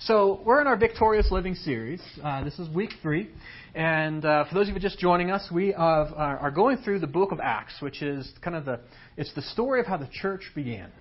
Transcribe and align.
So 0.00 0.42
we're 0.44 0.60
in 0.60 0.66
our 0.66 0.76
Victorious 0.76 1.30
Living 1.30 1.54
series. 1.54 2.02
Uh, 2.22 2.44
this 2.44 2.58
is 2.58 2.68
week 2.68 2.90
three, 3.00 3.30
and 3.74 4.22
uh, 4.26 4.44
for 4.44 4.54
those 4.54 4.68
of 4.68 4.74
you 4.74 4.80
just 4.80 4.98
joining 4.98 5.30
us, 5.30 5.48
we 5.50 5.68
have, 5.68 6.12
uh, 6.12 6.16
are 6.38 6.50
going 6.50 6.76
through 6.76 6.98
the 6.98 7.06
book 7.06 7.32
of 7.32 7.40
Acts, 7.40 7.80
which 7.80 8.02
is 8.02 8.30
kind 8.42 8.54
of 8.54 8.66
the 8.66 8.78
it's 9.16 9.32
the 9.34 9.40
story 9.40 9.80
of 9.80 9.86
how 9.86 9.96
the 9.96 10.08
church 10.12 10.42
began, 10.54 10.92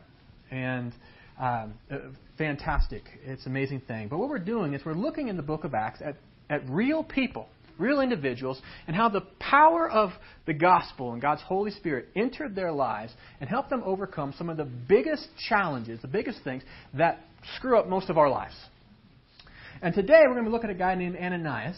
and 0.50 0.94
um, 1.38 1.74
uh, 1.92 1.98
fantastic. 2.38 3.04
It's 3.26 3.46
an 3.46 3.52
amazing 3.52 3.82
thing. 3.82 4.08
But 4.08 4.18
what 4.18 4.30
we're 4.30 4.40
doing 4.40 4.74
is 4.74 4.82
we're 4.86 4.94
looking 4.94 5.28
in 5.28 5.36
the 5.36 5.44
book 5.44 5.66
of 5.66 5.74
Acts 5.74 6.00
at 6.02 6.16
at 6.50 6.68
real 6.70 7.04
people, 7.04 7.50
real 7.78 8.00
individuals, 8.00 8.62
and 8.88 8.96
how 8.96 9.10
the 9.10 9.24
power 9.40 9.90
of 9.90 10.12
the 10.46 10.54
gospel 10.54 11.12
and 11.12 11.22
God's 11.22 11.42
Holy 11.42 11.72
Spirit 11.72 12.08
entered 12.16 12.56
their 12.56 12.72
lives 12.72 13.12
and 13.42 13.50
helped 13.50 13.70
them 13.70 13.84
overcome 13.86 14.34
some 14.38 14.50
of 14.50 14.56
the 14.56 14.64
biggest 14.64 15.28
challenges, 15.50 16.02
the 16.02 16.08
biggest 16.08 16.46
things 16.46 16.64
that 16.94 17.20
screw 17.58 17.78
up 17.78 17.90
most 17.90 18.10
of 18.10 18.18
our 18.18 18.30
lives. 18.30 18.56
And 19.86 19.94
today 19.94 20.24
we're 20.26 20.34
going 20.34 20.46
to 20.46 20.52
look 20.52 20.64
at 20.64 20.72
a 20.72 20.74
guy 20.74 20.96
named 20.96 21.16
Ananias 21.16 21.78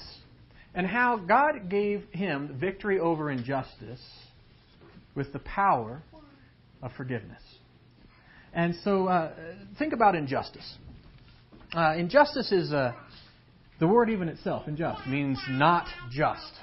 and 0.73 0.87
how 0.87 1.17
God 1.17 1.69
gave 1.69 2.05
him 2.11 2.55
victory 2.57 3.01
over 3.01 3.29
injustice 3.29 3.99
with 5.13 5.33
the 5.33 5.39
power 5.39 6.01
of 6.81 6.93
forgiveness. 6.95 7.41
And 8.53 8.75
so 8.85 9.07
uh, 9.07 9.33
think 9.77 9.91
about 9.91 10.15
injustice. 10.15 10.77
Uh, 11.75 11.95
injustice 11.97 12.49
is 12.53 12.71
uh, 12.71 12.93
the 13.81 13.87
word 13.87 14.09
even 14.09 14.29
itself, 14.29 14.67
unjust, 14.67 15.05
means 15.05 15.37
not 15.49 15.85
just. 16.09 16.53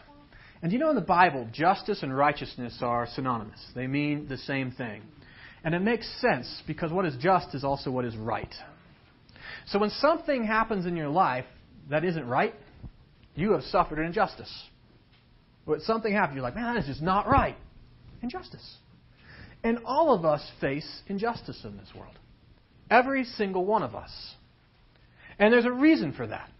And 0.63 0.73
you 0.73 0.79
know 0.79 0.88
in 0.88 0.97
the 0.97 1.02
Bible, 1.02 1.47
justice 1.52 2.02
and 2.02 2.16
righteousness 2.16 2.79
are 2.80 3.07
synonymous. 3.15 3.63
They 3.74 3.87
mean 3.87 4.29
the 4.30 4.38
same 4.38 4.71
thing. 4.71 5.02
And 5.63 5.74
it 5.74 5.80
makes 5.80 6.09
sense 6.23 6.63
because 6.66 6.91
what 6.91 7.05
is 7.05 7.15
just 7.21 7.55
is 7.55 7.65
also 7.65 7.91
what 7.91 8.07
is 8.07 8.16
right. 8.16 8.55
So 9.66 9.78
when 9.78 9.91
something 9.91 10.45
happens 10.45 10.86
in 10.86 10.96
your 10.96 11.09
life 11.09 11.46
that 11.91 12.04
isn't 12.04 12.27
right, 12.27 12.54
you 13.34 13.52
have 13.52 13.62
suffered 13.64 13.98
an 13.98 14.06
injustice. 14.06 14.52
When 15.65 15.80
something 15.80 16.12
happens, 16.12 16.37
you're 16.37 16.43
like, 16.43 16.54
man, 16.54 16.74
that 16.74 16.80
is 16.80 16.87
just 16.87 17.02
not 17.02 17.26
right. 17.26 17.56
Injustice. 18.23 18.76
And 19.62 19.79
all 19.84 20.15
of 20.15 20.24
us 20.24 20.46
face 20.60 21.02
injustice 21.06 21.60
in 21.65 21.76
this 21.79 21.88
world. 21.96 22.18
Every 22.90 23.24
single 23.24 23.65
one 23.65 23.82
of 23.82 23.95
us. 23.95 24.10
And 25.38 25.52
there's 25.52 25.65
a 25.65 25.73
reason 25.73 26.12
for 26.12 26.26
that. 26.26 26.51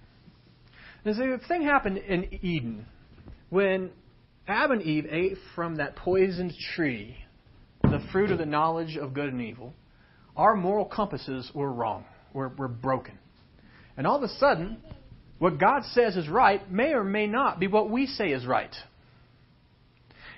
There's 1.05 1.19
a 1.19 1.39
thing 1.47 1.63
happened 1.63 1.99
in 1.99 2.33
Eden 2.43 2.87
when 3.51 3.91
Adam 4.49 4.73
and 4.73 4.83
Eve 4.83 5.07
ate 5.11 5.37
from 5.55 5.77
that 5.77 5.97
poisoned 5.97 6.55
tree, 6.75 7.17
the 7.83 8.03
fruit 8.11 8.31
of 8.31 8.39
the 8.39 8.47
knowledge 8.47 8.97
of 8.97 9.13
good 9.13 9.29
and 9.29 9.43
evil. 9.43 9.75
Our 10.35 10.57
moral 10.57 10.87
compasses 10.87 11.51
were 11.55 11.71
wrong 11.71 12.07
we're, 12.35 12.49
we're 12.49 12.69
broken. 12.69 13.19
And 13.97 14.07
all 14.07 14.17
of 14.17 14.23
a 14.23 14.29
sudden, 14.29 14.77
what 15.39 15.59
God 15.59 15.85
says 15.93 16.17
is 16.17 16.29
right 16.29 16.71
may 16.71 16.93
or 16.93 17.05
may 17.05 17.27
not 17.27 17.59
be 17.59 17.67
what 17.67 17.89
we 17.89 18.07
say 18.07 18.33
is 18.33 18.45
right. 18.45 18.75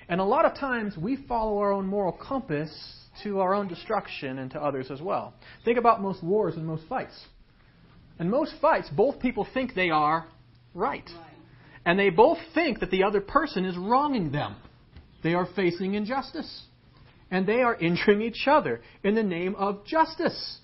And 0.07 0.21
a 0.21 0.23
lot 0.23 0.45
of 0.45 0.55
times 0.57 0.95
we 0.95 1.17
follow 1.27 1.57
our 1.57 1.73
own 1.73 1.85
moral 1.85 2.13
compass 2.13 2.71
to 3.23 3.39
our 3.39 3.53
own 3.53 3.67
destruction 3.67 4.39
and 4.39 4.51
to 4.51 4.61
others 4.61 4.89
as 4.91 5.01
well. 5.01 5.33
Think 5.65 5.77
about 5.77 6.01
most 6.01 6.23
wars 6.23 6.55
and 6.55 6.65
most 6.65 6.83
fights. 6.87 7.19
In 8.19 8.29
most 8.29 8.53
fights, 8.61 8.89
both 8.95 9.19
people 9.19 9.45
think 9.53 9.73
they 9.73 9.89
are 9.89 10.27
right. 10.73 11.09
And 11.85 11.99
they 11.99 12.09
both 12.09 12.37
think 12.53 12.79
that 12.79 12.91
the 12.91 13.03
other 13.03 13.21
person 13.21 13.65
is 13.65 13.77
wronging 13.77 14.31
them. 14.31 14.55
They 15.23 15.33
are 15.33 15.47
facing 15.55 15.95
injustice. 15.95 16.63
And 17.29 17.45
they 17.45 17.61
are 17.61 17.75
injuring 17.75 18.21
each 18.21 18.47
other 18.47 18.81
in 19.03 19.15
the 19.15 19.23
name 19.23 19.55
of 19.55 19.85
justice. 19.85 20.59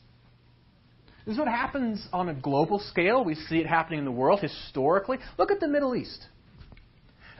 This 1.25 1.33
is 1.33 1.39
what 1.39 1.47
happens 1.47 2.05
on 2.11 2.29
a 2.29 2.33
global 2.33 2.79
scale. 2.79 3.23
We 3.23 3.35
see 3.35 3.57
it 3.57 3.65
happening 3.65 3.99
in 3.99 4.05
the 4.05 4.11
world 4.11 4.41
historically. 4.41 5.19
Look 5.37 5.51
at 5.51 5.59
the 5.59 5.67
Middle 5.67 5.95
East. 5.95 6.27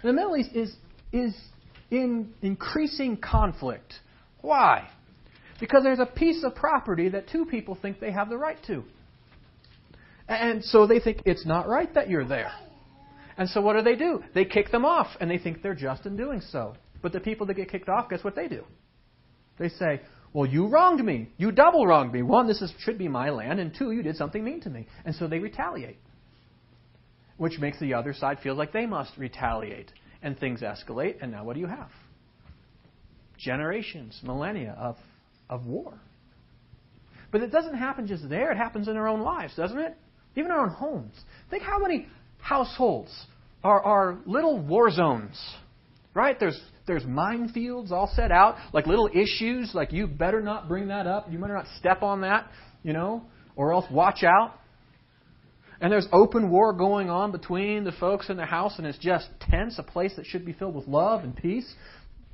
The 0.04 0.14
Middle 0.14 0.38
East 0.38 0.52
is, 0.54 0.74
is 1.12 1.36
in 1.92 2.34
increasing 2.42 3.18
conflict. 3.18 3.94
Why? 4.42 4.88
Because 5.60 5.84
there's 5.84 6.00
a 6.00 6.06
piece 6.06 6.44
of 6.44 6.56
property 6.56 7.10
that 7.10 7.28
two 7.30 7.46
people 7.46 7.78
think 7.82 8.00
they 8.00 8.12
have 8.12 8.30
the 8.30 8.38
right 8.38 8.58
to. 8.68 8.84
And 10.28 10.64
so 10.64 10.88
they 10.88 11.00
think 11.00 11.22
it's 11.26 11.46
not 11.46 11.68
right 11.68 11.94
that 11.94 12.10
you're 12.10 12.26
there. 12.26 12.52
And 13.38 13.50
so 13.50 13.62
what 13.62 13.76
do 13.76 13.82
they 13.82 13.96
do? 13.96 14.24
They 14.34 14.46
kick 14.46 14.72
them 14.72 14.86
off, 14.86 15.08
and 15.20 15.30
they 15.30 15.38
think 15.38 15.62
they're 15.62 15.76
just 15.76 16.06
in 16.06 16.16
doing 16.16 16.42
so. 16.52 16.76
But 17.02 17.12
the 17.12 17.20
people 17.20 17.48
that 17.48 17.56
get 17.56 17.70
kicked 17.70 17.90
off, 17.90 18.10
guess 18.10 18.24
what 18.24 18.36
they 18.36 18.48
do? 18.48 18.64
They 19.60 19.70
say, 19.70 20.02
well, 20.34 20.50
you 20.50 20.68
wronged 20.68 21.04
me. 21.06 21.30
You 21.38 21.52
double 21.52 21.86
wronged 21.86 22.12
me. 22.12 22.24
One, 22.24 22.48
this 22.48 22.62
is, 22.62 22.74
should 22.80 22.98
be 22.98 23.08
my 23.08 23.30
land, 23.30 23.60
and 23.60 23.74
two, 23.74 23.92
you 23.92 24.02
did 24.02 24.18
something 24.18 24.44
mean 24.44 24.62
to 24.62 24.70
me. 24.70 24.88
And 25.06 25.16
so 25.16 25.28
they 25.28 25.38
retaliate, 25.38 26.00
which 27.38 27.60
makes 27.60 27.80
the 27.80 27.94
other 27.94 28.14
side 28.14 28.40
feel 28.42 28.56
like 28.56 28.74
they 28.74 28.88
must 28.88 29.16
retaliate. 29.18 29.92
And 30.24 30.40
things 30.40 30.62
escalate, 30.62 31.18
and 31.22 31.32
now 31.32 31.44
what 31.44 31.54
do 31.54 31.60
you 31.60 31.68
have? 31.68 31.90
Generations, 33.38 34.20
millennia 34.24 34.74
of, 34.80 34.96
of 35.50 35.66
war. 35.66 36.00
But 37.30 37.42
it 37.42 37.52
doesn't 37.52 37.76
happen 37.76 38.08
just 38.08 38.28
there, 38.30 38.52
it 38.52 38.58
happens 38.58 38.88
in 38.88 38.96
our 38.96 39.08
own 39.08 39.22
lives, 39.22 39.54
doesn't 39.56 39.78
it? 39.78 39.98
Even 40.36 40.50
our 40.50 40.62
own 40.62 40.70
homes. 40.70 41.14
Think 41.50 41.62
how 41.62 41.78
many 41.78 42.08
households 42.40 43.12
are, 43.64 43.82
are 43.82 44.18
little 44.26 44.60
war 44.60 44.90
zones, 44.90 45.38
right? 46.14 46.40
There's 46.40 46.60
there's 46.86 47.04
minefields 47.04 47.92
all 47.92 48.12
set 48.14 48.32
out, 48.32 48.56
like 48.74 48.88
little 48.88 49.10
issues, 49.14 49.74
like 49.74 49.94
you 49.94 50.08
better 50.08 50.42
not 50.42 50.68
bring 50.68 50.88
that 50.90 51.08
up, 51.08 51.32
you 51.32 51.38
better 51.38 51.54
not 51.54 51.68
step 51.80 52.04
on 52.04 52.22
that, 52.22 52.50
you 52.84 52.94
know, 52.94 53.24
or 53.56 53.74
else 53.74 53.86
watch 53.90 54.24
out. 54.24 54.54
And 55.80 55.92
there's 55.92 56.08
open 56.12 56.50
war 56.50 56.74
going 56.74 57.10
on 57.10 57.32
between 57.32 57.84
the 57.84 57.92
folks 57.92 58.30
in 58.30 58.38
the 58.38 58.46
house, 58.46 58.76
and 58.78 58.88
it's 58.88 58.98
just 58.98 59.28
tense, 59.42 59.80
a 59.80 59.84
place 59.84 60.14
that 60.16 60.26
should 60.26 60.46
be 60.46 60.54
filled 60.54 60.76
with 60.76 60.88
love 60.88 61.24
and 61.24 61.36
peace. 61.36 61.72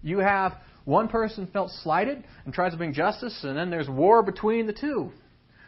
You 0.03 0.19
have 0.19 0.53
one 0.85 1.07
person 1.07 1.47
felt 1.51 1.71
slighted 1.83 2.23
and 2.45 2.53
tries 2.53 2.71
to 2.71 2.77
bring 2.77 2.93
justice, 2.93 3.39
and 3.43 3.57
then 3.57 3.69
there's 3.69 3.89
war 3.89 4.23
between 4.23 4.67
the 4.67 4.73
two. 4.73 5.11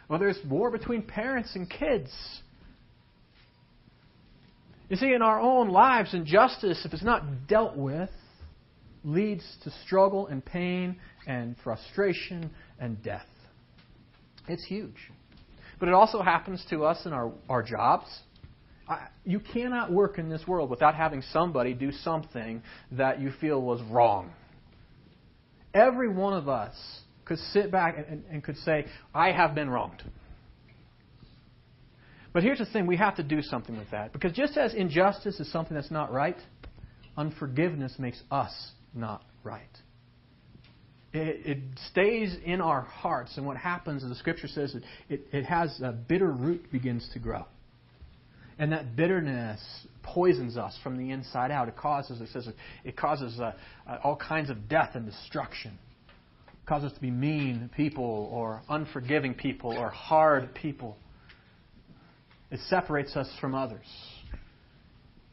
Or 0.08 0.18
there's 0.18 0.38
war 0.48 0.70
between 0.70 1.02
parents 1.02 1.54
and 1.54 1.68
kids. 1.68 2.10
You 4.88 4.96
see, 4.96 5.12
in 5.12 5.22
our 5.22 5.40
own 5.40 5.70
lives, 5.70 6.12
injustice, 6.12 6.84
if 6.84 6.92
it's 6.92 7.04
not 7.04 7.46
dealt 7.48 7.76
with, 7.76 8.10
leads 9.04 9.44
to 9.64 9.70
struggle 9.84 10.26
and 10.26 10.44
pain 10.44 10.96
and 11.26 11.56
frustration 11.62 12.50
and 12.78 13.02
death. 13.02 13.26
It's 14.48 14.64
huge. 14.64 14.96
But 15.78 15.88
it 15.88 15.94
also 15.94 16.22
happens 16.22 16.64
to 16.70 16.84
us 16.84 17.06
in 17.06 17.12
our, 17.12 17.32
our 17.48 17.62
jobs. 17.62 18.06
I, 18.88 19.08
you 19.24 19.40
cannot 19.40 19.92
work 19.92 20.18
in 20.18 20.28
this 20.28 20.46
world 20.46 20.70
without 20.70 20.94
having 20.94 21.22
somebody 21.32 21.74
do 21.74 21.92
something 21.92 22.62
that 22.92 23.20
you 23.20 23.32
feel 23.40 23.60
was 23.60 23.80
wrong. 23.90 24.30
Every 25.74 26.08
one 26.08 26.34
of 26.34 26.48
us 26.48 26.74
could 27.24 27.38
sit 27.38 27.70
back 27.70 27.96
and, 27.96 28.06
and, 28.06 28.24
and 28.30 28.44
could 28.44 28.58
say, 28.58 28.86
I 29.14 29.32
have 29.32 29.54
been 29.54 29.70
wronged. 29.70 30.02
But 32.32 32.42
here's 32.42 32.58
the 32.58 32.66
thing 32.66 32.86
we 32.86 32.96
have 32.96 33.16
to 33.16 33.22
do 33.22 33.42
something 33.42 33.76
with 33.76 33.90
that. 33.90 34.12
Because 34.12 34.32
just 34.32 34.56
as 34.56 34.74
injustice 34.74 35.38
is 35.38 35.50
something 35.52 35.74
that's 35.74 35.90
not 35.90 36.12
right, 36.12 36.36
unforgiveness 37.16 37.94
makes 37.98 38.20
us 38.30 38.52
not 38.94 39.22
right. 39.44 39.62
It, 41.12 41.46
it, 41.46 41.58
stays 41.90 42.34
in 42.44 42.62
our 42.62 42.80
hearts, 42.80 43.36
and 43.36 43.46
what 43.46 43.58
happens, 43.58 44.02
the 44.02 44.14
scripture 44.14 44.48
says, 44.48 44.74
it, 44.74 44.82
it, 45.10 45.26
it 45.30 45.44
has 45.44 45.78
a 45.82 45.92
bitter 45.92 46.30
root 46.30 46.72
begins 46.72 47.06
to 47.12 47.18
grow. 47.18 47.44
And 48.58 48.72
that 48.72 48.96
bitterness 48.96 49.60
poisons 50.02 50.56
us 50.56 50.78
from 50.82 50.96
the 50.96 51.10
inside 51.10 51.50
out. 51.50 51.68
It 51.68 51.76
causes, 51.76 52.20
it 52.20 52.28
says, 52.32 52.48
it 52.84 52.96
causes 52.96 53.38
uh, 53.40 53.52
uh, 53.86 53.98
all 54.02 54.16
kinds 54.16 54.50
of 54.50 54.68
death 54.68 54.90
and 54.94 55.04
destruction. 55.04 55.78
It 56.48 56.66
causes 56.66 56.92
us 56.92 56.94
to 56.94 57.00
be 57.00 57.10
mean 57.10 57.70
people 57.76 58.30
or 58.32 58.62
unforgiving 58.68 59.34
people 59.34 59.76
or 59.76 59.90
hard 59.90 60.54
people. 60.54 60.96
It 62.50 62.60
separates 62.68 63.16
us 63.16 63.28
from 63.40 63.54
others. 63.54 63.86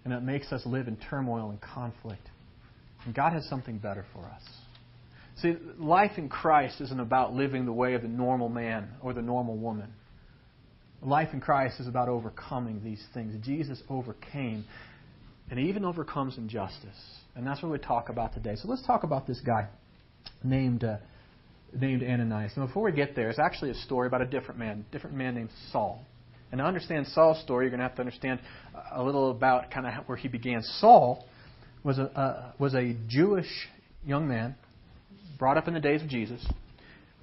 And 0.05 0.13
it 0.13 0.23
makes 0.23 0.51
us 0.51 0.65
live 0.65 0.87
in 0.87 0.97
turmoil 0.97 1.49
and 1.51 1.61
conflict. 1.61 2.27
And 3.05 3.15
God 3.15 3.33
has 3.33 3.47
something 3.47 3.77
better 3.77 4.05
for 4.13 4.25
us. 4.25 4.43
See, 5.41 5.55
life 5.77 6.17
in 6.17 6.27
Christ 6.27 6.81
isn't 6.81 6.99
about 6.99 7.33
living 7.33 7.65
the 7.65 7.73
way 7.73 7.93
of 7.93 8.01
the 8.01 8.09
normal 8.09 8.49
man 8.49 8.89
or 9.01 9.13
the 9.13 9.21
normal 9.21 9.55
woman. 9.55 9.93
Life 11.01 11.29
in 11.31 11.39
Christ 11.39 11.79
is 11.79 11.87
about 11.87 12.09
overcoming 12.09 12.83
these 12.83 13.01
things. 13.13 13.33
Jesus 13.45 13.81
overcame, 13.89 14.65
and 15.49 15.57
he 15.57 15.69
even 15.69 15.85
overcomes 15.85 16.37
injustice. 16.37 17.19
And 17.35 17.47
that's 17.47 17.63
what 17.63 17.71
we 17.71 17.77
talk 17.77 18.09
about 18.09 18.33
today. 18.33 18.55
So 18.57 18.67
let's 18.67 18.85
talk 18.85 19.03
about 19.03 19.27
this 19.27 19.39
guy 19.39 19.69
named, 20.43 20.83
uh, 20.83 20.97
named 21.73 22.03
Ananias. 22.03 22.51
Now, 22.57 22.65
before 22.65 22.83
we 22.83 22.91
get 22.91 23.15
there, 23.15 23.29
it's 23.29 23.39
actually 23.39 23.71
a 23.71 23.75
story 23.75 24.07
about 24.07 24.21
a 24.21 24.25
different 24.25 24.59
man, 24.59 24.85
a 24.89 24.91
different 24.91 25.15
man 25.15 25.35
named 25.35 25.51
Saul. 25.71 26.03
And 26.51 26.59
to 26.59 26.65
understand 26.65 27.07
Saul's 27.07 27.39
story, 27.43 27.65
you're 27.65 27.69
going 27.69 27.79
to 27.79 27.87
have 27.87 27.95
to 27.95 28.01
understand 28.01 28.41
a 28.91 29.01
little 29.01 29.31
about 29.31 29.71
kind 29.71 29.87
of 29.87 29.93
where 30.07 30.17
he 30.17 30.27
began. 30.27 30.63
Saul 30.63 31.25
was 31.83 31.97
a, 31.97 32.03
uh, 32.03 32.51
was 32.59 32.73
a 32.73 32.95
Jewish 33.07 33.67
young 34.05 34.27
man 34.27 34.55
brought 35.37 35.57
up 35.57 35.67
in 35.67 35.73
the 35.73 35.79
days 35.79 36.01
of 36.01 36.09
Jesus 36.09 36.45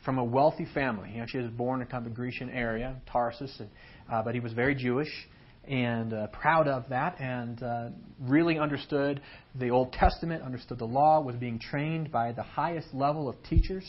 from 0.04 0.18
a 0.18 0.24
wealthy 0.24 0.66
family. 0.72 1.10
He 1.10 1.20
actually 1.20 1.44
was 1.44 1.52
born 1.52 1.82
in 1.82 1.88
kind 1.88 2.06
of 2.06 2.12
a 2.12 2.14
Grecian 2.14 2.48
area, 2.50 2.96
Tarsus, 3.10 3.54
and, 3.58 3.68
uh, 4.10 4.22
but 4.22 4.34
he 4.34 4.40
was 4.40 4.52
very 4.52 4.74
Jewish 4.74 5.10
and 5.68 6.12
uh, 6.12 6.28
proud 6.28 6.68
of 6.68 6.88
that 6.90 7.20
and 7.20 7.60
uh, 7.62 7.88
really 8.20 8.58
understood 8.58 9.20
the 9.56 9.68
Old 9.70 9.92
Testament, 9.92 10.42
understood 10.42 10.78
the 10.78 10.86
law, 10.86 11.20
was 11.20 11.34
being 11.36 11.58
trained 11.58 12.12
by 12.12 12.32
the 12.32 12.42
highest 12.42 12.94
level 12.94 13.28
of 13.28 13.34
teachers, 13.50 13.84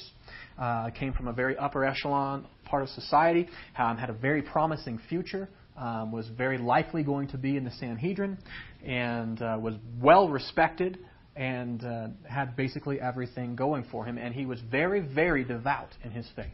uh, 0.59 0.89
came 0.89 1.13
from 1.13 1.27
a 1.27 1.33
very 1.33 1.55
upper 1.57 1.85
echelon 1.85 2.45
part 2.65 2.81
of 2.81 2.89
society, 2.89 3.47
um, 3.77 3.95
had 3.95 4.09
a 4.09 4.13
very 4.13 4.41
promising 4.41 4.99
future. 5.07 5.47
Um, 5.77 6.11
was 6.11 6.27
very 6.29 6.57
likely 6.57 7.03
going 7.03 7.27
to 7.27 7.37
be 7.37 7.55
in 7.55 7.63
the 7.63 7.69
Sanhedrin 7.69 8.39
and 8.83 9.39
uh, 9.39 9.59
was 9.61 9.75
well 10.01 10.27
respected 10.27 10.97
and 11.35 11.83
uh, 11.85 12.07
had 12.27 12.55
basically 12.55 12.99
everything 12.99 13.55
going 13.55 13.85
for 13.91 14.03
him. 14.03 14.17
And 14.17 14.33
he 14.33 14.47
was 14.47 14.59
very, 14.71 15.01
very 15.01 15.43
devout 15.43 15.89
in 16.03 16.09
his 16.09 16.27
faith. 16.35 16.47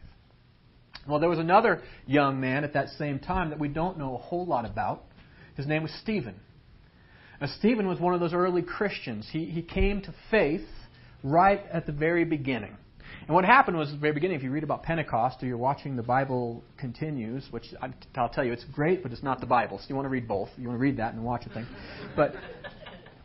Well, 1.08 1.20
there 1.20 1.30
was 1.30 1.38
another 1.38 1.82
young 2.06 2.40
man 2.40 2.64
at 2.64 2.74
that 2.74 2.90
same 2.98 3.18
time 3.18 3.50
that 3.50 3.58
we 3.58 3.68
don't 3.68 3.98
know 3.98 4.14
a 4.14 4.18
whole 4.18 4.46
lot 4.46 4.64
about. 4.66 5.04
His 5.56 5.66
name 5.66 5.82
was 5.82 5.92
Stephen. 6.02 6.34
Now, 7.40 7.48
Stephen 7.58 7.86
was 7.88 7.98
one 7.98 8.14
of 8.14 8.20
those 8.20 8.34
early 8.34 8.62
Christians. 8.62 9.28
He, 9.30 9.46
he 9.46 9.62
came 9.62 10.02
to 10.02 10.14
faith 10.30 10.66
right 11.22 11.62
at 11.72 11.86
the 11.86 11.92
very 11.92 12.24
beginning. 12.24 12.76
And 13.26 13.34
what 13.34 13.44
happened 13.44 13.76
was, 13.76 13.88
at 13.88 13.94
the 13.94 14.00
very 14.00 14.12
beginning, 14.12 14.36
if 14.36 14.42
you 14.42 14.50
read 14.50 14.64
about 14.64 14.82
Pentecost 14.82 15.42
or 15.42 15.46
you're 15.46 15.56
watching 15.56 15.96
the 15.96 16.02
Bible 16.02 16.62
continues, 16.78 17.46
which 17.50 17.64
I'll 18.16 18.28
tell 18.28 18.44
you, 18.44 18.52
it's 18.52 18.64
great, 18.64 19.02
but 19.02 19.12
it's 19.12 19.22
not 19.22 19.40
the 19.40 19.46
Bible. 19.46 19.78
So 19.78 19.86
you 19.88 19.94
want 19.94 20.06
to 20.06 20.10
read 20.10 20.28
both. 20.28 20.50
You 20.58 20.68
want 20.68 20.78
to 20.78 20.82
read 20.82 20.98
that 20.98 21.14
and 21.14 21.24
watch 21.24 21.44
the 21.44 21.54
thing. 21.54 21.66
But, 22.14 22.34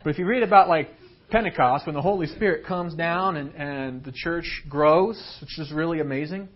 but 0.02 0.10
if 0.10 0.18
you 0.18 0.26
read 0.26 0.42
about, 0.42 0.68
like, 0.68 0.88
Pentecost, 1.30 1.86
when 1.86 1.94
the 1.94 2.02
Holy 2.02 2.26
Spirit 2.26 2.66
comes 2.66 2.94
down 2.94 3.36
and, 3.36 3.54
and 3.54 4.04
the 4.04 4.12
church 4.12 4.62
grows, 4.68 5.22
which 5.40 5.58
is 5.58 5.70
really 5.70 6.00
amazing, 6.00 6.48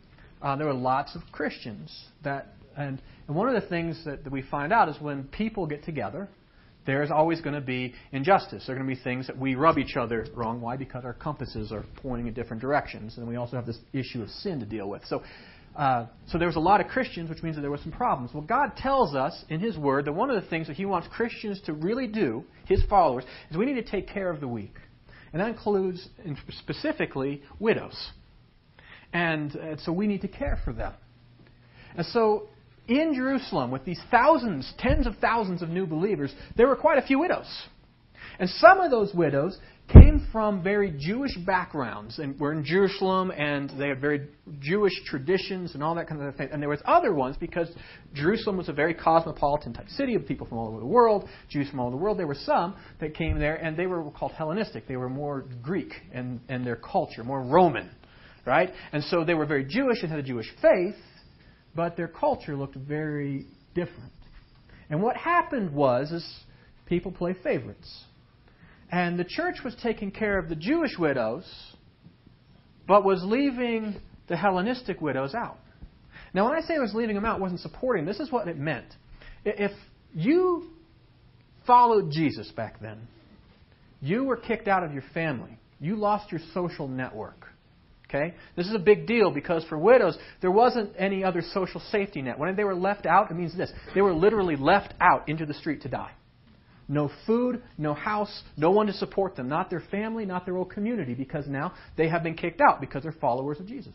uh, 0.42 0.56
there 0.56 0.66
were 0.66 0.74
lots 0.74 1.14
of 1.14 1.22
Christians 1.30 2.06
that, 2.24 2.54
and, 2.76 3.00
and 3.28 3.36
one 3.36 3.48
of 3.48 3.60
the 3.60 3.68
things 3.68 4.04
that, 4.04 4.24
that 4.24 4.32
we 4.32 4.42
find 4.42 4.72
out 4.72 4.88
is 4.88 4.96
when 5.00 5.24
people 5.24 5.66
get 5.66 5.84
together, 5.84 6.28
there's 6.86 7.10
always 7.10 7.40
going 7.40 7.54
to 7.54 7.60
be 7.60 7.94
injustice. 8.12 8.64
There 8.66 8.76
are 8.76 8.78
going 8.78 8.88
to 8.88 8.94
be 8.94 9.02
things 9.02 9.26
that 9.26 9.38
we 9.38 9.54
rub 9.54 9.78
each 9.78 9.96
other 9.96 10.26
wrong. 10.34 10.60
Why? 10.60 10.76
Because 10.76 11.04
our 11.04 11.14
compasses 11.14 11.72
are 11.72 11.84
pointing 11.96 12.26
in 12.26 12.34
different 12.34 12.60
directions. 12.60 13.16
And 13.16 13.26
we 13.26 13.36
also 13.36 13.56
have 13.56 13.66
this 13.66 13.78
issue 13.92 14.22
of 14.22 14.28
sin 14.28 14.60
to 14.60 14.66
deal 14.66 14.88
with. 14.88 15.02
So, 15.06 15.22
uh, 15.76 16.06
so 16.28 16.38
there 16.38 16.46
was 16.46 16.56
a 16.56 16.60
lot 16.60 16.80
of 16.80 16.88
Christians, 16.88 17.30
which 17.30 17.42
means 17.42 17.56
that 17.56 17.62
there 17.62 17.70
were 17.70 17.78
some 17.78 17.92
problems. 17.92 18.32
Well, 18.34 18.42
God 18.42 18.76
tells 18.76 19.14
us 19.14 19.44
in 19.48 19.60
His 19.60 19.76
Word 19.78 20.04
that 20.04 20.12
one 20.12 20.30
of 20.30 20.40
the 20.40 20.48
things 20.48 20.66
that 20.66 20.76
He 20.76 20.84
wants 20.84 21.08
Christians 21.10 21.60
to 21.66 21.72
really 21.72 22.06
do, 22.06 22.44
His 22.66 22.82
followers, 22.88 23.24
is 23.50 23.56
we 23.56 23.66
need 23.66 23.82
to 23.82 23.90
take 23.90 24.08
care 24.08 24.30
of 24.30 24.40
the 24.40 24.48
weak. 24.48 24.74
And 25.32 25.40
that 25.40 25.48
includes 25.48 26.08
specifically 26.58 27.42
widows. 27.58 27.96
And, 29.12 29.54
and 29.54 29.80
so 29.80 29.92
we 29.92 30.06
need 30.06 30.20
to 30.20 30.28
care 30.28 30.60
for 30.64 30.72
them. 30.72 30.92
And 31.96 32.06
so 32.06 32.48
in 32.88 33.14
Jerusalem, 33.14 33.70
with 33.70 33.84
these 33.84 34.00
thousands, 34.10 34.72
tens 34.78 35.06
of 35.06 35.16
thousands 35.16 35.62
of 35.62 35.68
new 35.68 35.86
believers, 35.86 36.32
there 36.56 36.66
were 36.66 36.76
quite 36.76 36.98
a 36.98 37.02
few 37.02 37.18
widows. 37.18 37.46
And 38.38 38.48
some 38.48 38.80
of 38.80 38.90
those 38.90 39.14
widows 39.14 39.58
came 39.92 40.26
from 40.32 40.62
very 40.62 40.94
Jewish 40.98 41.36
backgrounds 41.46 42.18
and 42.18 42.38
were 42.40 42.52
in 42.52 42.64
Jerusalem 42.64 43.30
and 43.30 43.70
they 43.78 43.88
had 43.88 44.00
very 44.00 44.28
Jewish 44.60 44.92
traditions 45.06 45.74
and 45.74 45.82
all 45.82 45.94
that 45.96 46.08
kind 46.08 46.22
of 46.22 46.34
thing. 46.36 46.48
And 46.50 46.62
there 46.62 46.70
was 46.70 46.80
other 46.86 47.12
ones 47.12 47.36
because 47.38 47.68
Jerusalem 48.14 48.56
was 48.56 48.68
a 48.68 48.72
very 48.72 48.94
cosmopolitan 48.94 49.74
type 49.74 49.88
city 49.90 50.14
of 50.14 50.26
people 50.26 50.46
from 50.46 50.58
all 50.58 50.68
over 50.68 50.80
the 50.80 50.86
world, 50.86 51.28
Jews 51.50 51.68
from 51.68 51.80
all 51.80 51.88
over 51.88 51.96
the 51.96 52.02
world. 52.02 52.18
There 52.18 52.26
were 52.26 52.34
some 52.34 52.76
that 53.00 53.14
came 53.14 53.38
there 53.38 53.56
and 53.56 53.76
they 53.76 53.86
were 53.86 54.10
called 54.10 54.32
Hellenistic. 54.32 54.88
They 54.88 54.96
were 54.96 55.10
more 55.10 55.44
Greek 55.62 55.92
in, 56.12 56.40
in 56.48 56.64
their 56.64 56.76
culture, 56.76 57.22
more 57.22 57.42
Roman, 57.42 57.90
right? 58.46 58.70
And 58.92 59.04
so 59.04 59.22
they 59.24 59.34
were 59.34 59.46
very 59.46 59.64
Jewish 59.64 60.02
and 60.02 60.10
had 60.10 60.18
a 60.18 60.24
Jewish 60.24 60.50
faith, 60.62 60.96
but 61.74 61.96
their 61.96 62.08
culture 62.08 62.56
looked 62.56 62.76
very 62.76 63.46
different. 63.74 64.12
And 64.90 65.02
what 65.02 65.16
happened 65.16 65.72
was 65.74 66.12
is 66.12 66.24
people 66.86 67.10
play 67.12 67.34
favorites. 67.42 68.04
And 68.90 69.18
the 69.18 69.24
church 69.24 69.56
was 69.64 69.74
taking 69.82 70.10
care 70.10 70.38
of 70.38 70.48
the 70.48 70.54
Jewish 70.54 70.96
widows, 70.98 71.44
but 72.86 73.04
was 73.04 73.22
leaving 73.24 73.96
the 74.28 74.36
Hellenistic 74.36 75.00
widows 75.00 75.34
out. 75.34 75.58
Now, 76.32 76.48
when 76.48 76.56
I 76.56 76.60
say 76.60 76.74
it 76.74 76.80
was 76.80 76.94
leaving 76.94 77.14
them 77.14 77.24
out, 77.24 77.40
wasn't 77.40 77.60
supporting, 77.60 78.04
this 78.04 78.20
is 78.20 78.30
what 78.30 78.48
it 78.48 78.58
meant. 78.58 78.86
If 79.44 79.72
you 80.14 80.70
followed 81.66 82.10
Jesus 82.10 82.50
back 82.52 82.80
then, 82.80 83.08
you 84.00 84.24
were 84.24 84.36
kicked 84.36 84.68
out 84.68 84.84
of 84.84 84.92
your 84.92 85.04
family. 85.14 85.58
You 85.80 85.96
lost 85.96 86.30
your 86.30 86.40
social 86.52 86.88
network. 86.88 87.46
Okay? 88.14 88.34
This 88.56 88.66
is 88.66 88.74
a 88.74 88.78
big 88.78 89.06
deal 89.06 89.30
because 89.30 89.64
for 89.64 89.78
widows, 89.78 90.16
there 90.40 90.50
wasn't 90.50 90.92
any 90.98 91.24
other 91.24 91.42
social 91.52 91.80
safety 91.90 92.22
net. 92.22 92.38
When 92.38 92.54
they 92.54 92.64
were 92.64 92.74
left 92.74 93.06
out, 93.06 93.30
it 93.30 93.34
means 93.34 93.56
this 93.56 93.72
they 93.94 94.02
were 94.02 94.14
literally 94.14 94.56
left 94.56 94.94
out 95.00 95.28
into 95.28 95.46
the 95.46 95.54
street 95.54 95.82
to 95.82 95.88
die. 95.88 96.12
No 96.86 97.10
food, 97.26 97.62
no 97.78 97.94
house, 97.94 98.42
no 98.56 98.70
one 98.70 98.86
to 98.86 98.92
support 98.92 99.36
them, 99.36 99.48
not 99.48 99.70
their 99.70 99.82
family, 99.90 100.26
not 100.26 100.44
their 100.44 100.56
old 100.56 100.70
community, 100.70 101.14
because 101.14 101.46
now 101.46 101.72
they 101.96 102.08
have 102.08 102.22
been 102.22 102.34
kicked 102.34 102.60
out 102.60 102.80
because 102.80 103.02
they're 103.02 103.12
followers 103.12 103.58
of 103.58 103.66
Jesus. 103.66 103.94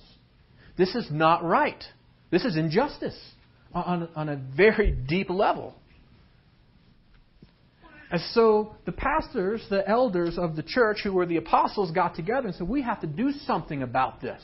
This 0.75 0.95
is 0.95 1.07
not 1.11 1.43
right. 1.43 1.83
This 2.31 2.45
is 2.45 2.57
injustice 2.57 3.17
on, 3.73 4.09
on 4.15 4.29
a 4.29 4.35
very 4.57 4.91
deep 4.91 5.29
level. 5.29 5.75
And 8.11 8.21
so 8.33 8.75
the 8.85 8.91
pastors, 8.91 9.65
the 9.69 9.87
elders 9.87 10.37
of 10.37 10.55
the 10.55 10.63
church, 10.63 10.99
who 11.03 11.13
were 11.13 11.25
the 11.25 11.37
apostles, 11.37 11.91
got 11.91 12.15
together 12.15 12.47
and 12.47 12.55
said, 12.55 12.67
We 12.67 12.81
have 12.81 13.01
to 13.01 13.07
do 13.07 13.31
something 13.45 13.83
about 13.83 14.19
this. 14.19 14.41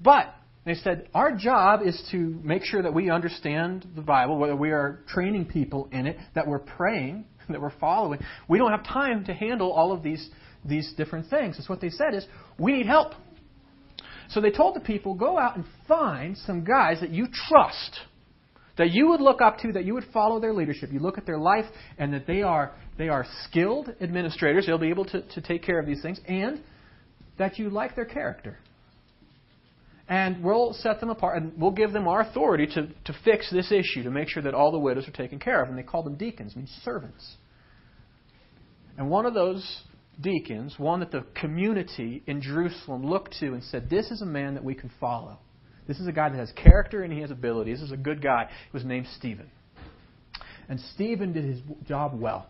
But 0.00 0.34
they 0.64 0.74
said, 0.74 1.08
Our 1.14 1.36
job 1.36 1.80
is 1.84 2.02
to 2.12 2.40
make 2.42 2.64
sure 2.64 2.82
that 2.82 2.94
we 2.94 3.10
understand 3.10 3.86
the 3.94 4.00
Bible, 4.00 4.38
whether 4.38 4.56
we 4.56 4.70
are 4.70 5.00
training 5.08 5.46
people 5.46 5.88
in 5.92 6.06
it, 6.06 6.16
that 6.34 6.46
we're 6.46 6.60
praying, 6.60 7.26
that 7.50 7.60
we're 7.60 7.78
following. 7.78 8.20
We 8.48 8.58
don't 8.58 8.70
have 8.70 8.84
time 8.84 9.26
to 9.26 9.34
handle 9.34 9.70
all 9.70 9.92
of 9.92 10.02
these, 10.02 10.28
these 10.64 10.94
different 10.96 11.28
things. 11.28 11.56
That's 11.58 11.68
what 11.68 11.82
they 11.82 11.90
said 11.90 12.14
is, 12.14 12.26
We 12.58 12.72
need 12.72 12.86
help. 12.86 13.12
So 14.30 14.40
they 14.40 14.50
told 14.50 14.76
the 14.76 14.80
people, 14.80 15.14
Go 15.14 15.38
out 15.38 15.56
and 15.56 15.66
find 15.86 16.38
some 16.38 16.64
guys 16.64 17.00
that 17.00 17.10
you 17.10 17.26
trust 17.48 18.00
that 18.78 18.90
you 18.90 19.08
would 19.08 19.20
look 19.20 19.40
up 19.40 19.58
to, 19.58 19.72
that 19.72 19.84
you 19.84 19.94
would 19.94 20.06
follow 20.12 20.40
their 20.40 20.52
leadership. 20.52 20.90
You 20.92 21.00
look 21.00 21.18
at 21.18 21.26
their 21.26 21.38
life 21.38 21.64
and 21.98 22.12
that 22.12 22.26
they 22.26 22.42
are, 22.42 22.72
they 22.98 23.08
are 23.08 23.24
skilled 23.44 23.94
administrators. 24.00 24.66
They'll 24.66 24.78
be 24.78 24.90
able 24.90 25.06
to, 25.06 25.22
to 25.22 25.40
take 25.40 25.62
care 25.62 25.80
of 25.80 25.86
these 25.86 26.02
things. 26.02 26.20
And 26.26 26.60
that 27.38 27.58
you 27.58 27.70
like 27.70 27.94
their 27.94 28.04
character. 28.04 28.58
And 30.08 30.42
we'll 30.44 30.72
set 30.72 31.00
them 31.00 31.10
apart 31.10 31.42
and 31.42 31.52
we'll 31.58 31.72
give 31.72 31.92
them 31.92 32.06
our 32.06 32.20
authority 32.20 32.66
to, 32.66 32.86
to 32.86 33.18
fix 33.24 33.50
this 33.50 33.72
issue, 33.72 34.04
to 34.04 34.10
make 34.10 34.28
sure 34.28 34.42
that 34.42 34.54
all 34.54 34.70
the 34.70 34.78
widows 34.78 35.08
are 35.08 35.12
taken 35.12 35.38
care 35.38 35.62
of. 35.62 35.68
And 35.68 35.76
they 35.76 35.82
call 35.82 36.02
them 36.02 36.16
deacons, 36.16 36.54
means 36.54 36.70
servants. 36.84 37.36
And 38.96 39.10
one 39.10 39.26
of 39.26 39.34
those 39.34 39.82
deacons, 40.20 40.74
one 40.78 41.00
that 41.00 41.10
the 41.10 41.24
community 41.34 42.22
in 42.26 42.40
Jerusalem 42.40 43.04
looked 43.04 43.36
to 43.40 43.52
and 43.52 43.64
said, 43.64 43.90
This 43.90 44.10
is 44.10 44.22
a 44.22 44.26
man 44.26 44.54
that 44.54 44.64
we 44.64 44.74
can 44.74 44.90
follow. 45.00 45.38
This 45.86 46.00
is 46.00 46.06
a 46.06 46.12
guy 46.12 46.28
that 46.28 46.38
has 46.38 46.52
character 46.52 47.02
and 47.02 47.12
he 47.12 47.20
has 47.20 47.30
ability. 47.30 47.72
This 47.72 47.82
is 47.82 47.92
a 47.92 47.96
good 47.96 48.22
guy. 48.22 48.48
He 48.48 48.76
was 48.76 48.84
named 48.84 49.06
Stephen. 49.16 49.50
And 50.68 50.80
Stephen 50.94 51.32
did 51.32 51.44
his 51.44 51.60
job 51.86 52.18
well. 52.18 52.48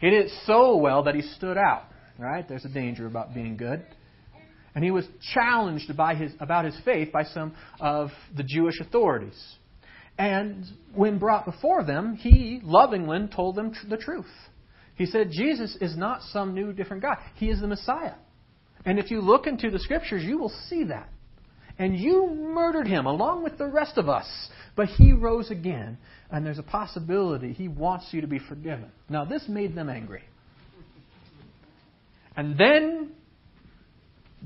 He 0.00 0.10
did 0.10 0.26
it 0.26 0.32
so 0.46 0.76
well 0.76 1.04
that 1.04 1.14
he 1.14 1.22
stood 1.22 1.56
out. 1.56 1.84
Right? 2.18 2.48
There's 2.48 2.64
a 2.64 2.70
danger 2.70 3.06
about 3.06 3.34
being 3.34 3.56
good. 3.56 3.84
And 4.74 4.84
he 4.84 4.90
was 4.90 5.06
challenged 5.34 5.96
by 5.96 6.14
his, 6.14 6.32
about 6.40 6.64
his 6.64 6.76
faith 6.84 7.12
by 7.12 7.24
some 7.24 7.54
of 7.80 8.10
the 8.36 8.42
Jewish 8.42 8.80
authorities. 8.80 9.40
And 10.18 10.64
when 10.94 11.18
brought 11.18 11.44
before 11.44 11.84
them, 11.84 12.16
he 12.16 12.60
lovingly 12.62 13.28
told 13.34 13.54
them 13.54 13.72
tr- 13.72 13.88
the 13.88 13.96
truth. 13.96 14.26
He 14.96 15.06
said, 15.06 15.30
Jesus 15.30 15.76
is 15.80 15.96
not 15.96 16.22
some 16.32 16.54
new, 16.54 16.72
different 16.72 17.02
God. 17.02 17.18
He 17.36 17.48
is 17.48 17.60
the 17.60 17.66
Messiah. 17.66 18.14
And 18.84 18.98
if 18.98 19.10
you 19.10 19.20
look 19.20 19.46
into 19.46 19.70
the 19.70 19.78
scriptures, 19.78 20.22
you 20.24 20.38
will 20.38 20.52
see 20.68 20.84
that 20.84 21.10
and 21.78 21.96
you 21.96 22.28
murdered 22.28 22.86
him 22.86 23.06
along 23.06 23.42
with 23.42 23.58
the 23.58 23.66
rest 23.66 23.98
of 23.98 24.08
us. 24.08 24.26
But 24.74 24.88
he 24.88 25.12
rose 25.12 25.50
again, 25.50 25.98
and 26.30 26.44
there's 26.44 26.58
a 26.58 26.62
possibility 26.62 27.52
he 27.52 27.68
wants 27.68 28.08
you 28.12 28.20
to 28.20 28.26
be 28.26 28.38
forgiven. 28.38 28.90
Now, 29.08 29.24
this 29.24 29.44
made 29.48 29.74
them 29.74 29.88
angry. 29.88 30.22
And 32.36 32.58
then 32.58 33.12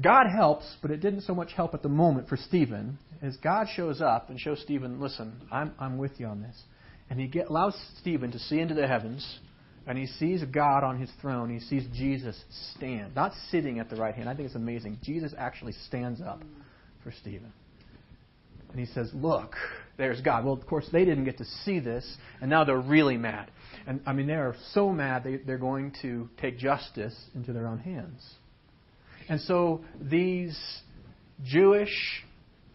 God 0.00 0.26
helps, 0.34 0.64
but 0.80 0.90
it 0.90 1.00
didn't 1.00 1.22
so 1.22 1.34
much 1.34 1.52
help 1.52 1.74
at 1.74 1.82
the 1.82 1.88
moment 1.88 2.28
for 2.28 2.36
Stephen, 2.36 2.98
as 3.22 3.36
God 3.36 3.66
shows 3.74 4.00
up 4.00 4.30
and 4.30 4.38
shows 4.38 4.60
Stephen, 4.62 5.00
listen, 5.00 5.40
I'm, 5.50 5.72
I'm 5.78 5.98
with 5.98 6.12
you 6.18 6.26
on 6.26 6.40
this. 6.40 6.56
And 7.10 7.20
he 7.20 7.26
get, 7.26 7.48
allows 7.48 7.76
Stephen 8.00 8.30
to 8.30 8.38
see 8.38 8.60
into 8.60 8.74
the 8.74 8.86
heavens, 8.86 9.40
and 9.86 9.98
he 9.98 10.06
sees 10.06 10.44
God 10.44 10.84
on 10.84 11.00
his 11.00 11.10
throne. 11.20 11.50
He 11.50 11.58
sees 11.58 11.84
Jesus 11.92 12.40
stand, 12.76 13.16
not 13.16 13.32
sitting 13.50 13.80
at 13.80 13.90
the 13.90 13.96
right 13.96 14.14
hand. 14.14 14.28
I 14.28 14.34
think 14.34 14.46
it's 14.46 14.54
amazing. 14.54 14.98
Jesus 15.02 15.34
actually 15.36 15.72
stands 15.88 16.20
up 16.20 16.40
for 17.02 17.12
Stephen. 17.12 17.52
And 18.70 18.78
he 18.78 18.86
says, 18.86 19.10
Look, 19.14 19.54
there's 19.96 20.20
God. 20.20 20.44
Well, 20.44 20.54
of 20.54 20.66
course, 20.66 20.86
they 20.92 21.04
didn't 21.04 21.24
get 21.24 21.38
to 21.38 21.44
see 21.64 21.80
this, 21.80 22.16
and 22.40 22.48
now 22.48 22.64
they're 22.64 22.80
really 22.80 23.16
mad. 23.16 23.50
And 23.86 24.00
I 24.06 24.12
mean, 24.12 24.26
they 24.26 24.34
are 24.34 24.54
so 24.72 24.90
mad 24.90 25.24
they, 25.24 25.36
they're 25.36 25.58
going 25.58 25.94
to 26.02 26.28
take 26.40 26.58
justice 26.58 27.14
into 27.34 27.52
their 27.52 27.66
own 27.66 27.78
hands. 27.78 28.22
And 29.28 29.40
so 29.40 29.84
these 30.00 30.58
Jewish 31.44 32.22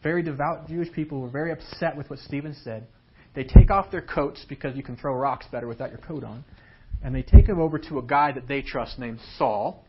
very 0.06 0.22
devout 0.22 0.68
Jewish 0.68 0.92
people 0.92 1.20
were 1.20 1.32
very 1.32 1.52
upset 1.52 1.98
with 1.98 2.12
what 2.12 2.20
Stephen 2.20 2.56
said. 2.64 2.86
They 3.34 3.44
take 3.44 3.72
off 3.72 3.90
their 3.90 4.04
coats 4.04 4.46
because 4.48 4.78
you 4.78 4.84
can 4.84 4.96
throw 4.96 5.16
rocks 5.16 5.48
better 5.52 5.68
without 5.68 5.90
your 5.90 5.98
coat 5.98 6.24
on. 6.24 6.46
And 7.04 7.14
they 7.14 7.24
take 7.24 7.48
him 7.48 7.60
over 7.60 7.80
to 7.80 7.98
a 7.98 8.04
guy 8.04 8.32
that 8.32 8.48
they 8.48 8.62
trust 8.62 9.00
named 9.00 9.20
Saul. 9.40 9.84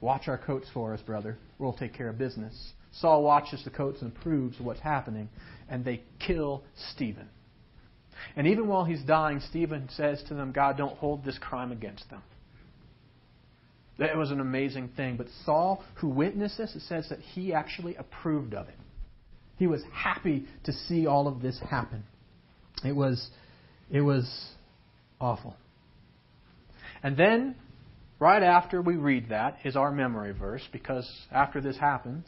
Watch 0.00 0.28
our 0.28 0.38
coats 0.38 0.66
for 0.72 0.94
us, 0.94 1.00
brother. 1.02 1.36
We'll 1.58 1.74
take 1.74 1.92
care 1.92 2.08
of 2.08 2.16
business. 2.16 2.54
Saul 3.00 3.22
watches 3.22 3.62
the 3.64 3.70
coats 3.70 4.02
and 4.02 4.12
approves 4.12 4.58
of 4.58 4.66
what's 4.66 4.80
happening, 4.80 5.28
and 5.68 5.84
they 5.84 6.02
kill 6.24 6.62
Stephen. 6.92 7.28
And 8.36 8.46
even 8.46 8.68
while 8.68 8.84
he's 8.84 9.02
dying, 9.02 9.40
Stephen 9.50 9.88
says 9.96 10.22
to 10.28 10.34
them, 10.34 10.52
God, 10.52 10.76
don't 10.76 10.96
hold 10.96 11.24
this 11.24 11.38
crime 11.38 11.72
against 11.72 12.08
them. 12.10 12.22
That 13.98 14.16
was 14.16 14.30
an 14.30 14.40
amazing 14.40 14.90
thing. 14.96 15.16
But 15.16 15.26
Saul, 15.44 15.82
who 15.96 16.08
witnessed 16.08 16.58
this, 16.58 16.74
it 16.74 16.82
says 16.82 17.08
that 17.10 17.20
he 17.20 17.52
actually 17.52 17.96
approved 17.96 18.54
of 18.54 18.68
it. 18.68 18.74
He 19.56 19.66
was 19.66 19.82
happy 19.92 20.46
to 20.64 20.72
see 20.72 21.06
all 21.06 21.28
of 21.28 21.40
this 21.40 21.58
happen. 21.70 22.02
It 22.84 22.94
was, 22.94 23.28
it 23.90 24.00
was 24.00 24.28
awful. 25.20 25.56
And 27.02 27.16
then, 27.16 27.54
right 28.18 28.42
after 28.42 28.82
we 28.82 28.96
read 28.96 29.28
that, 29.28 29.58
is 29.64 29.76
our 29.76 29.92
memory 29.92 30.32
verse, 30.32 30.62
because 30.72 31.08
after 31.30 31.60
this 31.60 31.76
happens, 31.76 32.26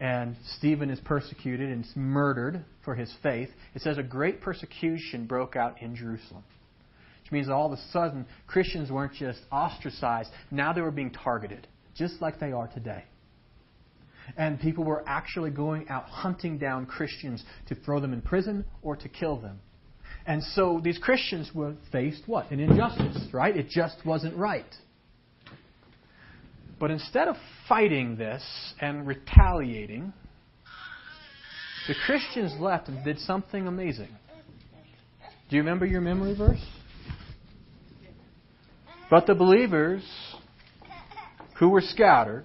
and 0.00 0.34
Stephen 0.56 0.88
is 0.88 0.98
persecuted 1.00 1.68
and 1.68 1.86
murdered 1.94 2.64
for 2.84 2.94
his 2.94 3.14
faith, 3.22 3.50
it 3.74 3.82
says 3.82 3.98
a 3.98 4.02
great 4.02 4.40
persecution 4.40 5.26
broke 5.26 5.56
out 5.56 5.82
in 5.82 5.94
Jerusalem. 5.94 6.42
Which 7.22 7.32
means 7.32 7.50
all 7.50 7.66
of 7.66 7.78
a 7.78 7.82
sudden, 7.92 8.24
Christians 8.46 8.90
weren't 8.90 9.12
just 9.12 9.40
ostracized, 9.52 10.30
now 10.50 10.72
they 10.72 10.80
were 10.80 10.90
being 10.90 11.10
targeted, 11.10 11.68
just 11.94 12.14
like 12.22 12.40
they 12.40 12.50
are 12.50 12.66
today. 12.68 13.04
And 14.38 14.58
people 14.58 14.84
were 14.84 15.04
actually 15.06 15.50
going 15.50 15.88
out 15.90 16.04
hunting 16.04 16.56
down 16.56 16.86
Christians 16.86 17.44
to 17.68 17.74
throw 17.74 18.00
them 18.00 18.14
in 18.14 18.22
prison 18.22 18.64
or 18.80 18.96
to 18.96 19.08
kill 19.08 19.36
them. 19.36 19.60
And 20.26 20.42
so 20.42 20.80
these 20.82 20.98
Christians 20.98 21.50
were 21.54 21.74
faced 21.92 22.22
what? 22.26 22.50
An 22.50 22.60
injustice, 22.60 23.28
right? 23.32 23.56
It 23.56 23.68
just 23.68 24.04
wasn't 24.06 24.36
right. 24.36 24.72
But 26.80 26.90
instead 26.90 27.28
of 27.28 27.36
fighting 27.68 28.16
this 28.16 28.42
and 28.80 29.06
retaliating, 29.06 30.14
the 31.86 31.94
Christians 32.06 32.58
left 32.58 32.88
and 32.88 33.04
did 33.04 33.18
something 33.18 33.66
amazing. 33.66 34.08
Do 35.50 35.56
you 35.56 35.62
remember 35.62 35.84
your 35.84 36.00
memory 36.00 36.34
verse? 36.34 36.64
But 39.10 39.26
the 39.26 39.34
believers 39.34 40.02
who 41.58 41.68
were 41.68 41.82
scattered 41.82 42.44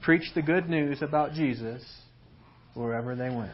preached 0.00 0.34
the 0.34 0.42
good 0.42 0.68
news 0.68 1.00
about 1.00 1.32
Jesus 1.32 1.82
wherever 2.74 3.14
they 3.14 3.30
went. 3.30 3.52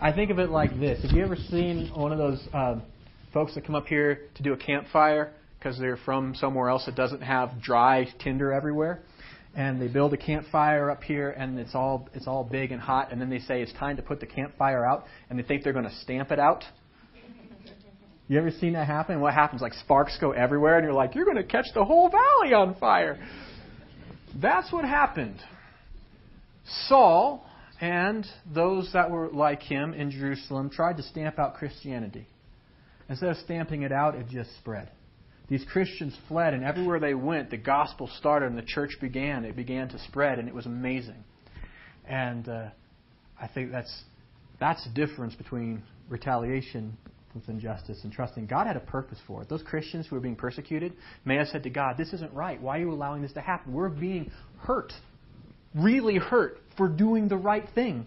I 0.00 0.10
think 0.10 0.30
of 0.30 0.40
it 0.40 0.50
like 0.50 0.80
this. 0.80 1.02
Have 1.02 1.12
you 1.12 1.22
ever 1.22 1.36
seen 1.36 1.92
one 1.94 2.10
of 2.10 2.18
those 2.18 2.48
uh, 2.52 2.80
folks 3.32 3.54
that 3.54 3.64
come 3.64 3.76
up 3.76 3.86
here 3.86 4.22
to 4.34 4.42
do 4.42 4.52
a 4.54 4.56
campfire 4.56 5.32
because 5.64 5.78
they're 5.78 5.96
from 5.96 6.34
somewhere 6.34 6.68
else 6.68 6.84
that 6.84 6.94
doesn't 6.94 7.22
have 7.22 7.62
dry 7.62 8.06
tinder 8.22 8.52
everywhere? 8.52 9.02
And 9.56 9.80
they 9.80 9.88
build 9.88 10.12
a 10.12 10.16
campfire 10.16 10.90
up 10.90 11.02
here, 11.02 11.30
and 11.30 11.58
it's 11.58 11.74
all 11.74 12.08
it's 12.12 12.26
all 12.26 12.44
big 12.44 12.72
and 12.72 12.80
hot. 12.80 13.12
And 13.12 13.20
then 13.20 13.30
they 13.30 13.38
say 13.38 13.62
it's 13.62 13.72
time 13.74 13.96
to 13.96 14.02
put 14.02 14.20
the 14.20 14.26
campfire 14.26 14.84
out, 14.84 15.06
and 15.30 15.38
they 15.38 15.42
think 15.42 15.62
they're 15.62 15.72
going 15.72 15.86
to 15.86 15.94
stamp 16.02 16.30
it 16.30 16.38
out. 16.38 16.64
You 18.26 18.38
ever 18.38 18.50
seen 18.52 18.72
that 18.72 18.86
happen? 18.86 19.20
What 19.20 19.34
happens? 19.34 19.60
Like 19.60 19.74
sparks 19.74 20.16
go 20.18 20.32
everywhere, 20.32 20.78
and 20.78 20.84
you're 20.84 20.94
like, 20.94 21.14
you're 21.14 21.26
going 21.26 21.36
to 21.36 21.44
catch 21.44 21.66
the 21.74 21.84
whole 21.84 22.08
valley 22.08 22.54
on 22.54 22.74
fire. 22.76 23.22
That's 24.40 24.72
what 24.72 24.86
happened. 24.86 25.38
Saul 26.88 27.46
and 27.82 28.26
those 28.54 28.90
that 28.94 29.10
were 29.10 29.28
like 29.28 29.60
him 29.60 29.92
in 29.92 30.10
Jerusalem 30.10 30.70
tried 30.70 30.96
to 30.96 31.02
stamp 31.02 31.38
out 31.38 31.56
Christianity. 31.56 32.26
Instead 33.10 33.28
of 33.28 33.36
stamping 33.36 33.82
it 33.82 33.92
out, 33.92 34.14
it 34.14 34.26
just 34.30 34.56
spread. 34.56 34.88
These 35.48 35.64
Christians 35.70 36.16
fled, 36.28 36.54
and 36.54 36.64
everywhere 36.64 36.98
they 36.98 37.14
went, 37.14 37.50
the 37.50 37.58
gospel 37.58 38.08
started 38.18 38.46
and 38.46 38.58
the 38.58 38.62
church 38.62 38.96
began. 39.00 39.44
It 39.44 39.56
began 39.56 39.88
to 39.90 39.98
spread, 39.98 40.38
and 40.38 40.48
it 40.48 40.54
was 40.54 40.66
amazing. 40.66 41.22
And 42.06 42.48
uh, 42.48 42.68
I 43.40 43.48
think 43.48 43.70
that's 43.70 44.04
that's 44.58 44.84
the 44.84 44.90
difference 44.90 45.34
between 45.34 45.82
retaliation 46.08 46.96
with 47.34 47.48
injustice 47.48 47.98
and 48.04 48.12
trusting. 48.12 48.46
God 48.46 48.66
had 48.66 48.76
a 48.76 48.80
purpose 48.80 49.18
for 49.26 49.42
it. 49.42 49.48
Those 49.48 49.62
Christians 49.62 50.06
who 50.06 50.16
were 50.16 50.20
being 50.20 50.36
persecuted 50.36 50.92
may 51.24 51.36
have 51.36 51.48
said 51.48 51.64
to 51.64 51.70
God, 51.70 51.96
This 51.96 52.12
isn't 52.12 52.32
right. 52.32 52.60
Why 52.60 52.78
are 52.78 52.80
you 52.80 52.92
allowing 52.92 53.22
this 53.22 53.32
to 53.32 53.40
happen? 53.40 53.72
We're 53.72 53.88
being 53.88 54.30
hurt, 54.60 54.92
really 55.74 56.16
hurt, 56.16 56.58
for 56.76 56.88
doing 56.88 57.28
the 57.28 57.36
right 57.36 57.66
thing. 57.74 58.06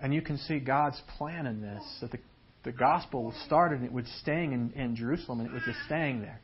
And 0.00 0.14
you 0.14 0.22
can 0.22 0.38
see 0.38 0.58
God's 0.60 1.00
plan 1.16 1.46
in 1.46 1.60
this 1.60 1.82
that 2.00 2.12
the, 2.12 2.18
the 2.64 2.72
gospel 2.72 3.32
started 3.46 3.78
and 3.80 3.86
it 3.86 3.92
was 3.92 4.06
staying 4.20 4.52
in, 4.52 4.72
in 4.72 4.96
Jerusalem 4.96 5.40
and 5.40 5.48
it 5.48 5.52
was 5.52 5.62
just 5.64 5.78
staying 5.86 6.20
there. 6.20 6.40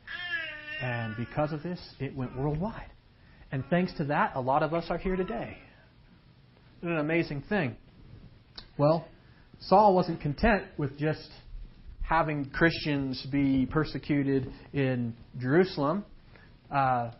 And 0.81 1.15
because 1.17 1.51
of 1.51 1.63
this, 1.63 1.79
it 1.99 2.15
went 2.15 2.37
worldwide. 2.37 2.91
And 3.51 3.63
thanks 3.69 3.93
to 3.97 4.05
that, 4.05 4.33
a 4.35 4.41
lot 4.41 4.63
of 4.63 4.73
us 4.73 4.85
are 4.89 4.97
here 4.97 5.15
today. 5.15 5.57
An 6.81 6.97
amazing 6.97 7.43
thing. 7.49 7.75
Well, 8.77 9.07
Saul 9.59 9.93
wasn't 9.93 10.21
content 10.21 10.63
with 10.77 10.97
just 10.97 11.27
having 12.01 12.49
Christians 12.49 13.25
be 13.31 13.65
persecuted 13.65 14.51
in 14.73 15.13
Jerusalem. 15.39 16.05
Uh, 16.71 17.11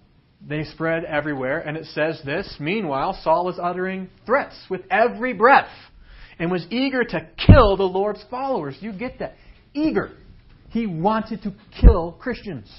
they 0.48 0.64
spread 0.64 1.06
everywhere, 1.06 1.60
and 1.60 1.78
it 1.78 1.86
says 1.88 2.20
this 2.26 2.56
Meanwhile, 2.60 3.20
Saul 3.24 3.46
was 3.46 3.60
uttering 3.62 4.10
threats 4.26 4.56
with 4.70 4.82
every 4.90 5.34
breath 5.34 5.70
and 6.40 6.52
was 6.52 6.66
eager 6.70 7.04
to 7.04 7.28
kill 7.46 7.78
the 7.78 7.84
Lord's 7.84 8.24
followers. 8.30 8.76
You 8.80 8.94
get 8.94 9.20
that? 9.20 9.36
Eager. 9.74 10.12
He 10.70 10.88
wanted 10.88 11.44
to 11.44 11.54
kill 11.80 12.14
Christians. 12.14 12.72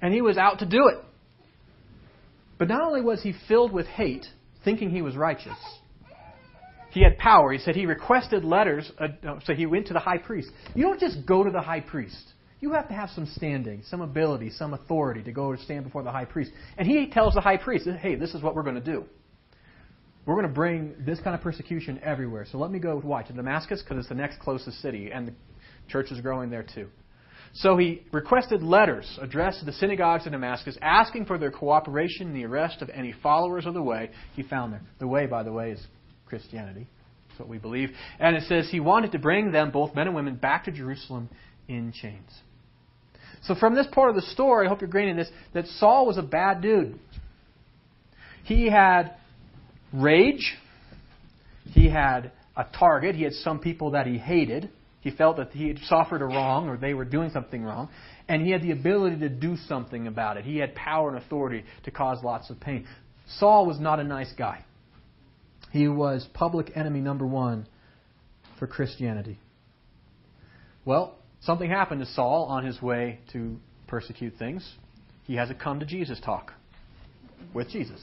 And 0.00 0.12
he 0.12 0.20
was 0.20 0.36
out 0.36 0.58
to 0.60 0.66
do 0.66 0.88
it. 0.88 0.98
But 2.58 2.68
not 2.68 2.82
only 2.82 3.00
was 3.00 3.22
he 3.22 3.34
filled 3.48 3.72
with 3.72 3.86
hate, 3.86 4.26
thinking 4.64 4.90
he 4.90 5.02
was 5.02 5.16
righteous, 5.16 5.56
he 6.90 7.02
had 7.02 7.16
power. 7.16 7.52
He 7.52 7.58
said 7.58 7.74
he 7.74 7.86
requested 7.86 8.44
letters, 8.44 8.90
uh, 8.98 9.38
so 9.44 9.54
he 9.54 9.64
went 9.64 9.86
to 9.86 9.94
the 9.94 9.98
high 9.98 10.18
priest. 10.18 10.50
You 10.74 10.84
don't 10.84 11.00
just 11.00 11.24
go 11.26 11.42
to 11.42 11.50
the 11.50 11.60
high 11.60 11.80
priest. 11.80 12.22
You 12.60 12.72
have 12.74 12.86
to 12.88 12.94
have 12.94 13.10
some 13.10 13.26
standing, 13.26 13.82
some 13.88 14.02
ability, 14.02 14.50
some 14.50 14.74
authority 14.74 15.22
to 15.24 15.32
go 15.32 15.50
and 15.50 15.60
stand 15.60 15.84
before 15.84 16.02
the 16.02 16.12
high 16.12 16.26
priest. 16.26 16.52
And 16.76 16.86
he 16.86 17.10
tells 17.10 17.34
the 17.34 17.40
high 17.40 17.56
priest, 17.56 17.88
hey, 18.00 18.14
this 18.14 18.34
is 18.34 18.42
what 18.42 18.54
we're 18.54 18.62
going 18.62 18.76
to 18.76 18.80
do. 18.80 19.04
We're 20.24 20.34
going 20.34 20.46
to 20.46 20.52
bring 20.52 20.94
this 21.04 21.18
kind 21.20 21.34
of 21.34 21.42
persecution 21.42 22.00
everywhere. 22.02 22.46
So 22.50 22.58
let 22.58 22.70
me 22.70 22.78
go, 22.78 22.96
with 22.96 23.04
why? 23.04 23.22
To 23.24 23.32
Damascus? 23.32 23.82
Because 23.82 23.98
it's 23.98 24.08
the 24.08 24.14
next 24.14 24.38
closest 24.38 24.80
city, 24.80 25.10
and 25.12 25.28
the 25.28 25.32
church 25.88 26.12
is 26.12 26.20
growing 26.20 26.48
there 26.50 26.64
too. 26.74 26.88
So 27.54 27.76
he 27.76 28.02
requested 28.12 28.62
letters 28.62 29.18
addressed 29.20 29.58
to 29.60 29.66
the 29.66 29.72
synagogues 29.72 30.24
in 30.24 30.32
Damascus 30.32 30.78
asking 30.80 31.26
for 31.26 31.38
their 31.38 31.50
cooperation 31.50 32.28
in 32.28 32.34
the 32.34 32.44
arrest 32.44 32.80
of 32.80 32.88
any 32.88 33.12
followers 33.22 33.66
of 33.66 33.74
the 33.74 33.82
way. 33.82 34.10
He 34.34 34.42
found 34.42 34.72
there. 34.72 34.82
The 35.00 35.06
way, 35.06 35.26
by 35.26 35.42
the 35.42 35.52
way, 35.52 35.72
is 35.72 35.86
Christianity. 36.24 36.86
That's 37.28 37.40
what 37.40 37.48
we 37.48 37.58
believe. 37.58 37.90
And 38.18 38.36
it 38.36 38.44
says 38.44 38.68
he 38.70 38.80
wanted 38.80 39.12
to 39.12 39.18
bring 39.18 39.52
them, 39.52 39.70
both 39.70 39.94
men 39.94 40.06
and 40.06 40.16
women, 40.16 40.36
back 40.36 40.64
to 40.64 40.72
Jerusalem 40.72 41.28
in 41.68 41.92
chains. 41.92 42.30
So 43.42 43.54
from 43.54 43.74
this 43.74 43.88
part 43.92 44.08
of 44.08 44.16
the 44.16 44.22
story, 44.22 44.66
I 44.66 44.68
hope 44.70 44.80
you're 44.80 44.88
gaining 44.88 45.16
this, 45.16 45.30
that 45.52 45.66
Saul 45.66 46.06
was 46.06 46.16
a 46.16 46.22
bad 46.22 46.62
dude. 46.62 46.98
He 48.44 48.70
had 48.70 49.16
rage. 49.92 50.54
He 51.64 51.88
had 51.88 52.32
a 52.56 52.64
target. 52.64 53.14
He 53.14 53.22
had 53.22 53.32
some 53.34 53.58
people 53.58 53.92
that 53.92 54.06
he 54.06 54.18
hated. 54.18 54.70
He 55.00 55.10
felt 55.10 55.36
that 55.38 55.50
he 55.50 55.68
had 55.68 55.78
suffered 55.86 56.22
a 56.22 56.26
wrong 56.26 56.68
or 56.68 56.76
they 56.76 56.94
were 56.94 57.04
doing 57.04 57.30
something 57.30 57.62
wrong. 57.62 57.88
And 58.28 58.42
he 58.42 58.52
had 58.52 58.62
the 58.62 58.70
ability 58.70 59.18
to 59.20 59.28
do 59.28 59.56
something 59.68 60.06
about 60.06 60.36
it. 60.36 60.44
He 60.44 60.58
had 60.58 60.74
power 60.74 61.08
and 61.08 61.18
authority 61.18 61.64
to 61.84 61.90
cause 61.90 62.22
lots 62.22 62.50
of 62.50 62.60
pain. 62.60 62.86
Saul 63.38 63.66
was 63.66 63.80
not 63.80 63.98
a 63.98 64.04
nice 64.04 64.32
guy. 64.36 64.64
He 65.72 65.88
was 65.88 66.26
public 66.34 66.72
enemy 66.76 67.00
number 67.00 67.26
one 67.26 67.66
for 68.58 68.66
Christianity. 68.66 69.38
Well, 70.84 71.16
something 71.40 71.68
happened 71.68 72.00
to 72.00 72.06
Saul 72.12 72.44
on 72.44 72.64
his 72.64 72.80
way 72.80 73.20
to 73.32 73.56
persecute 73.88 74.34
things. 74.38 74.68
He 75.24 75.34
has 75.36 75.50
a 75.50 75.54
come 75.54 75.80
to 75.80 75.86
Jesus 75.86 76.20
talk 76.20 76.52
with 77.54 77.70
Jesus. 77.70 78.00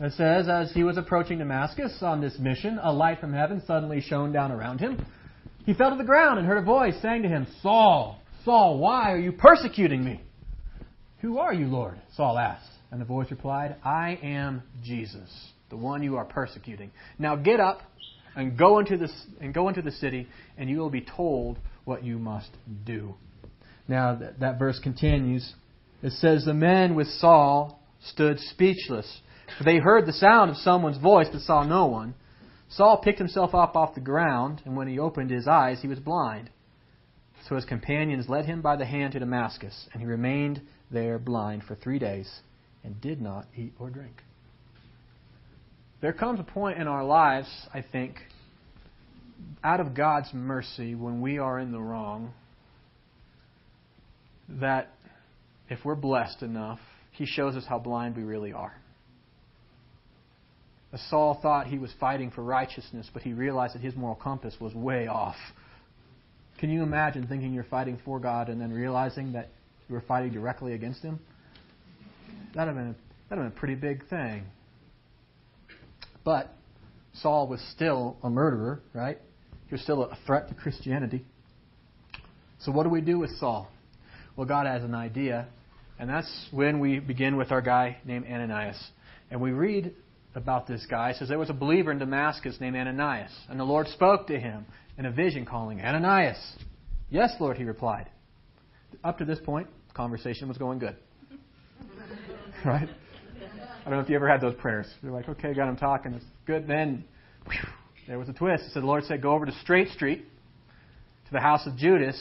It 0.00 0.12
says, 0.12 0.48
as 0.48 0.72
he 0.72 0.84
was 0.84 0.96
approaching 0.96 1.38
Damascus 1.38 1.98
on 2.02 2.20
this 2.20 2.38
mission, 2.38 2.78
a 2.80 2.92
light 2.92 3.20
from 3.20 3.32
heaven 3.32 3.62
suddenly 3.66 4.00
shone 4.00 4.32
down 4.32 4.52
around 4.52 4.78
him. 4.78 5.04
He 5.66 5.74
fell 5.74 5.90
to 5.90 5.96
the 5.96 6.04
ground 6.04 6.38
and 6.38 6.46
heard 6.46 6.58
a 6.58 6.62
voice 6.62 6.94
saying 7.02 7.22
to 7.22 7.28
him, 7.28 7.46
Saul, 7.62 8.20
Saul, 8.44 8.78
why 8.78 9.12
are 9.12 9.18
you 9.18 9.32
persecuting 9.32 10.04
me? 10.04 10.22
Who 11.20 11.38
are 11.38 11.52
you, 11.52 11.66
Lord? 11.66 12.00
Saul 12.16 12.38
asked. 12.38 12.70
And 12.90 13.00
the 13.00 13.04
voice 13.04 13.30
replied, 13.30 13.76
I 13.84 14.18
am 14.22 14.62
Jesus 14.82 15.30
the 15.70 15.76
one 15.76 16.02
you 16.02 16.16
are 16.16 16.24
persecuting. 16.24 16.90
Now 17.18 17.36
get 17.36 17.60
up 17.60 17.82
and 18.36 18.56
go 18.56 18.78
into 18.78 18.96
the, 18.96 19.08
and 19.40 19.52
go 19.52 19.68
into 19.68 19.82
the 19.82 19.92
city, 19.92 20.28
and 20.56 20.68
you 20.68 20.78
will 20.78 20.90
be 20.90 21.02
told 21.02 21.58
what 21.84 22.04
you 22.04 22.18
must 22.18 22.50
do. 22.84 23.14
Now 23.86 24.14
that, 24.16 24.40
that 24.40 24.58
verse 24.58 24.78
continues. 24.78 25.54
It 26.02 26.12
says, 26.12 26.44
The 26.44 26.54
men 26.54 26.94
with 26.94 27.08
Saul 27.08 27.80
stood 28.04 28.38
speechless 28.38 29.20
they 29.64 29.78
heard 29.78 30.06
the 30.06 30.12
sound 30.12 30.50
of 30.50 30.56
someone's 30.58 30.98
voice 30.98 31.28
but 31.30 31.42
saw 31.42 31.62
no 31.64 31.86
one. 31.86 32.14
Saul 32.70 32.98
picked 32.98 33.18
himself 33.18 33.54
up 33.54 33.76
off 33.76 33.94
the 33.94 34.00
ground, 34.00 34.62
and 34.64 34.76
when 34.76 34.88
he 34.88 34.98
opened 34.98 35.30
his 35.30 35.48
eyes, 35.48 35.80
he 35.80 35.88
was 35.88 35.98
blind. 35.98 36.50
So 37.48 37.54
his 37.54 37.64
companions 37.64 38.28
led 38.28 38.44
him 38.44 38.60
by 38.60 38.76
the 38.76 38.84
hand 38.84 39.14
to 39.14 39.18
Damascus, 39.18 39.88
and 39.92 40.02
he 40.02 40.06
remained 40.06 40.60
there 40.90 41.18
blind 41.18 41.64
for 41.64 41.74
three 41.74 41.98
days 41.98 42.28
and 42.84 43.00
did 43.00 43.20
not 43.20 43.46
eat 43.56 43.72
or 43.78 43.90
drink. 43.90 44.22
There 46.00 46.12
comes 46.12 46.38
a 46.40 46.44
point 46.44 46.78
in 46.78 46.86
our 46.86 47.04
lives, 47.04 47.48
I 47.72 47.82
think, 47.82 48.16
out 49.64 49.80
of 49.80 49.94
God's 49.94 50.32
mercy 50.32 50.94
when 50.94 51.20
we 51.20 51.38
are 51.38 51.58
in 51.58 51.72
the 51.72 51.80
wrong, 51.80 52.32
that 54.48 54.90
if 55.68 55.84
we're 55.84 55.96
blessed 55.96 56.42
enough, 56.42 56.80
He 57.12 57.26
shows 57.26 57.56
us 57.56 57.64
how 57.68 57.78
blind 57.78 58.16
we 58.16 58.22
really 58.22 58.52
are. 58.52 58.74
Saul 60.96 61.38
thought 61.42 61.66
he 61.66 61.78
was 61.78 61.90
fighting 62.00 62.30
for 62.30 62.42
righteousness, 62.42 63.10
but 63.12 63.22
he 63.22 63.34
realized 63.34 63.74
that 63.74 63.82
his 63.82 63.94
moral 63.94 64.16
compass 64.16 64.54
was 64.58 64.74
way 64.74 65.06
off. 65.06 65.36
Can 66.58 66.70
you 66.70 66.82
imagine 66.82 67.26
thinking 67.26 67.52
you're 67.52 67.64
fighting 67.64 67.98
for 68.04 68.18
God 68.18 68.48
and 68.48 68.60
then 68.60 68.72
realizing 68.72 69.32
that 69.32 69.50
you 69.88 69.94
were 69.94 70.00
fighting 70.00 70.32
directly 70.32 70.72
against 70.72 71.02
Him? 71.02 71.20
That'd 72.54 72.74
have 72.74 72.94
been 73.28 73.46
a 73.46 73.50
pretty 73.50 73.74
big 73.74 74.08
thing. 74.08 74.44
But 76.24 76.52
Saul 77.14 77.46
was 77.46 77.60
still 77.74 78.16
a 78.22 78.30
murderer, 78.30 78.80
right? 78.92 79.18
He 79.68 79.74
was 79.74 79.82
still 79.82 80.02
a 80.02 80.18
threat 80.26 80.48
to 80.48 80.54
Christianity. 80.54 81.24
So 82.60 82.72
what 82.72 82.82
do 82.84 82.88
we 82.88 83.00
do 83.00 83.18
with 83.18 83.30
Saul? 83.38 83.70
Well, 84.36 84.46
God 84.46 84.66
has 84.66 84.82
an 84.82 84.94
idea, 84.94 85.46
and 85.98 86.10
that's 86.10 86.48
when 86.50 86.80
we 86.80 86.98
begin 86.98 87.36
with 87.36 87.52
our 87.52 87.62
guy 87.62 87.98
named 88.04 88.26
Ananias. 88.26 88.82
And 89.30 89.40
we 89.40 89.52
read 89.52 89.94
about 90.38 90.66
this 90.66 90.86
guy. 90.88 91.10
It 91.10 91.16
says 91.16 91.28
there 91.28 91.38
was 91.38 91.50
a 91.50 91.54
believer 91.54 91.92
in 91.92 91.98
Damascus 91.98 92.56
named 92.60 92.76
Ananias, 92.76 93.32
and 93.50 93.60
the 93.60 93.64
Lord 93.64 93.88
spoke 93.88 94.28
to 94.28 94.40
him 94.40 94.64
in 94.96 95.04
a 95.04 95.12
vision, 95.12 95.44
calling, 95.44 95.80
Ananias. 95.82 96.38
Yes, 97.10 97.34
Lord, 97.38 97.58
he 97.58 97.64
replied. 97.64 98.08
Up 99.04 99.18
to 99.18 99.24
this 99.24 99.38
point, 99.44 99.66
conversation 99.92 100.48
was 100.48 100.56
going 100.56 100.78
good. 100.78 100.96
right? 102.64 102.88
I 103.80 103.84
don't 103.84 103.98
know 103.98 104.00
if 104.00 104.08
you 104.08 104.16
ever 104.16 104.28
had 104.28 104.40
those 104.40 104.54
prayers. 104.54 104.86
You're 105.02 105.12
like, 105.12 105.28
okay, 105.28 105.52
God, 105.54 105.68
I'm 105.68 105.76
talking. 105.76 106.14
It's 106.14 106.24
good. 106.46 106.66
Then 106.66 107.04
whew, 107.46 107.70
there 108.06 108.18
was 108.18 108.28
a 108.28 108.32
twist. 108.32 108.64
So 108.72 108.80
the 108.80 108.86
Lord 108.86 109.04
said, 109.04 109.20
go 109.20 109.32
over 109.32 109.44
to 109.44 109.52
Straight 109.62 109.88
Street 109.88 110.24
to 111.26 111.32
the 111.32 111.40
house 111.40 111.66
of 111.66 111.76
Judas. 111.76 112.18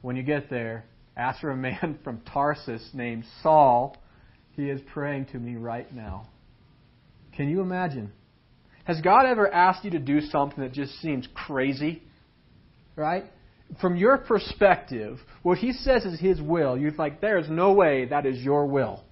When 0.00 0.16
you 0.16 0.22
get 0.22 0.48
there, 0.48 0.84
ask 1.16 1.40
for 1.40 1.50
a 1.50 1.56
man 1.56 1.98
from 2.04 2.20
Tarsus 2.32 2.88
named 2.92 3.24
Saul. 3.42 3.96
He 4.52 4.68
is 4.68 4.80
praying 4.92 5.26
to 5.32 5.38
me 5.38 5.56
right 5.56 5.92
now. 5.94 6.28
Can 7.36 7.48
you 7.48 7.60
imagine? 7.60 8.12
Has 8.84 9.00
God 9.00 9.26
ever 9.26 9.52
asked 9.52 9.84
you 9.84 9.90
to 9.92 9.98
do 9.98 10.20
something 10.20 10.62
that 10.62 10.72
just 10.72 11.00
seems 11.00 11.28
crazy? 11.34 12.02
Right? 12.96 13.24
From 13.80 13.96
your 13.96 14.18
perspective, 14.18 15.18
what 15.42 15.58
He 15.58 15.72
says 15.72 16.04
is 16.04 16.20
His 16.20 16.40
will. 16.40 16.76
You're 16.76 16.92
like, 16.92 17.20
there 17.20 17.38
is 17.38 17.48
no 17.48 17.72
way 17.72 18.06
that 18.06 18.26
is 18.26 18.38
your 18.38 18.66
will. 18.66 19.02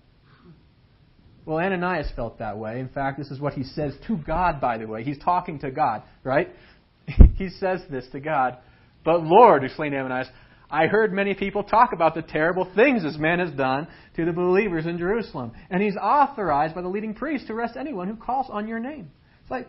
Well, 1.46 1.58
Ananias 1.58 2.08
felt 2.14 2.38
that 2.38 2.58
way. 2.58 2.80
In 2.80 2.88
fact, 2.88 3.18
this 3.18 3.30
is 3.30 3.40
what 3.40 3.54
he 3.54 3.64
says 3.64 3.94
to 4.06 4.16
God, 4.16 4.60
by 4.60 4.78
the 4.78 4.86
way. 4.86 5.02
He's 5.02 5.18
talking 5.18 5.58
to 5.60 5.70
God, 5.70 6.02
right? 6.22 6.48
he 7.36 7.48
says 7.48 7.80
this 7.90 8.06
to 8.12 8.20
God. 8.20 8.58
But 9.04 9.24
Lord, 9.24 9.64
explained 9.64 9.94
Ananias, 9.94 10.28
I 10.70 10.86
heard 10.86 11.12
many 11.12 11.34
people 11.34 11.64
talk 11.64 11.92
about 11.92 12.14
the 12.14 12.22
terrible 12.22 12.70
things 12.74 13.02
this 13.02 13.16
man 13.16 13.40
has 13.40 13.50
done 13.50 13.88
to 14.16 14.24
the 14.24 14.32
believers 14.32 14.86
in 14.86 14.98
Jerusalem. 14.98 15.52
And 15.68 15.82
he's 15.82 15.96
authorized 15.96 16.74
by 16.74 16.82
the 16.82 16.88
leading 16.88 17.14
priest 17.14 17.48
to 17.48 17.54
arrest 17.54 17.76
anyone 17.76 18.08
who 18.08 18.16
calls 18.16 18.46
on 18.48 18.68
your 18.68 18.78
name. 18.78 19.10
It's 19.42 19.50
like, 19.50 19.68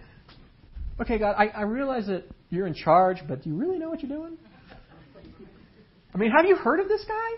okay, 1.00 1.18
God, 1.18 1.36
I, 1.38 1.48
I 1.48 1.62
realize 1.64 2.06
that 2.08 2.26
you're 2.50 2.68
in 2.68 2.76
charge, 2.76 3.18
but 3.28 3.44
do 3.44 3.50
you 3.50 3.56
really 3.56 3.80
know 3.80 3.90
what 3.90 4.04
you're 4.04 4.16
doing? 4.16 4.38
I 6.14 6.18
mean, 6.18 6.32
have 6.32 6.46
you 6.46 6.56
heard 6.56 6.80
of 6.80 6.88
this 6.88 7.04
guy? 7.08 7.30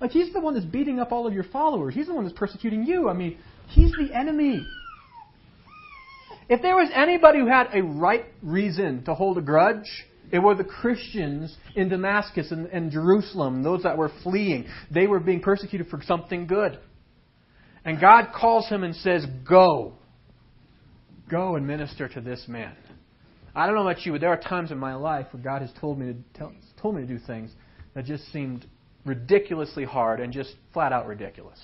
Like, 0.00 0.10
he's 0.10 0.32
the 0.32 0.40
one 0.40 0.54
that's 0.54 0.66
beating 0.66 1.00
up 1.00 1.12
all 1.12 1.26
of 1.26 1.34
your 1.34 1.44
followers. 1.44 1.94
He's 1.94 2.06
the 2.06 2.14
one 2.14 2.24
that's 2.24 2.36
persecuting 2.36 2.84
you. 2.84 3.08
I 3.08 3.12
mean, 3.12 3.38
he's 3.68 3.92
the 3.92 4.14
enemy. 4.14 4.64
If 6.48 6.62
there 6.62 6.76
was 6.76 6.90
anybody 6.94 7.40
who 7.40 7.46
had 7.46 7.68
a 7.72 7.82
right 7.82 8.26
reason 8.42 9.04
to 9.04 9.14
hold 9.14 9.38
a 9.38 9.40
grudge, 9.40 10.06
it 10.34 10.42
were 10.42 10.56
the 10.56 10.64
Christians 10.64 11.56
in 11.76 11.88
Damascus 11.88 12.50
and, 12.50 12.66
and 12.66 12.90
Jerusalem, 12.90 13.62
those 13.62 13.84
that 13.84 13.96
were 13.96 14.10
fleeing. 14.24 14.66
They 14.90 15.06
were 15.06 15.20
being 15.20 15.40
persecuted 15.40 15.86
for 15.86 16.02
something 16.04 16.48
good. 16.48 16.76
And 17.84 18.00
God 18.00 18.32
calls 18.34 18.68
him 18.68 18.82
and 18.82 18.96
says, 18.96 19.24
Go. 19.48 19.92
Go 21.30 21.54
and 21.54 21.64
minister 21.64 22.08
to 22.08 22.20
this 22.20 22.46
man. 22.48 22.74
I 23.54 23.66
don't 23.66 23.76
know 23.76 23.88
about 23.88 24.04
you, 24.04 24.10
but 24.10 24.20
there 24.20 24.30
are 24.30 24.40
times 24.40 24.72
in 24.72 24.78
my 24.78 24.96
life 24.96 25.28
where 25.30 25.40
God 25.40 25.62
has 25.62 25.70
told 25.80 26.00
me 26.00 26.12
to 26.12 26.18
tell, 26.36 26.52
told 26.82 26.96
me 26.96 27.02
to 27.02 27.06
do 27.06 27.20
things 27.24 27.52
that 27.94 28.04
just 28.04 28.24
seemed 28.32 28.66
ridiculously 29.06 29.84
hard 29.84 30.18
and 30.18 30.32
just 30.32 30.56
flat 30.72 30.92
out 30.92 31.06
ridiculous. 31.06 31.60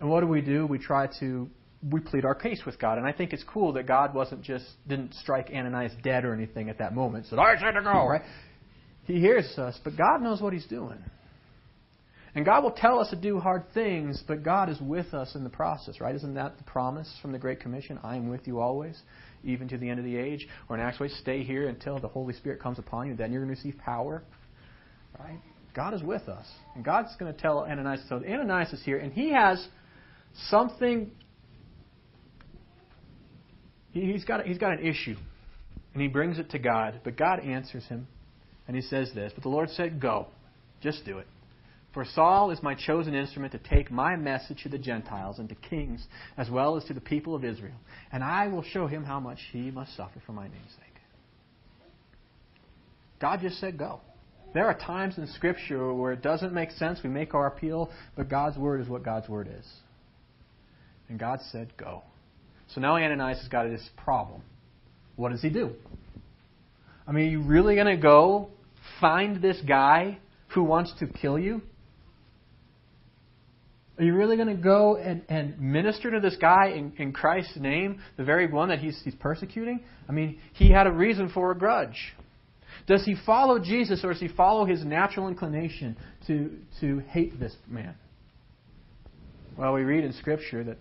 And 0.00 0.10
what 0.10 0.22
do 0.22 0.26
we 0.26 0.40
do? 0.40 0.66
We 0.66 0.80
try 0.80 1.06
to 1.20 1.48
we 1.90 2.00
plead 2.00 2.24
our 2.24 2.34
case 2.34 2.62
with 2.64 2.78
God. 2.78 2.98
And 2.98 3.06
I 3.06 3.12
think 3.12 3.32
it's 3.32 3.44
cool 3.44 3.72
that 3.74 3.86
God 3.86 4.14
wasn't 4.14 4.42
just 4.42 4.64
didn't 4.86 5.14
strike 5.14 5.50
Ananias 5.52 5.92
dead 6.02 6.24
or 6.24 6.34
anything 6.34 6.68
at 6.68 6.78
that 6.78 6.94
moment. 6.94 7.26
Said, 7.26 7.38
I 7.38 7.54
said 7.58 7.72
to 7.72 7.82
go, 7.82 8.06
right? 8.06 8.22
He 9.04 9.18
hears 9.18 9.58
us, 9.58 9.78
but 9.82 9.96
God 9.96 10.22
knows 10.22 10.40
what 10.40 10.52
he's 10.52 10.66
doing. 10.66 11.02
And 12.34 12.46
God 12.46 12.62
will 12.62 12.72
tell 12.72 12.98
us 12.98 13.10
to 13.10 13.16
do 13.16 13.40
hard 13.40 13.64
things, 13.74 14.22
but 14.26 14.42
God 14.42 14.70
is 14.70 14.80
with 14.80 15.12
us 15.12 15.34
in 15.34 15.44
the 15.44 15.50
process, 15.50 16.00
right? 16.00 16.14
Isn't 16.14 16.34
that 16.34 16.56
the 16.56 16.64
promise 16.64 17.12
from 17.20 17.32
the 17.32 17.38
Great 17.38 17.60
Commission? 17.60 17.98
I 18.02 18.16
am 18.16 18.28
with 18.28 18.46
you 18.46 18.60
always, 18.60 18.98
even 19.44 19.68
to 19.68 19.76
the 19.76 19.88
end 19.88 19.98
of 19.98 20.06
the 20.06 20.16
age. 20.16 20.48
Or 20.68 20.76
in 20.76 20.82
actually, 20.82 21.10
stay 21.10 21.42
here 21.42 21.68
until 21.68 21.98
the 21.98 22.08
Holy 22.08 22.32
Spirit 22.32 22.60
comes 22.60 22.78
upon 22.78 23.08
you. 23.08 23.16
Then 23.16 23.32
you're 23.32 23.44
going 23.44 23.54
to 23.54 23.60
receive 23.60 23.78
power. 23.82 24.22
Right? 25.18 25.40
God 25.74 25.92
is 25.92 26.02
with 26.02 26.26
us. 26.28 26.46
And 26.74 26.82
God's 26.82 27.14
going 27.18 27.34
to 27.34 27.38
tell 27.38 27.66
Ananias. 27.66 28.00
So 28.08 28.16
Ananias 28.16 28.72
is 28.72 28.82
here, 28.82 28.98
and 28.98 29.12
he 29.12 29.30
has 29.32 29.66
something. 30.48 31.10
He's 33.92 34.24
got, 34.24 34.44
he's 34.46 34.58
got 34.58 34.72
an 34.78 34.86
issue. 34.86 35.16
And 35.92 36.02
he 36.02 36.08
brings 36.08 36.38
it 36.38 36.50
to 36.50 36.58
God. 36.58 37.00
But 37.04 37.16
God 37.16 37.40
answers 37.40 37.84
him. 37.86 38.06
And 38.66 38.76
he 38.76 38.82
says 38.82 39.10
this 39.14 39.32
But 39.34 39.42
the 39.42 39.50
Lord 39.50 39.70
said, 39.70 40.00
Go. 40.00 40.26
Just 40.80 41.04
do 41.04 41.18
it. 41.18 41.26
For 41.94 42.06
Saul 42.14 42.50
is 42.50 42.62
my 42.62 42.74
chosen 42.74 43.14
instrument 43.14 43.52
to 43.52 43.58
take 43.58 43.90
my 43.90 44.16
message 44.16 44.62
to 44.62 44.70
the 44.70 44.78
Gentiles 44.78 45.38
and 45.38 45.48
to 45.50 45.54
kings, 45.54 46.06
as 46.38 46.48
well 46.48 46.76
as 46.76 46.84
to 46.84 46.94
the 46.94 47.02
people 47.02 47.34
of 47.34 47.44
Israel. 47.44 47.76
And 48.10 48.24
I 48.24 48.48
will 48.48 48.62
show 48.62 48.86
him 48.86 49.04
how 49.04 49.20
much 49.20 49.38
he 49.52 49.70
must 49.70 49.94
suffer 49.94 50.22
for 50.24 50.32
my 50.32 50.44
name's 50.44 50.70
sake. 50.70 50.92
God 53.20 53.40
just 53.42 53.60
said, 53.60 53.78
Go. 53.78 54.00
There 54.54 54.66
are 54.66 54.78
times 54.78 55.16
in 55.16 55.26
Scripture 55.28 55.92
where 55.94 56.12
it 56.12 56.22
doesn't 56.22 56.52
make 56.52 56.72
sense. 56.72 56.98
We 57.02 57.10
make 57.10 57.34
our 57.34 57.46
appeal, 57.46 57.90
but 58.16 58.28
God's 58.28 58.58
Word 58.58 58.80
is 58.80 58.88
what 58.88 59.04
God's 59.04 59.28
Word 59.28 59.48
is. 59.58 59.66
And 61.08 61.18
God 61.18 61.40
said, 61.50 61.72
Go. 61.76 62.02
So 62.74 62.80
now 62.80 62.96
Ananias 62.96 63.38
has 63.40 63.48
got 63.48 63.68
this 63.68 63.86
problem. 63.96 64.42
What 65.16 65.30
does 65.30 65.42
he 65.42 65.50
do? 65.50 65.72
I 67.06 67.12
mean, 67.12 67.26
are 67.26 67.30
you 67.30 67.42
really 67.42 67.74
going 67.74 67.86
to 67.86 67.96
go 67.96 68.48
find 69.00 69.42
this 69.42 69.60
guy 69.66 70.18
who 70.48 70.62
wants 70.62 70.92
to 71.00 71.06
kill 71.06 71.38
you? 71.38 71.62
Are 73.98 74.04
you 74.04 74.14
really 74.14 74.36
going 74.36 74.48
to 74.48 74.62
go 74.62 74.96
and, 74.96 75.22
and 75.28 75.60
minister 75.60 76.10
to 76.10 76.20
this 76.20 76.36
guy 76.40 76.68
in, 76.68 76.92
in 76.96 77.12
Christ's 77.12 77.56
name, 77.56 78.00
the 78.16 78.24
very 78.24 78.50
one 78.50 78.70
that 78.70 78.78
he's, 78.78 78.98
he's 79.04 79.14
persecuting? 79.16 79.80
I 80.08 80.12
mean, 80.12 80.38
he 80.54 80.70
had 80.70 80.86
a 80.86 80.92
reason 80.92 81.28
for 81.28 81.50
a 81.50 81.58
grudge. 81.58 82.14
Does 82.86 83.04
he 83.04 83.14
follow 83.26 83.58
Jesus 83.58 84.02
or 84.02 84.12
does 84.12 84.20
he 84.20 84.28
follow 84.28 84.64
his 84.64 84.84
natural 84.84 85.28
inclination 85.28 85.96
to, 86.26 86.56
to 86.80 87.00
hate 87.10 87.38
this 87.38 87.54
man? 87.68 87.94
Well, 89.58 89.74
we 89.74 89.82
read 89.82 90.04
in 90.04 90.14
Scripture 90.14 90.64
that 90.64 90.78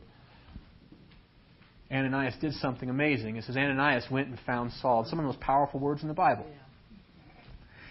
Ananias 1.91 2.36
did 2.39 2.54
something 2.54 2.89
amazing. 2.89 3.36
It 3.36 3.43
says 3.43 3.58
Ananias 3.58 4.06
went 4.10 4.30
and 4.30 4.39
found 4.45 4.71
Saul. 4.82 5.06
Some 5.06 5.19
of 5.19 5.23
the 5.23 5.27
most 5.27 5.41
powerful 5.41 5.80
words 5.80 6.01
in 6.01 6.08
the 6.08 6.13
Bible. 6.13 6.45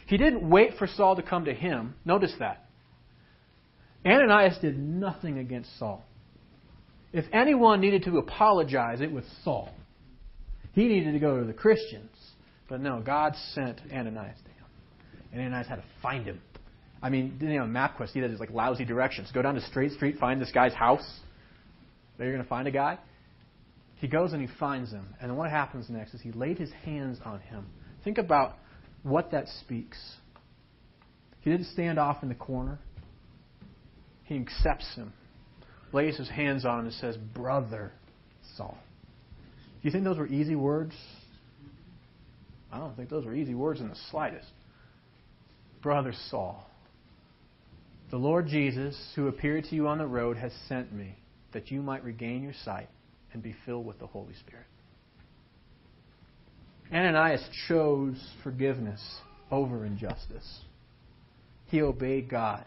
He 0.06 0.16
didn't 0.16 0.48
wait 0.48 0.74
for 0.78 0.86
Saul 0.86 1.16
to 1.16 1.22
come 1.22 1.44
to 1.44 1.54
him. 1.54 1.94
Notice 2.04 2.34
that. 2.38 2.64
Ananias 4.04 4.56
did 4.60 4.78
nothing 4.78 5.38
against 5.38 5.78
Saul. 5.78 6.02
If 7.12 7.26
anyone 7.32 7.80
needed 7.80 8.04
to 8.04 8.18
apologize, 8.18 9.00
it 9.00 9.12
was 9.12 9.24
Saul. 9.44 9.68
He 10.72 10.86
needed 10.86 11.12
to 11.12 11.18
go 11.18 11.38
to 11.38 11.44
the 11.44 11.52
Christians. 11.52 12.10
But 12.68 12.80
no, 12.80 13.00
God 13.00 13.34
sent 13.54 13.80
Ananias 13.92 14.38
to 14.44 14.50
him. 14.50 14.66
And 15.32 15.40
Ananias 15.42 15.66
had 15.66 15.76
to 15.76 15.84
find 16.00 16.24
him. 16.24 16.40
I 17.02 17.10
mean, 17.10 17.32
didn't 17.32 17.48
he 17.48 17.54
you 17.54 17.60
know, 17.60 17.66
MapQuest, 17.66 18.10
he 18.10 18.20
does 18.20 18.38
like 18.38 18.50
lousy 18.50 18.84
directions. 18.84 19.30
Go 19.32 19.42
down 19.42 19.54
to 19.54 19.60
Straight 19.62 19.92
Street, 19.92 20.16
find 20.18 20.40
this 20.40 20.52
guy's 20.52 20.74
house. 20.74 21.20
There 22.16 22.26
you're 22.26 22.34
going 22.34 22.44
to 22.44 22.48
find 22.48 22.68
a 22.68 22.70
guy. 22.70 22.98
He 24.00 24.08
goes 24.08 24.32
and 24.32 24.40
he 24.40 24.48
finds 24.58 24.90
him. 24.90 25.14
And 25.20 25.30
then 25.30 25.36
what 25.36 25.50
happens 25.50 25.90
next 25.90 26.14
is 26.14 26.22
he 26.22 26.32
laid 26.32 26.58
his 26.58 26.70
hands 26.84 27.18
on 27.24 27.40
him. 27.40 27.66
Think 28.02 28.16
about 28.16 28.56
what 29.02 29.30
that 29.32 29.46
speaks. 29.60 29.98
He 31.42 31.50
didn't 31.50 31.66
stand 31.66 31.98
off 31.98 32.22
in 32.22 32.30
the 32.30 32.34
corner. 32.34 32.78
He 34.24 34.36
accepts 34.36 34.94
him. 34.94 35.12
lays 35.92 36.16
his 36.16 36.30
hands 36.30 36.64
on 36.64 36.80
him 36.80 36.84
and 36.86 36.94
says, 36.94 37.16
Brother 37.16 37.92
Saul. 38.56 38.78
Do 39.82 39.88
you 39.88 39.90
think 39.90 40.04
those 40.04 40.18
were 40.18 40.26
easy 40.26 40.54
words? 40.54 40.94
I 42.72 42.78
don't 42.78 42.96
think 42.96 43.10
those 43.10 43.26
were 43.26 43.34
easy 43.34 43.54
words 43.54 43.80
in 43.80 43.88
the 43.88 43.96
slightest. 44.10 44.48
Brother 45.82 46.14
Saul, 46.30 46.66
the 48.10 48.18
Lord 48.18 48.46
Jesus, 48.46 48.96
who 49.16 49.28
appeared 49.28 49.64
to 49.64 49.74
you 49.74 49.88
on 49.88 49.98
the 49.98 50.06
road, 50.06 50.36
has 50.36 50.52
sent 50.68 50.92
me 50.92 51.16
that 51.52 51.70
you 51.70 51.82
might 51.82 52.04
regain 52.04 52.42
your 52.42 52.52
sight 52.64 52.88
and 53.32 53.42
be 53.42 53.54
filled 53.64 53.86
with 53.86 53.98
the 53.98 54.06
Holy 54.06 54.34
Spirit. 54.34 54.66
Ananias 56.92 57.42
chose 57.68 58.16
forgiveness 58.42 59.00
over 59.50 59.84
injustice. 59.84 60.60
He 61.66 61.82
obeyed 61.82 62.28
God. 62.28 62.64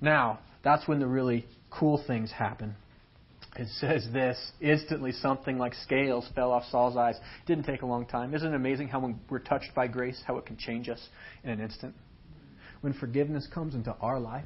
Now, 0.00 0.40
that's 0.64 0.88
when 0.88 0.98
the 0.98 1.06
really 1.06 1.46
cool 1.70 2.02
things 2.06 2.32
happen. 2.32 2.74
It 3.56 3.68
says 3.78 4.08
this 4.12 4.36
instantly 4.60 5.12
something 5.12 5.58
like 5.58 5.74
scales 5.74 6.28
fell 6.34 6.50
off 6.50 6.64
Saul's 6.70 6.96
eyes. 6.96 7.14
Didn't 7.46 7.64
take 7.64 7.82
a 7.82 7.86
long 7.86 8.04
time. 8.06 8.34
Isn't 8.34 8.52
it 8.52 8.56
amazing 8.56 8.88
how 8.88 8.98
when 9.00 9.20
we're 9.30 9.38
touched 9.38 9.72
by 9.76 9.86
grace, 9.86 10.20
how 10.26 10.36
it 10.38 10.46
can 10.46 10.56
change 10.56 10.88
us 10.88 11.00
in 11.44 11.50
an 11.50 11.60
instant? 11.60 11.94
When 12.80 12.92
forgiveness 12.92 13.46
comes 13.54 13.76
into 13.76 13.92
our 14.00 14.18
life, 14.18 14.44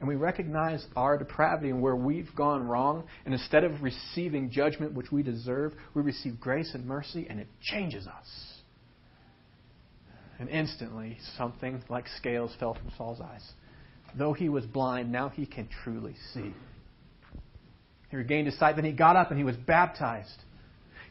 and 0.00 0.08
we 0.08 0.14
recognize 0.14 0.84
our 0.96 1.18
depravity 1.18 1.70
and 1.70 1.82
where 1.82 1.96
we've 1.96 2.34
gone 2.36 2.66
wrong, 2.66 3.04
and 3.24 3.34
instead 3.34 3.64
of 3.64 3.82
receiving 3.82 4.50
judgment 4.50 4.92
which 4.94 5.10
we 5.10 5.22
deserve, 5.22 5.72
we 5.94 6.02
receive 6.02 6.38
grace 6.38 6.70
and 6.74 6.86
mercy, 6.86 7.26
and 7.28 7.40
it 7.40 7.48
changes 7.60 8.06
us. 8.06 8.26
And 10.38 10.48
instantly, 10.48 11.18
something 11.36 11.82
like 11.88 12.06
scales 12.16 12.54
fell 12.60 12.74
from 12.74 12.92
Saul's 12.96 13.20
eyes. 13.20 13.42
Though 14.16 14.32
he 14.32 14.48
was 14.48 14.64
blind, 14.64 15.10
now 15.10 15.30
he 15.30 15.46
can 15.46 15.68
truly 15.82 16.14
see. 16.32 16.54
He 18.10 18.16
regained 18.16 18.46
his 18.46 18.58
sight, 18.58 18.76
then 18.76 18.84
he 18.84 18.92
got 18.92 19.16
up 19.16 19.30
and 19.30 19.38
he 19.38 19.44
was 19.44 19.56
baptized. 19.56 20.42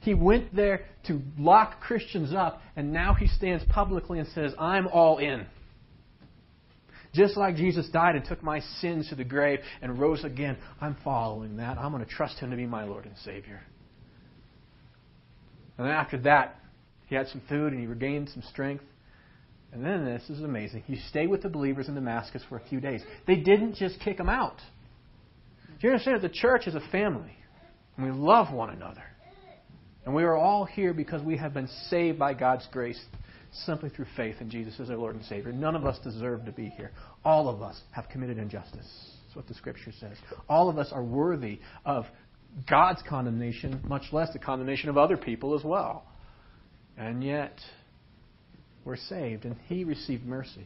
He 0.01 0.13
went 0.13 0.55
there 0.55 0.85
to 1.07 1.21
lock 1.37 1.81
Christians 1.81 2.33
up, 2.33 2.61
and 2.75 2.93
now 2.93 3.13
he 3.13 3.27
stands 3.27 3.63
publicly 3.69 4.19
and 4.19 4.27
says, 4.29 4.53
I'm 4.57 4.87
all 4.87 5.17
in. 5.17 5.45
Just 7.17 7.35
like 7.35 7.55
Jesus 7.55 7.89
died 7.89 8.15
and 8.15 8.23
took 8.23 8.43
my 8.43 8.59
sins 8.79 9.09
to 9.09 9.15
the 9.15 9.23
grave 9.23 9.59
and 9.81 9.99
rose 9.99 10.23
again, 10.23 10.55
I'm 10.79 10.95
following 11.03 11.57
that. 11.57 11.79
I'm 11.79 11.91
going 11.91 12.05
to 12.05 12.09
trust 12.09 12.37
him 12.37 12.51
to 12.51 12.55
be 12.55 12.67
my 12.67 12.83
Lord 12.83 13.05
and 13.05 13.17
Savior. 13.25 13.59
And 15.77 15.87
then 15.87 15.93
after 15.93 16.19
that, 16.19 16.59
he 17.07 17.15
had 17.15 17.27
some 17.29 17.41
food 17.49 17.73
and 17.73 17.81
he 17.81 17.87
regained 17.87 18.29
some 18.29 18.43
strength. 18.43 18.83
And 19.73 19.83
then 19.83 20.05
this 20.05 20.29
is 20.29 20.43
amazing. 20.43 20.83
He 20.85 20.97
stayed 21.09 21.27
with 21.27 21.41
the 21.41 21.49
believers 21.49 21.87
in 21.87 21.95
Damascus 21.95 22.43
for 22.47 22.57
a 22.57 22.61
few 22.69 22.79
days. 22.79 23.01
They 23.25 23.37
didn't 23.37 23.75
just 23.75 23.99
kick 23.99 24.19
him 24.19 24.29
out. 24.29 24.57
Do 25.81 25.87
you 25.87 25.89
understand 25.89 26.21
that 26.21 26.27
the 26.27 26.33
church 26.33 26.67
is 26.67 26.75
a 26.75 26.81
family? 26.91 27.35
And 27.97 28.05
we 28.05 28.11
love 28.11 28.53
one 28.53 28.69
another. 28.69 29.03
And 30.05 30.13
we 30.13 30.23
are 30.23 30.35
all 30.35 30.65
here 30.65 30.93
because 30.93 31.23
we 31.23 31.37
have 31.37 31.55
been 31.55 31.67
saved 31.89 32.19
by 32.19 32.35
God's 32.35 32.67
grace 32.71 33.03
simply 33.65 33.89
through 33.89 34.05
faith 34.15 34.35
in 34.39 34.49
Jesus 34.49 34.79
as 34.79 34.89
our 34.89 34.97
Lord 34.97 35.15
and 35.15 35.25
Savior. 35.25 35.51
None 35.51 35.75
of 35.75 35.85
us 35.85 35.97
deserve 36.03 36.45
to 36.45 36.51
be 36.51 36.69
here. 36.69 36.91
All 37.23 37.49
of 37.49 37.61
us 37.61 37.79
have 37.91 38.09
committed 38.09 38.37
injustice. 38.37 38.87
That's 39.25 39.35
what 39.35 39.47
the 39.47 39.53
Scripture 39.53 39.91
says. 39.99 40.17
All 40.49 40.69
of 40.69 40.77
us 40.77 40.89
are 40.91 41.03
worthy 41.03 41.59
of 41.85 42.05
God's 42.69 43.01
condemnation, 43.07 43.81
much 43.85 44.03
less 44.11 44.31
the 44.33 44.39
condemnation 44.39 44.89
of 44.89 44.97
other 44.97 45.17
people 45.17 45.57
as 45.57 45.63
well. 45.63 46.03
And 46.97 47.23
yet, 47.23 47.59
we're 48.83 48.97
saved, 48.97 49.45
and 49.45 49.55
he 49.67 49.83
received 49.83 50.25
mercy. 50.25 50.65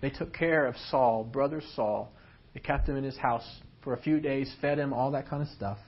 They 0.00 0.10
took 0.10 0.32
care 0.32 0.66
of 0.66 0.76
Saul, 0.90 1.24
brother 1.24 1.62
Saul. 1.74 2.12
They 2.54 2.60
kept 2.60 2.88
him 2.88 2.96
in 2.96 3.04
his 3.04 3.16
house 3.16 3.46
for 3.82 3.92
a 3.92 4.00
few 4.00 4.20
days, 4.20 4.52
fed 4.60 4.78
him, 4.78 4.92
all 4.92 5.10
that 5.12 5.28
kind 5.28 5.42
of 5.42 5.48
stuff. 5.48 5.78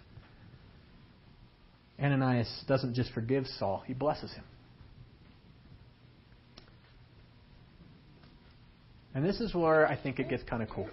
Ananias 2.01 2.65
doesn't 2.69 2.95
just 2.95 3.13
forgive 3.13 3.47
Saul, 3.59 3.83
he 3.87 3.95
blesses 3.95 4.33
him. 4.33 4.45
And 9.19 9.27
this 9.27 9.41
is 9.41 9.53
where 9.53 9.85
I 9.89 9.97
think 9.97 10.21
it 10.21 10.29
gets 10.29 10.45
kind 10.45 10.63
of 10.63 10.69
cool. 10.71 10.89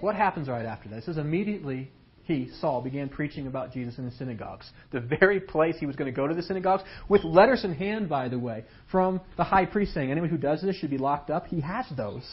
What 0.00 0.16
happens 0.16 0.48
right 0.48 0.66
after 0.66 0.88
this 0.88 1.06
is 1.06 1.16
immediately 1.16 1.88
he, 2.24 2.50
Saul, 2.60 2.82
began 2.82 3.08
preaching 3.08 3.46
about 3.46 3.72
Jesus 3.72 3.98
in 3.98 4.04
the 4.04 4.10
synagogues. 4.10 4.68
The 4.90 4.98
very 4.98 5.38
place 5.38 5.76
he 5.78 5.86
was 5.86 5.94
going 5.94 6.12
to 6.12 6.16
go 6.16 6.26
to 6.26 6.34
the 6.34 6.42
synagogues, 6.42 6.82
with 7.08 7.22
letters 7.22 7.62
in 7.62 7.72
hand, 7.72 8.08
by 8.08 8.28
the 8.28 8.38
way, 8.40 8.64
from 8.90 9.20
the 9.36 9.44
high 9.44 9.64
priest 9.64 9.94
saying, 9.94 10.10
anyone 10.10 10.28
who 10.28 10.36
does 10.36 10.60
this 10.60 10.74
should 10.74 10.90
be 10.90 10.98
locked 10.98 11.30
up. 11.30 11.46
He 11.46 11.60
has 11.60 11.86
those. 11.96 12.28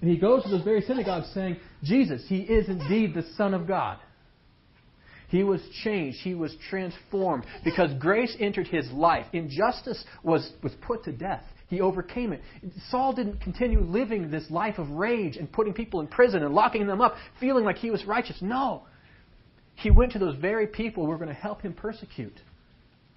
And 0.00 0.08
he 0.08 0.18
goes 0.18 0.44
to 0.44 0.50
those 0.50 0.62
very 0.62 0.82
synagogues 0.82 1.28
saying, 1.34 1.56
Jesus, 1.82 2.22
he 2.28 2.42
is 2.42 2.68
indeed 2.68 3.12
the 3.12 3.24
Son 3.36 3.54
of 3.54 3.66
God. 3.66 3.98
He 5.30 5.42
was 5.42 5.60
changed. 5.82 6.18
He 6.22 6.36
was 6.36 6.54
transformed 6.68 7.44
because 7.64 7.90
grace 7.98 8.36
entered 8.38 8.68
his 8.68 8.88
life. 8.92 9.26
Injustice 9.32 10.04
was, 10.22 10.48
was 10.62 10.74
put 10.80 11.02
to 11.06 11.12
death. 11.12 11.42
He 11.70 11.80
overcame 11.80 12.32
it. 12.32 12.42
Saul 12.90 13.12
didn't 13.12 13.40
continue 13.40 13.80
living 13.80 14.28
this 14.28 14.50
life 14.50 14.78
of 14.78 14.90
rage 14.90 15.36
and 15.36 15.50
putting 15.50 15.72
people 15.72 16.00
in 16.00 16.08
prison 16.08 16.42
and 16.42 16.52
locking 16.52 16.88
them 16.88 17.00
up, 17.00 17.14
feeling 17.38 17.64
like 17.64 17.76
he 17.76 17.92
was 17.92 18.04
righteous. 18.04 18.36
No. 18.42 18.82
He 19.76 19.88
went 19.88 20.12
to 20.12 20.18
those 20.18 20.36
very 20.36 20.66
people 20.66 21.04
who 21.04 21.10
were 21.10 21.16
going 21.16 21.28
to 21.28 21.34
help 21.34 21.62
him 21.62 21.72
persecute. 21.72 22.38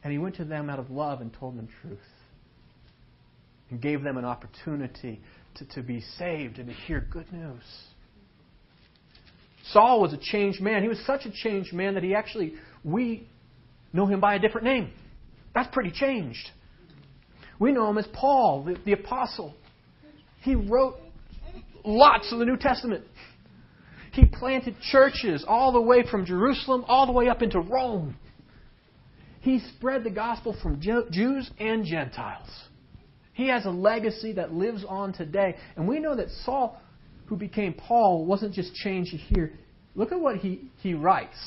And 0.03 0.13
he 0.13 0.19
went 0.19 0.35
to 0.35 0.45
them 0.45 0.69
out 0.69 0.77
of 0.77 0.91
love 0.91 1.19
and 1.19 1.33
told 1.33 1.57
them 1.57 1.67
truth. 1.81 1.97
And 3.71 3.81
gave 3.81 4.03
them 4.03 4.17
an 4.17 4.25
opportunity 4.25 5.19
to, 5.55 5.65
to 5.73 5.81
be 5.81 6.01
saved 6.19 6.59
and 6.59 6.67
to 6.67 6.73
hear 6.73 7.05
good 7.09 7.33
news. 7.33 7.63
Saul 9.71 9.99
was 9.99 10.13
a 10.13 10.19
changed 10.21 10.61
man. 10.61 10.83
He 10.83 10.89
was 10.89 11.03
such 11.07 11.25
a 11.25 11.31
changed 11.31 11.73
man 11.73 11.95
that 11.95 12.03
he 12.03 12.13
actually, 12.13 12.53
we 12.83 13.27
know 13.93 14.05
him 14.05 14.19
by 14.19 14.35
a 14.35 14.39
different 14.39 14.65
name. 14.65 14.91
That's 15.55 15.73
pretty 15.73 15.91
changed. 15.91 16.51
We 17.63 17.71
know 17.71 17.89
him 17.89 17.97
as 17.97 18.07
Paul, 18.07 18.65
the, 18.65 18.75
the 18.83 18.91
apostle. 18.91 19.53
He 20.41 20.53
wrote 20.53 20.97
lots 21.85 22.29
of 22.33 22.39
the 22.39 22.43
New 22.43 22.57
Testament. 22.57 23.05
He 24.11 24.25
planted 24.25 24.75
churches 24.91 25.45
all 25.47 25.71
the 25.71 25.79
way 25.79 26.03
from 26.05 26.25
Jerusalem 26.25 26.83
all 26.89 27.05
the 27.05 27.13
way 27.13 27.29
up 27.29 27.41
into 27.41 27.61
Rome. 27.61 28.17
He 29.39 29.61
spread 29.77 30.03
the 30.03 30.09
gospel 30.09 30.57
from 30.61 30.81
Jews 30.81 31.49
and 31.57 31.85
Gentiles. 31.85 32.49
He 33.31 33.47
has 33.47 33.65
a 33.65 33.71
legacy 33.71 34.33
that 34.33 34.51
lives 34.51 34.83
on 34.85 35.13
today. 35.13 35.55
And 35.77 35.87
we 35.87 35.99
know 35.99 36.17
that 36.17 36.31
Saul, 36.43 36.81
who 37.27 37.37
became 37.37 37.75
Paul, 37.75 38.25
wasn't 38.25 38.53
just 38.53 38.75
changed 38.75 39.13
here. 39.13 39.53
Look 39.95 40.11
at 40.11 40.19
what 40.19 40.35
he, 40.35 40.69
he 40.79 40.95
writes. 40.95 41.37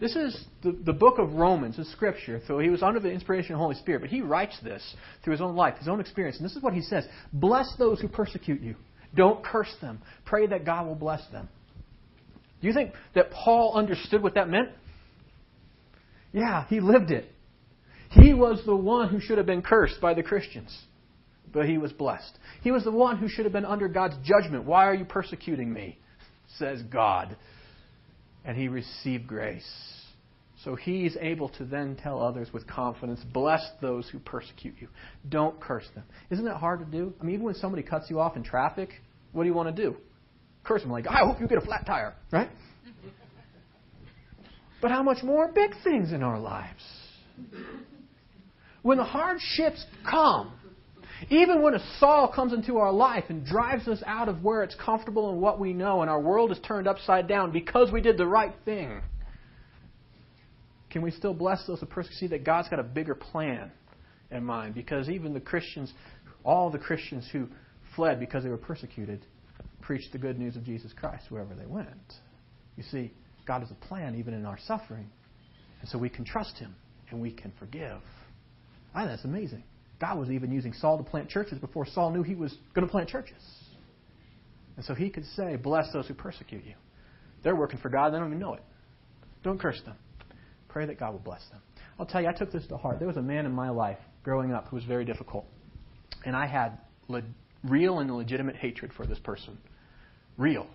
This 0.00 0.16
is 0.16 0.46
the, 0.62 0.72
the 0.72 0.94
book 0.94 1.18
of 1.18 1.34
Romans, 1.34 1.78
is 1.78 1.90
scripture. 1.92 2.40
So 2.46 2.58
he 2.58 2.70
was 2.70 2.82
under 2.82 3.00
the 3.00 3.10
inspiration 3.10 3.52
of 3.52 3.58
the 3.58 3.62
Holy 3.62 3.74
Spirit, 3.76 4.00
but 4.00 4.08
he 4.08 4.22
writes 4.22 4.56
this 4.62 4.82
through 5.22 5.32
his 5.32 5.42
own 5.42 5.54
life, 5.54 5.76
his 5.76 5.88
own 5.88 6.00
experience. 6.00 6.38
And 6.38 6.44
this 6.44 6.56
is 6.56 6.62
what 6.62 6.72
he 6.72 6.80
says 6.80 7.06
Bless 7.32 7.70
those 7.78 8.00
who 8.00 8.08
persecute 8.08 8.62
you. 8.62 8.76
Don't 9.14 9.44
curse 9.44 9.72
them. 9.82 10.00
Pray 10.24 10.46
that 10.46 10.64
God 10.64 10.86
will 10.86 10.94
bless 10.94 11.20
them. 11.30 11.48
Do 12.60 12.66
you 12.66 12.72
think 12.72 12.92
that 13.14 13.30
Paul 13.30 13.74
understood 13.74 14.22
what 14.22 14.34
that 14.34 14.48
meant? 14.48 14.70
Yeah, 16.32 16.66
he 16.68 16.80
lived 16.80 17.10
it. 17.10 17.26
He 18.10 18.32
was 18.34 18.62
the 18.64 18.76
one 18.76 19.08
who 19.08 19.20
should 19.20 19.38
have 19.38 19.46
been 19.46 19.62
cursed 19.62 20.00
by 20.00 20.14
the 20.14 20.22
Christians, 20.22 20.76
but 21.52 21.68
he 21.68 21.78
was 21.78 21.92
blessed. 21.92 22.38
He 22.62 22.70
was 22.70 22.84
the 22.84 22.90
one 22.90 23.18
who 23.18 23.28
should 23.28 23.44
have 23.44 23.52
been 23.52 23.64
under 23.64 23.88
God's 23.88 24.16
judgment. 24.24 24.64
Why 24.64 24.86
are 24.86 24.94
you 24.94 25.04
persecuting 25.04 25.72
me? 25.72 25.98
Says 26.58 26.82
God. 26.82 27.36
And 28.44 28.56
he 28.56 28.68
received 28.68 29.26
grace. 29.26 29.68
So 30.64 30.74
he's 30.74 31.16
able 31.20 31.48
to 31.50 31.64
then 31.64 31.96
tell 31.96 32.22
others 32.22 32.52
with 32.52 32.66
confidence, 32.66 33.20
bless 33.32 33.66
those 33.80 34.08
who 34.10 34.18
persecute 34.18 34.74
you. 34.78 34.88
Don't 35.28 35.58
curse 35.58 35.88
them. 35.94 36.04
Isn't 36.30 36.44
that 36.44 36.58
hard 36.58 36.80
to 36.80 36.84
do? 36.84 37.14
I 37.20 37.24
mean, 37.24 37.34
even 37.34 37.46
when 37.46 37.54
somebody 37.54 37.82
cuts 37.82 38.10
you 38.10 38.20
off 38.20 38.36
in 38.36 38.42
traffic, 38.42 38.90
what 39.32 39.44
do 39.44 39.48
you 39.48 39.54
want 39.54 39.74
to 39.74 39.82
do? 39.82 39.96
Curse 40.62 40.82
them 40.82 40.90
like, 40.90 41.06
I 41.06 41.20
hope 41.24 41.40
you 41.40 41.48
get 41.48 41.56
a 41.56 41.62
flat 41.62 41.86
tire, 41.86 42.14
right? 42.30 42.50
but 44.82 44.90
how 44.90 45.02
much 45.02 45.22
more 45.22 45.50
big 45.50 45.70
things 45.82 46.12
in 46.12 46.22
our 46.22 46.38
lives? 46.38 46.82
When 48.82 48.98
the 48.98 49.04
hardships 49.04 49.84
come, 50.08 50.52
even 51.28 51.62
when 51.62 51.74
a 51.74 51.80
Saul 51.98 52.32
comes 52.34 52.52
into 52.52 52.78
our 52.78 52.92
life 52.92 53.24
and 53.28 53.44
drives 53.44 53.86
us 53.88 54.02
out 54.06 54.28
of 54.28 54.42
where 54.42 54.62
it's 54.62 54.74
comfortable 54.74 55.30
and 55.30 55.40
what 55.40 55.60
we 55.60 55.72
know, 55.72 56.00
and 56.00 56.10
our 56.10 56.20
world 56.20 56.50
is 56.50 56.58
turned 56.66 56.88
upside 56.88 57.28
down 57.28 57.52
because 57.52 57.92
we 57.92 58.00
did 58.00 58.16
the 58.16 58.26
right 58.26 58.54
thing, 58.64 59.02
can 60.90 61.02
we 61.02 61.10
still 61.10 61.34
bless 61.34 61.66
those 61.66 61.80
who 61.80 61.86
persecute? 61.86 62.28
That 62.28 62.44
God's 62.44 62.68
got 62.68 62.80
a 62.80 62.84
bigger 62.84 63.14
plan 63.14 63.70
in 64.30 64.44
mind 64.44 64.74
because 64.74 65.08
even 65.08 65.34
the 65.34 65.40
Christians, 65.40 65.92
all 66.44 66.70
the 66.70 66.78
Christians 66.78 67.28
who 67.30 67.48
fled 67.94 68.18
because 68.18 68.42
they 68.42 68.50
were 68.50 68.56
persecuted, 68.56 69.24
preached 69.80 70.12
the 70.12 70.18
good 70.18 70.38
news 70.38 70.56
of 70.56 70.64
Jesus 70.64 70.92
Christ 70.92 71.26
wherever 71.30 71.54
they 71.54 71.66
went. 71.66 71.88
You 72.76 72.82
see, 72.90 73.12
God 73.46 73.60
has 73.60 73.70
a 73.70 73.86
plan 73.86 74.16
even 74.16 74.34
in 74.34 74.46
our 74.46 74.58
suffering. 74.66 75.10
And 75.80 75.88
so 75.88 75.98
we 75.98 76.08
can 76.08 76.24
trust 76.24 76.56
Him 76.58 76.74
and 77.10 77.20
we 77.20 77.30
can 77.30 77.52
forgive. 77.58 78.00
I 78.94 79.06
that's 79.06 79.24
amazing. 79.24 79.64
God 80.00 80.18
was 80.18 80.30
even 80.30 80.50
using 80.50 80.72
Saul 80.72 80.96
to 80.98 81.04
plant 81.04 81.28
churches 81.28 81.58
before 81.58 81.86
Saul 81.86 82.10
knew 82.10 82.22
he 82.22 82.34
was 82.34 82.56
going 82.74 82.86
to 82.86 82.90
plant 82.90 83.08
churches. 83.08 83.42
And 84.76 84.84
so 84.84 84.94
he 84.94 85.10
could 85.10 85.26
say, 85.36 85.56
Bless 85.56 85.92
those 85.92 86.06
who 86.06 86.14
persecute 86.14 86.64
you. 86.64 86.74
They're 87.44 87.56
working 87.56 87.78
for 87.78 87.90
God, 87.90 88.12
they 88.12 88.18
don't 88.18 88.28
even 88.28 88.38
know 88.38 88.54
it. 88.54 88.62
Don't 89.42 89.60
curse 89.60 89.80
them. 89.84 89.96
Pray 90.68 90.86
that 90.86 90.98
God 90.98 91.12
will 91.12 91.20
bless 91.20 91.46
them. 91.50 91.60
I'll 91.98 92.06
tell 92.06 92.22
you, 92.22 92.28
I 92.28 92.32
took 92.32 92.50
this 92.50 92.66
to 92.68 92.76
heart. 92.76 92.98
There 92.98 93.08
was 93.08 93.16
a 93.16 93.22
man 93.22 93.44
in 93.44 93.52
my 93.52 93.70
life 93.70 93.98
growing 94.22 94.52
up 94.52 94.68
who 94.68 94.76
was 94.76 94.84
very 94.84 95.04
difficult. 95.04 95.44
And 96.24 96.36
I 96.36 96.46
had 96.46 96.78
le- 97.08 97.22
real 97.64 97.98
and 97.98 98.14
legitimate 98.14 98.56
hatred 98.56 98.92
for 98.96 99.06
this 99.06 99.18
person. 99.18 99.58
Real. 100.38 100.66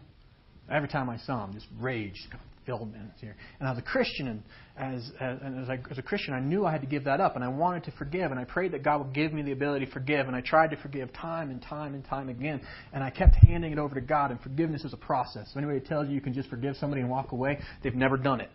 Every 0.70 0.90
time 0.90 1.10
I 1.10 1.18
saw 1.18 1.46
him, 1.46 1.54
just 1.54 1.68
rage 1.80 2.28
me. 2.67 2.99
Here. 3.21 3.36
And 3.60 3.69
as 3.69 3.78
a 3.78 3.82
Christian, 3.82 4.28
and 4.28 4.43
as, 4.78 5.12
as, 5.19 5.38
as, 5.63 5.69
I, 5.69 5.80
as 5.91 5.97
a 5.97 6.01
Christian, 6.01 6.34
I 6.34 6.39
knew 6.39 6.65
I 6.65 6.71
had 6.71 6.82
to 6.82 6.88
give 6.88 7.04
that 7.06 7.21
up, 7.21 7.36
and 7.36 7.43
I 7.43 7.47
wanted 7.47 7.84
to 7.86 7.91
forgive, 7.91 8.32
and 8.32 8.39
I 8.39 8.43
prayed 8.43 8.73
that 8.73 8.84
God 8.84 9.06
would 9.06 9.13
give 9.13 9.34
me 9.34 9.41
the 9.41 9.51
ability 9.51 9.86
to 9.86 9.91
forgive, 9.91 10.28
and 10.28 10.36
I 10.36 10.41
tried 10.41 10.71
to 10.71 10.78
forgive 10.78 11.13
time 11.13 11.51
and 11.51 11.62
time 11.62 11.93
and 11.93 12.04
time 12.04 12.30
again, 12.30 12.62
and 12.93 13.04
I 13.04 13.10
kept 13.10 13.36
handing 13.36 13.71
it 13.71 13.78
over 13.78 13.95
to 13.95 14.01
God. 14.01 14.32
And 14.32 14.39
forgiveness 14.41 14.84
is 14.84 14.93
a 14.93 14.97
process. 14.97 15.47
If 15.51 15.58
anybody 15.58 15.80
tells 15.80 16.08
you 16.08 16.15
you 16.15 16.21
can 16.21 16.34
just 16.34 16.49
forgive 16.49 16.75
somebody 16.78 17.01
and 17.01 17.10
walk 17.10 17.32
away, 17.32 17.60
they've 17.84 17.95
never 17.95 18.17
done 18.17 18.41
it. 18.41 18.49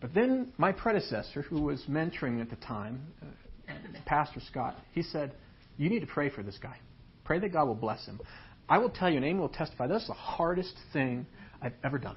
But 0.00 0.14
then 0.14 0.52
my 0.58 0.72
predecessor, 0.72 1.42
who 1.42 1.62
was 1.62 1.82
mentoring 1.88 2.40
at 2.40 2.50
the 2.50 2.56
time, 2.56 3.00
uh, 3.20 3.72
Pastor 4.06 4.40
Scott, 4.48 4.76
he 4.92 5.02
said, 5.02 5.32
You 5.76 5.90
need 5.90 6.00
to 6.00 6.06
pray 6.06 6.30
for 6.30 6.42
this 6.42 6.58
guy. 6.62 6.76
Pray 7.24 7.40
that 7.40 7.52
God 7.52 7.66
will 7.66 7.74
bless 7.74 8.06
him. 8.06 8.20
I 8.68 8.78
will 8.78 8.90
tell 8.90 9.08
you, 9.08 9.16
and 9.16 9.24
Amy 9.24 9.40
will 9.40 9.48
testify, 9.48 9.86
that's 9.86 10.06
the 10.06 10.12
hardest 10.12 10.74
thing 10.92 11.26
I've 11.62 11.72
ever 11.82 11.98
done. 11.98 12.16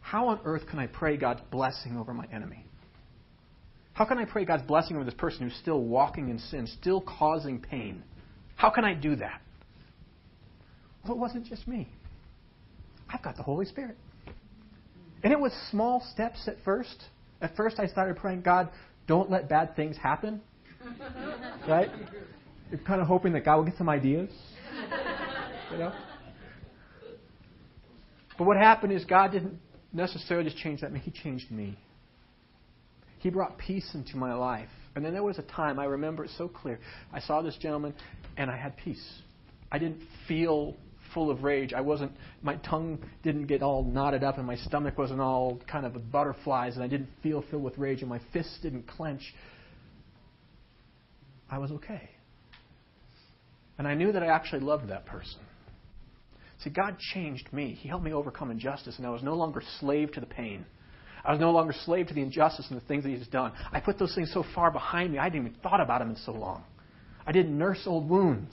How 0.00 0.28
on 0.28 0.40
earth 0.44 0.62
can 0.68 0.78
I 0.78 0.86
pray 0.86 1.16
God's 1.16 1.40
blessing 1.50 1.96
over 1.96 2.14
my 2.14 2.26
enemy? 2.32 2.64
How 3.92 4.04
can 4.04 4.18
I 4.18 4.24
pray 4.24 4.44
God's 4.44 4.62
blessing 4.62 4.96
over 4.96 5.04
this 5.04 5.14
person 5.14 5.42
who's 5.42 5.58
still 5.60 5.80
walking 5.82 6.30
in 6.30 6.38
sin, 6.38 6.66
still 6.80 7.00
causing 7.00 7.60
pain? 7.60 8.02
How 8.56 8.70
can 8.70 8.84
I 8.84 8.94
do 8.94 9.16
that? 9.16 9.40
Well, 11.04 11.14
it 11.14 11.18
wasn't 11.18 11.46
just 11.46 11.66
me. 11.66 11.88
I've 13.08 13.22
got 13.22 13.36
the 13.36 13.42
Holy 13.42 13.66
Spirit. 13.66 13.96
And 15.22 15.32
it 15.32 15.38
was 15.38 15.52
small 15.70 16.04
steps 16.12 16.46
at 16.46 16.56
first. 16.64 17.04
At 17.40 17.56
first, 17.56 17.78
I 17.78 17.86
started 17.86 18.16
praying, 18.16 18.42
God, 18.42 18.68
don't 19.06 19.30
let 19.30 19.48
bad 19.48 19.76
things 19.76 19.96
happen. 19.96 20.40
right? 21.68 21.90
You're 22.70 22.80
kind 22.80 23.00
of 23.00 23.06
hoping 23.06 23.32
that 23.32 23.44
God 23.44 23.56
will 23.56 23.64
get 23.64 23.76
some 23.76 23.88
ideas. 23.88 24.30
You 25.72 25.78
know? 25.78 25.92
But 28.38 28.46
what 28.46 28.56
happened 28.56 28.92
is 28.92 29.04
God 29.04 29.32
didn't 29.32 29.58
necessarily 29.92 30.48
just 30.48 30.62
change 30.62 30.80
that 30.80 30.92
man, 30.92 31.02
He 31.02 31.10
changed 31.10 31.50
me. 31.50 31.76
He 33.18 33.28
brought 33.28 33.58
peace 33.58 33.90
into 33.94 34.16
my 34.16 34.32
life. 34.32 34.68
And 34.96 35.04
then 35.04 35.12
there 35.12 35.22
was 35.22 35.38
a 35.38 35.42
time, 35.42 35.78
I 35.78 35.84
remember 35.84 36.24
it 36.24 36.30
so 36.38 36.48
clear. 36.48 36.80
I 37.12 37.20
saw 37.20 37.42
this 37.42 37.56
gentleman 37.60 37.94
and 38.36 38.50
I 38.50 38.56
had 38.56 38.76
peace. 38.76 39.04
I 39.70 39.78
didn't 39.78 40.00
feel 40.26 40.74
full 41.12 41.30
of 41.30 41.42
rage. 41.42 41.72
I 41.72 41.80
wasn't, 41.80 42.12
my 42.42 42.56
tongue 42.56 42.98
didn't 43.22 43.46
get 43.46 43.62
all 43.62 43.84
knotted 43.84 44.24
up 44.24 44.38
and 44.38 44.46
my 44.46 44.56
stomach 44.56 44.96
wasn't 44.96 45.20
all 45.20 45.60
kind 45.70 45.84
of 45.84 45.94
with 45.94 46.10
butterflies 46.10 46.74
and 46.76 46.82
I 46.82 46.88
didn't 46.88 47.10
feel 47.22 47.44
filled 47.50 47.62
with 47.62 47.78
rage 47.78 48.00
and 48.00 48.08
my 48.08 48.20
fists 48.32 48.58
didn't 48.62 48.88
clench. 48.88 49.34
I 51.50 51.58
was 51.58 51.70
okay. 51.72 52.08
And 53.80 53.88
I 53.88 53.94
knew 53.94 54.12
that 54.12 54.22
I 54.22 54.26
actually 54.26 54.60
loved 54.60 54.90
that 54.90 55.06
person. 55.06 55.40
See, 56.62 56.68
God 56.68 56.98
changed 57.14 57.50
me. 57.50 57.78
He 57.80 57.88
helped 57.88 58.04
me 58.04 58.12
overcome 58.12 58.50
injustice, 58.50 58.98
and 58.98 59.06
I 59.06 59.08
was 59.08 59.22
no 59.22 59.34
longer 59.34 59.62
slave 59.78 60.12
to 60.12 60.20
the 60.20 60.26
pain. 60.26 60.66
I 61.24 61.32
was 61.32 61.40
no 61.40 61.50
longer 61.50 61.72
slave 61.86 62.08
to 62.08 62.12
the 62.12 62.20
injustice 62.20 62.66
and 62.68 62.78
the 62.78 62.84
things 62.84 63.04
that 63.04 63.08
He's 63.08 63.26
done. 63.28 63.52
I 63.72 63.80
put 63.80 63.98
those 63.98 64.14
things 64.14 64.30
so 64.34 64.44
far 64.54 64.70
behind 64.70 65.12
me, 65.12 65.18
I 65.18 65.24
hadn't 65.24 65.40
even 65.40 65.54
thought 65.62 65.80
about 65.80 66.00
them 66.00 66.10
in 66.10 66.16
so 66.16 66.32
long. 66.32 66.62
I 67.26 67.32
didn't 67.32 67.56
nurse 67.56 67.80
old 67.86 68.06
wounds. 68.06 68.52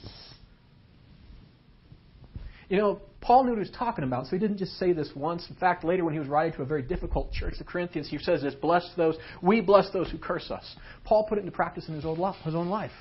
You 2.69 2.77
know, 2.77 3.01
Paul 3.19 3.43
knew 3.43 3.49
what 3.49 3.57
he 3.57 3.67
was 3.69 3.77
talking 3.77 4.05
about, 4.05 4.27
so 4.27 4.31
he 4.31 4.39
didn't 4.39 4.59
just 4.59 4.79
say 4.79 4.93
this 4.93 5.11
once. 5.13 5.45
In 5.49 5.57
fact, 5.57 5.83
later 5.83 6.05
when 6.05 6.13
he 6.13 6.21
was 6.21 6.29
writing 6.29 6.53
to 6.53 6.61
a 6.61 6.65
very 6.65 6.83
difficult 6.83 7.33
church, 7.33 7.55
the 7.57 7.65
Corinthians, 7.65 8.07
he 8.07 8.17
says 8.19 8.43
this, 8.43 8.55
bless 8.55 8.89
those, 8.95 9.17
we 9.41 9.59
bless 9.59 9.89
those 9.91 10.09
who 10.09 10.17
curse 10.17 10.49
us. 10.51 10.77
Paul 11.03 11.25
put 11.27 11.37
it 11.37 11.41
into 11.41 11.51
practice 11.51 11.89
in 11.89 11.95
his 11.95 12.05
own 12.05 12.17
life. 12.17 12.91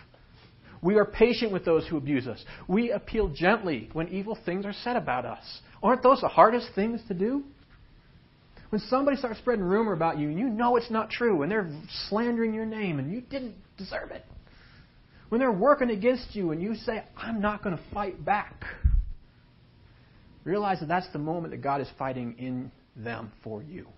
We 0.87 0.99
are 0.99 1.05
patient 1.05 1.51
with 1.51 1.65
those 1.65 1.85
who 1.89 1.97
abuse 1.97 2.29
us. 2.29 2.45
We 2.69 2.93
appeal 2.93 3.27
gently 3.27 3.91
when 3.93 4.07
evil 4.07 4.39
things 4.47 4.65
are 4.65 4.73
said 4.85 4.95
about 4.95 5.27
us. 5.27 5.43
Aren't 5.83 6.05
those 6.05 6.21
the 6.21 6.29
hardest 6.29 6.69
things 6.77 7.01
to 7.09 7.15
do? 7.15 7.43
When 8.69 8.81
somebody 8.83 9.17
starts 9.17 9.41
spreading 9.41 9.65
rumor 9.65 9.95
about 9.95 10.17
you 10.17 10.29
and 10.29 10.39
you 10.39 10.49
know 10.49 10.77
it's 10.77 10.89
not 10.89 11.11
true, 11.11 11.43
and 11.43 11.51
they're 11.51 11.69
slandering 12.09 12.55
your 12.55 12.67
name 12.67 13.01
and 13.01 13.13
you 13.13 13.21
didn't 13.21 13.57
deserve 13.77 14.13
it. 14.13 14.25
When 15.29 15.41
they're 15.41 15.51
working 15.51 15.91
against 15.91 16.37
you 16.37 16.53
and 16.53 16.63
you 16.63 16.77
say, 16.77 17.03
I'm 17.17 17.41
not 17.41 17.65
going 17.65 17.77
to 17.77 17.83
fight 17.93 18.25
back. 18.25 18.65
Realize 20.45 20.79
that 20.79 20.89
that's 20.89 21.13
the 21.13 21.19
moment 21.19 21.51
that 21.51 21.63
God 21.63 21.81
is 21.81 21.89
fighting 21.99 22.37
in 22.39 22.71
them 22.95 23.33
for 23.43 23.61
you. 23.61 23.89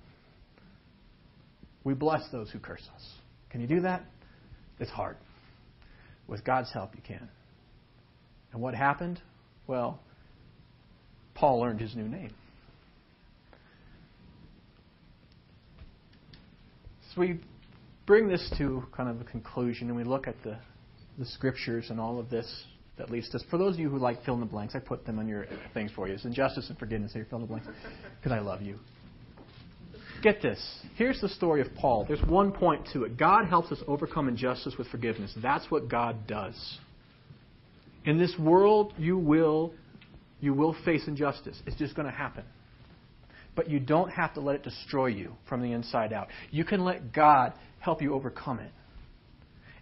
We 1.84 1.92
bless 1.92 2.22
those 2.32 2.50
who 2.50 2.58
curse 2.58 2.88
us. 2.96 3.06
Can 3.50 3.60
you 3.60 3.66
do 3.66 3.82
that? 3.82 4.04
It's 4.80 4.90
hard. 4.90 5.18
With 6.28 6.44
God's 6.44 6.70
help, 6.72 6.94
you 6.94 7.02
can. 7.04 7.28
And 8.52 8.62
what 8.62 8.74
happened? 8.74 9.20
Well, 9.66 9.98
Paul 11.34 11.64
earned 11.64 11.80
his 11.80 11.96
new 11.96 12.08
name. 12.08 12.34
So 17.14 17.20
we 17.20 17.40
bring 18.06 18.28
this 18.28 18.52
to 18.58 18.84
kind 18.94 19.08
of 19.08 19.20
a 19.20 19.24
conclusion 19.24 19.88
and 19.88 19.96
we 19.96 20.04
look 20.04 20.28
at 20.28 20.36
the, 20.44 20.58
the 21.18 21.24
scriptures 21.24 21.86
and 21.90 21.98
all 21.98 22.20
of 22.20 22.28
this 22.28 22.64
that 22.98 23.10
leads 23.10 23.28
to. 23.30 23.38
For 23.50 23.56
those 23.56 23.74
of 23.74 23.80
you 23.80 23.88
who 23.88 23.98
like 23.98 24.24
fill 24.24 24.34
in 24.34 24.40
the 24.40 24.46
blanks, 24.46 24.74
I 24.74 24.80
put 24.80 25.06
them 25.06 25.18
on 25.18 25.28
your 25.28 25.46
things 25.72 25.90
for 25.94 26.08
you. 26.08 26.14
It's 26.14 26.24
injustice 26.24 26.68
and 26.68 26.78
forgiveness. 26.78 27.12
Here, 27.12 27.26
fill 27.28 27.38
in 27.38 27.42
the 27.42 27.48
blanks. 27.48 27.68
Because 28.20 28.32
I 28.32 28.40
love 28.40 28.60
you. 28.60 28.78
Get 30.22 30.42
this. 30.42 30.60
Here's 30.96 31.20
the 31.20 31.28
story 31.28 31.60
of 31.60 31.72
Paul. 31.74 32.04
There's 32.06 32.22
one 32.22 32.50
point 32.50 32.88
to 32.92 33.04
it. 33.04 33.16
God 33.16 33.46
helps 33.46 33.70
us 33.70 33.78
overcome 33.86 34.28
injustice 34.28 34.74
with 34.76 34.88
forgiveness. 34.88 35.32
That's 35.40 35.70
what 35.70 35.88
God 35.88 36.26
does. 36.26 36.78
In 38.04 38.18
this 38.18 38.34
world, 38.38 38.94
you 38.98 39.16
will, 39.16 39.72
you 40.40 40.54
will 40.54 40.74
face 40.84 41.06
injustice. 41.06 41.60
It's 41.66 41.76
just 41.76 41.94
going 41.94 42.06
to 42.06 42.14
happen. 42.14 42.44
But 43.54 43.70
you 43.70 43.80
don't 43.80 44.10
have 44.10 44.34
to 44.34 44.40
let 44.40 44.56
it 44.56 44.62
destroy 44.64 45.06
you 45.06 45.32
from 45.48 45.62
the 45.62 45.72
inside 45.72 46.12
out. 46.12 46.28
You 46.50 46.64
can 46.64 46.84
let 46.84 47.12
God 47.12 47.52
help 47.80 48.02
you 48.02 48.14
overcome 48.14 48.58
it. 48.58 48.72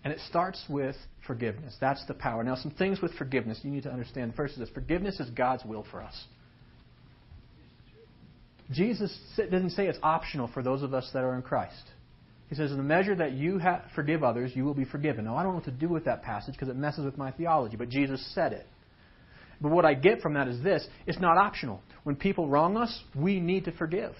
And 0.05 0.13
it 0.13 0.21
starts 0.29 0.63
with 0.69 0.97
forgiveness. 1.27 1.75
That's 1.81 2.05
the 2.07 2.15
power. 2.15 2.45
Now, 2.45 2.57
some 2.57 2.71
things 2.73 3.01
with 3.01 3.13
forgiveness 3.15 3.61
you 3.63 3.71
need 3.71 3.83
to 3.85 3.91
understand. 3.91 4.35
First 4.35 4.55
is 4.55 4.61
this 4.61 4.69
forgiveness 4.71 5.19
is 5.19 5.31
God's 5.31 5.65
will 5.65 5.85
for 5.91 6.03
us. 6.03 6.15
Jesus 8.71 9.17
didn't 9.37 9.71
say 9.71 9.87
it's 9.87 9.99
optional 10.03 10.49
for 10.53 10.63
those 10.63 10.83
of 10.83 10.93
us 10.93 11.09
that 11.13 11.23
are 11.23 11.35
in 11.35 11.43
Christ. 11.43 11.83
He 12.49 12.55
says, 12.55 12.71
in 12.71 12.77
the 12.77 12.83
measure 12.83 13.15
that 13.17 13.33
you 13.33 13.61
forgive 13.95 14.23
others, 14.23 14.53
you 14.55 14.65
will 14.65 14.75
be 14.75 14.85
forgiven. 14.85 15.25
Now, 15.25 15.37
I 15.37 15.43
don't 15.43 15.53
know 15.53 15.57
what 15.57 15.65
to 15.65 15.73
do 15.73 15.89
with 15.89 16.05
that 16.05 16.23
passage 16.23 16.55
because 16.55 16.69
it 16.69 16.77
messes 16.77 17.05
with 17.05 17.19
my 17.19 17.33
theology, 17.33 17.77
but 17.77 17.89
Jesus 17.89 18.25
said 18.35 18.53
it. 18.53 18.67
But 19.61 19.71
what 19.71 19.85
I 19.85 19.95
get 19.95 20.21
from 20.21 20.35
that 20.35 20.49
is 20.49 20.63
this 20.63 20.87
it's 21.07 21.19
not 21.19 21.39
optional. 21.39 21.81
When 22.05 22.15
people 22.15 22.49
wrong 22.49 22.77
us, 22.77 23.03
we 23.15 23.41
need 23.41 23.65
to 23.65 23.73
forgive. 23.73 24.13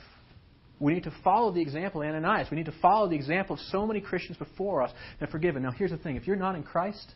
We 0.81 0.93
need 0.93 1.05
to 1.05 1.15
follow 1.25 1.53
the 1.53 1.61
example 1.61 2.03
of 2.03 2.09
Ananias. 2.09 2.49
We 2.51 2.57
need 2.57 2.67
to 2.67 2.75
follow 2.83 3.09
the 3.09 3.15
example 3.15 3.55
of 3.55 3.61
so 3.71 3.87
many 3.87 4.01
Christians 4.01 4.37
before 4.37 4.83
us 4.83 4.91
that 5.21 5.31
forgiven. 5.31 5.63
Now, 5.63 5.71
here's 5.71 5.91
the 5.91 5.97
thing 5.97 6.17
if 6.17 6.27
you're 6.27 6.37
not 6.37 6.55
in 6.55 6.63
Christ, 6.63 7.15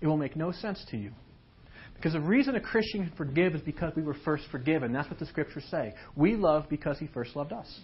it 0.00 0.06
will 0.06 0.16
make 0.16 0.36
no 0.36 0.52
sense 0.52 0.84
to 0.90 0.96
you. 0.96 1.10
Because 2.04 2.20
the 2.20 2.20
reason 2.20 2.54
a 2.54 2.60
Christian 2.60 3.06
can 3.06 3.16
forgive 3.16 3.54
is 3.54 3.62
because 3.62 3.94
we 3.96 4.02
were 4.02 4.16
first 4.26 4.44
forgiven. 4.52 4.92
That's 4.92 5.08
what 5.08 5.18
the 5.18 5.24
scriptures 5.24 5.64
say. 5.70 5.94
We 6.14 6.36
love 6.36 6.66
because 6.68 6.98
he 6.98 7.06
first 7.06 7.34
loved 7.34 7.54
us. 7.54 7.80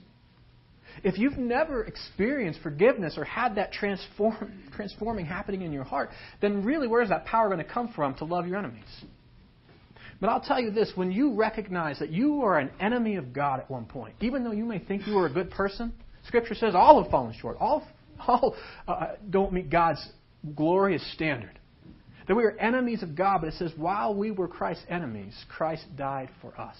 If 1.02 1.16
you've 1.16 1.38
never 1.38 1.84
experienced 1.84 2.60
forgiveness 2.62 3.14
or 3.16 3.24
had 3.24 3.54
that 3.54 3.72
transform, 3.72 4.62
transforming 4.76 5.24
happening 5.24 5.62
in 5.62 5.72
your 5.72 5.84
heart, 5.84 6.10
then 6.42 6.62
really 6.62 6.86
where 6.86 7.00
is 7.00 7.08
that 7.08 7.24
power 7.24 7.48
going 7.48 7.64
to 7.64 7.72
come 7.72 7.94
from 7.94 8.14
to 8.16 8.26
love 8.26 8.46
your 8.46 8.58
enemies? 8.58 8.84
But 10.20 10.28
I'll 10.28 10.42
tell 10.42 10.60
you 10.60 10.70
this 10.70 10.92
when 10.96 11.10
you 11.10 11.32
recognize 11.32 11.98
that 12.00 12.10
you 12.10 12.42
are 12.42 12.58
an 12.58 12.68
enemy 12.78 13.16
of 13.16 13.32
God 13.32 13.60
at 13.60 13.70
one 13.70 13.86
point, 13.86 14.16
even 14.20 14.44
though 14.44 14.52
you 14.52 14.66
may 14.66 14.80
think 14.80 15.06
you 15.06 15.16
are 15.16 15.28
a 15.28 15.32
good 15.32 15.50
person, 15.50 15.94
Scripture 16.26 16.54
says 16.54 16.74
all 16.74 17.02
have 17.02 17.10
fallen 17.10 17.34
short. 17.40 17.56
All, 17.58 17.88
all 18.28 18.54
uh, 18.86 19.12
don't 19.30 19.54
meet 19.54 19.70
God's 19.70 20.06
glorious 20.54 21.10
standard. 21.14 21.58
That 22.30 22.36
we 22.36 22.44
are 22.44 22.56
enemies 22.58 23.02
of 23.02 23.16
God, 23.16 23.40
but 23.40 23.48
it 23.48 23.54
says, 23.54 23.72
while 23.76 24.14
we 24.14 24.30
were 24.30 24.46
Christ's 24.46 24.84
enemies, 24.88 25.34
Christ 25.48 25.84
died 25.96 26.28
for 26.40 26.56
us. 26.60 26.76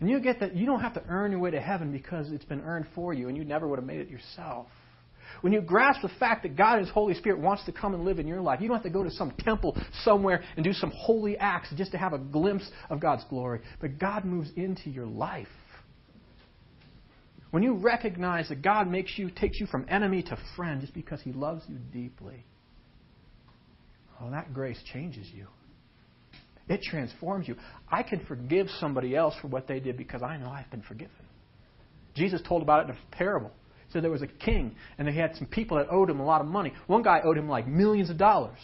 And 0.00 0.10
you 0.10 0.18
get 0.18 0.40
that 0.40 0.56
you 0.56 0.66
don't 0.66 0.80
have 0.80 0.94
to 0.94 1.04
earn 1.08 1.30
your 1.30 1.38
way 1.38 1.52
to 1.52 1.60
heaven 1.60 1.92
because 1.92 2.32
it's 2.32 2.44
been 2.44 2.62
earned 2.62 2.88
for 2.96 3.14
you, 3.14 3.28
and 3.28 3.36
you 3.36 3.44
never 3.44 3.68
would 3.68 3.78
have 3.78 3.86
made 3.86 4.00
it 4.00 4.08
yourself. 4.08 4.66
When 5.40 5.52
you 5.52 5.60
grasp 5.60 6.02
the 6.02 6.10
fact 6.18 6.42
that 6.42 6.56
God, 6.56 6.78
and 6.78 6.86
His 6.86 6.92
Holy 6.92 7.14
Spirit, 7.14 7.38
wants 7.38 7.64
to 7.66 7.72
come 7.72 7.94
and 7.94 8.04
live 8.04 8.18
in 8.18 8.26
your 8.26 8.40
life, 8.40 8.60
you 8.60 8.66
don't 8.66 8.78
have 8.78 8.82
to 8.82 8.90
go 8.90 9.04
to 9.04 9.10
some 9.12 9.30
temple 9.38 9.80
somewhere 10.02 10.42
and 10.56 10.64
do 10.64 10.72
some 10.72 10.90
holy 10.90 11.36
acts 11.36 11.68
just 11.76 11.92
to 11.92 11.98
have 11.98 12.12
a 12.12 12.18
glimpse 12.18 12.68
of 12.90 12.98
God's 12.98 13.22
glory. 13.30 13.60
But 13.80 14.00
God 14.00 14.24
moves 14.24 14.50
into 14.56 14.90
your 14.90 15.06
life. 15.06 15.46
When 17.52 17.62
you 17.62 17.74
recognize 17.74 18.48
that 18.48 18.62
God 18.62 18.90
makes 18.90 19.16
you, 19.16 19.30
takes 19.30 19.60
you 19.60 19.66
from 19.66 19.86
enemy 19.88 20.24
to 20.24 20.36
friend 20.56 20.80
just 20.80 20.92
because 20.92 21.20
He 21.22 21.32
loves 21.32 21.62
you 21.68 21.78
deeply, 21.92 22.44
Oh, 24.20 24.30
that 24.30 24.54
grace 24.54 24.78
changes 24.92 25.26
you. 25.34 25.46
It 26.68 26.82
transforms 26.82 27.46
you. 27.46 27.56
I 27.90 28.02
can 28.02 28.24
forgive 28.26 28.66
somebody 28.80 29.14
else 29.14 29.34
for 29.40 29.48
what 29.48 29.68
they 29.68 29.78
did 29.78 29.96
because 29.96 30.22
I 30.22 30.36
know 30.36 30.50
I've 30.50 30.70
been 30.70 30.82
forgiven. 30.82 31.14
Jesus 32.14 32.40
told 32.46 32.62
about 32.62 32.80
it 32.80 32.90
in 32.90 32.96
a 32.96 33.16
parable. 33.16 33.52
He 33.86 33.92
said 33.92 34.02
there 34.02 34.10
was 34.10 34.22
a 34.22 34.26
king, 34.26 34.74
and 34.98 35.06
they 35.06 35.12
had 35.12 35.36
some 35.36 35.46
people 35.46 35.76
that 35.76 35.86
owed 35.90 36.10
him 36.10 36.18
a 36.18 36.24
lot 36.24 36.40
of 36.40 36.46
money. 36.48 36.72
One 36.86 37.02
guy 37.02 37.20
owed 37.24 37.38
him 37.38 37.48
like 37.48 37.68
millions 37.68 38.10
of 38.10 38.18
dollars. 38.18 38.58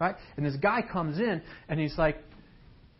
Right? 0.00 0.14
And 0.36 0.46
this 0.46 0.56
guy 0.56 0.80
comes 0.80 1.18
in, 1.18 1.42
and 1.68 1.78
he's 1.78 1.98
like, 1.98 2.16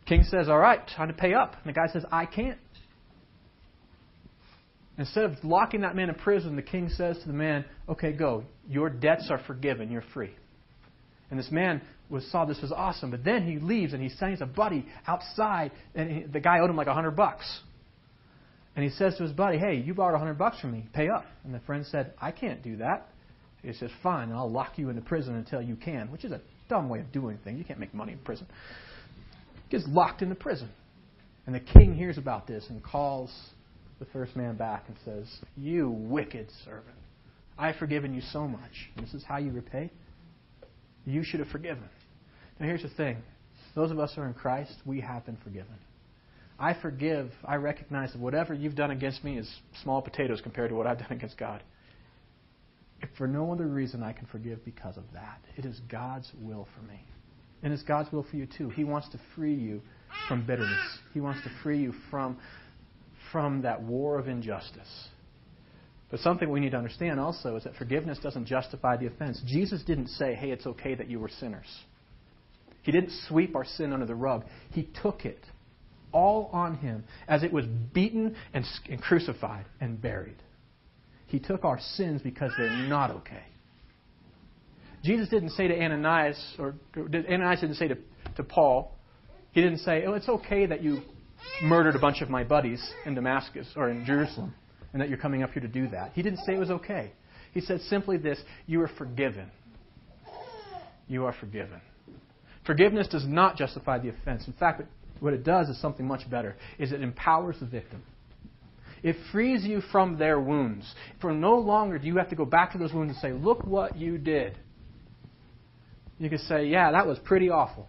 King 0.05 0.23
says, 0.23 0.49
All 0.49 0.59
right, 0.59 0.81
time 0.95 1.07
to 1.07 1.13
pay 1.13 1.33
up. 1.33 1.55
And 1.63 1.73
the 1.73 1.73
guy 1.73 1.87
says, 1.91 2.03
I 2.11 2.25
can't. 2.25 2.59
Instead 4.97 5.23
of 5.23 5.43
locking 5.43 5.81
that 5.81 5.95
man 5.95 6.09
in 6.09 6.15
prison, 6.15 6.55
the 6.55 6.61
king 6.61 6.89
says 6.89 7.17
to 7.19 7.27
the 7.27 7.33
man, 7.33 7.63
Okay, 7.87 8.11
go. 8.11 8.43
Your 8.67 8.89
debts 8.89 9.27
are 9.29 9.39
forgiven. 9.47 9.91
You're 9.91 10.03
free. 10.13 10.31
And 11.29 11.39
this 11.39 11.51
man 11.51 11.81
was, 12.09 12.29
saw 12.31 12.45
this 12.45 12.61
was 12.61 12.71
awesome. 12.71 13.11
But 13.11 13.23
then 13.23 13.45
he 13.45 13.59
leaves 13.59 13.93
and 13.93 14.01
he 14.01 14.09
sends 14.09 14.41
a 14.41 14.45
buddy 14.45 14.85
outside, 15.07 15.71
and 15.93 16.11
he, 16.11 16.23
the 16.23 16.39
guy 16.39 16.59
owed 16.59 16.69
him 16.69 16.75
like 16.75 16.87
a 16.87 16.93
hundred 16.93 17.11
bucks. 17.11 17.61
And 18.75 18.83
he 18.83 18.91
says 18.91 19.15
to 19.17 19.23
his 19.23 19.31
buddy, 19.31 19.57
"Hey, 19.57 19.75
you 19.75 19.93
borrowed 19.93 20.15
a 20.15 20.19
hundred 20.19 20.37
bucks 20.37 20.59
from 20.59 20.71
me. 20.71 20.87
Pay 20.93 21.09
up." 21.09 21.25
And 21.43 21.53
the 21.53 21.59
friend 21.61 21.85
said, 21.85 22.13
"I 22.21 22.31
can't 22.31 22.63
do 22.63 22.77
that." 22.77 23.07
He 23.61 23.73
says, 23.73 23.91
"Fine, 24.01 24.31
I'll 24.31 24.49
lock 24.49 24.77
you 24.77 24.89
into 24.89 25.01
prison 25.01 25.35
until 25.35 25.61
you 25.61 25.75
can," 25.75 26.09
which 26.11 26.23
is 26.23 26.31
a 26.31 26.41
dumb 26.69 26.87
way 26.87 26.99
of 26.99 27.11
doing 27.11 27.37
things. 27.43 27.59
You 27.59 27.65
can't 27.65 27.79
make 27.79 27.93
money 27.93 28.13
in 28.13 28.19
prison. 28.19 28.47
He 29.67 29.77
gets 29.77 29.87
locked 29.89 30.21
into 30.21 30.35
prison, 30.35 30.69
and 31.45 31.53
the 31.53 31.59
king 31.59 31.93
hears 31.93 32.17
about 32.17 32.47
this 32.47 32.69
and 32.69 32.81
calls 32.81 33.31
the 33.99 34.05
first 34.05 34.35
man 34.35 34.55
back 34.55 34.85
and 34.87 34.95
says, 35.03 35.27
"You 35.57 35.89
wicked 35.89 36.49
servant, 36.63 36.95
I've 37.57 37.75
forgiven 37.75 38.13
you 38.13 38.21
so 38.21 38.47
much. 38.47 38.89
This 38.95 39.13
is 39.13 39.23
how 39.25 39.37
you 39.37 39.51
repay." 39.51 39.91
You 41.09 41.23
should 41.23 41.39
have 41.39 41.49
forgiven. 41.49 41.83
Now, 42.59 42.67
here's 42.67 42.83
the 42.83 42.89
thing 42.89 43.17
those 43.75 43.91
of 43.91 43.99
us 43.99 44.11
who 44.15 44.21
are 44.21 44.27
in 44.27 44.33
Christ, 44.33 44.73
we 44.85 45.01
have 45.01 45.25
been 45.25 45.37
forgiven. 45.43 45.75
I 46.59 46.73
forgive, 46.73 47.31
I 47.45 47.55
recognize 47.55 48.11
that 48.11 48.19
whatever 48.19 48.53
you've 48.53 48.75
done 48.75 48.91
against 48.91 49.23
me 49.23 49.37
is 49.37 49.49
small 49.81 50.01
potatoes 50.01 50.41
compared 50.41 50.69
to 50.69 50.75
what 50.75 50.85
I've 50.85 50.99
done 50.99 51.11
against 51.11 51.37
God. 51.37 51.63
If 53.01 53.09
for 53.17 53.27
no 53.27 53.51
other 53.53 53.65
reason 53.65 54.03
I 54.03 54.11
can 54.11 54.27
forgive 54.27 54.65
because 54.65 54.97
of 54.97 55.03
that, 55.13 55.39
it 55.55 55.65
is 55.65 55.79
God's 55.89 56.29
will 56.41 56.67
for 56.75 56.85
me. 56.85 57.01
And 57.63 57.71
it's 57.71 57.83
God's 57.83 58.11
will 58.11 58.25
for 58.29 58.35
you 58.35 58.45
too. 58.45 58.69
He 58.69 58.83
wants 58.83 59.07
to 59.09 59.19
free 59.35 59.53
you 59.53 59.81
from 60.27 60.45
bitterness. 60.45 60.99
He 61.13 61.21
wants 61.21 61.41
to 61.43 61.49
free 61.63 61.79
you 61.79 61.93
from, 62.11 62.37
from 63.31 63.61
that 63.61 63.81
war 63.81 64.19
of 64.19 64.27
injustice. 64.27 65.07
But 66.09 66.21
something 66.21 66.49
we 66.49 66.59
need 66.59 66.71
to 66.71 66.77
understand 66.77 67.19
also 67.19 67.55
is 67.55 67.63
that 67.65 67.75
forgiveness 67.75 68.17
doesn't 68.19 68.45
justify 68.45 68.97
the 68.97 69.07
offense. 69.07 69.41
Jesus 69.45 69.83
didn't 69.83 70.07
say, 70.07 70.33
hey, 70.33 70.51
it's 70.51 70.65
okay 70.65 70.95
that 70.95 71.07
you 71.09 71.19
were 71.19 71.29
sinners. 71.29 71.67
He 72.81 72.91
didn't 72.91 73.11
sweep 73.27 73.55
our 73.55 73.65
sin 73.65 73.93
under 73.93 74.05
the 74.05 74.15
rug. 74.15 74.45
He 74.71 74.89
took 75.03 75.25
it 75.25 75.43
all 76.11 76.49
on 76.51 76.77
him 76.77 77.03
as 77.27 77.43
it 77.43 77.53
was 77.53 77.65
beaten 77.93 78.35
and, 78.53 78.65
and 78.89 78.99
crucified 78.99 79.65
and 79.79 80.01
buried. 80.01 80.37
He 81.27 81.37
took 81.39 81.63
our 81.63 81.79
sins 81.79 82.21
because 82.23 82.51
they're 82.57 82.87
not 82.87 83.11
okay. 83.11 83.43
Jesus 85.03 85.29
didn't 85.29 85.51
say 85.51 85.67
to 85.67 85.79
Ananias, 85.79 86.55
or 86.57 86.73
Ananias 86.97 87.61
didn't 87.61 87.75
say 87.75 87.89
to, 87.89 87.97
to 88.35 88.43
Paul, 88.43 88.95
he 89.51 89.61
didn't 89.61 89.79
say, 89.79 90.05
oh, 90.05 90.13
it's 90.13 90.27
okay 90.27 90.65
that 90.65 90.81
you 90.81 91.01
murdered 91.61 91.95
a 91.95 91.99
bunch 91.99 92.21
of 92.21 92.29
my 92.29 92.43
buddies 92.43 92.83
in 93.05 93.13
Damascus 93.13 93.67
or 93.75 93.89
in 93.89 94.05
Jerusalem 94.05 94.55
and 94.93 95.01
that 95.01 95.09
you're 95.09 95.17
coming 95.17 95.43
up 95.43 95.51
here 95.51 95.61
to 95.61 95.67
do 95.67 95.87
that. 95.89 96.11
He 96.13 96.21
didn't 96.21 96.39
say 96.39 96.53
it 96.53 96.59
was 96.59 96.71
okay. 96.71 97.11
He 97.53 97.61
said 97.61 97.81
simply 97.81 98.17
this 98.17 98.39
You 98.65 98.81
are 98.81 98.89
forgiven. 98.97 99.51
You 101.07 101.25
are 101.25 101.33
forgiven. 101.39 101.81
Forgiveness 102.65 103.07
does 103.07 103.25
not 103.25 103.55
justify 103.57 103.97
the 103.97 104.09
offense. 104.09 104.45
In 104.47 104.53
fact, 104.53 104.83
what 105.19 105.33
it 105.33 105.43
does 105.43 105.69
is 105.69 105.81
something 105.81 106.05
much 106.05 106.29
better 106.29 106.55
is 106.77 106.91
it 106.91 107.01
empowers 107.01 107.55
the 107.59 107.65
victim. 107.65 108.03
It 109.01 109.15
frees 109.31 109.63
you 109.63 109.81
from 109.91 110.17
their 110.17 110.39
wounds. 110.39 110.93
For 111.21 111.33
no 111.33 111.55
longer 111.55 111.97
do 111.97 112.07
you 112.07 112.17
have 112.17 112.29
to 112.29 112.35
go 112.35 112.45
back 112.45 112.73
to 112.73 112.77
those 112.77 112.93
wounds 112.93 113.13
and 113.13 113.21
say, 113.21 113.31
Look 113.31 113.65
what 113.65 113.97
you 113.97 114.17
did. 114.17 114.57
You 116.19 116.29
can 116.29 116.39
say, 116.39 116.67
Yeah, 116.67 116.91
that 116.91 117.07
was 117.07 117.17
pretty 117.19 117.49
awful. 117.49 117.87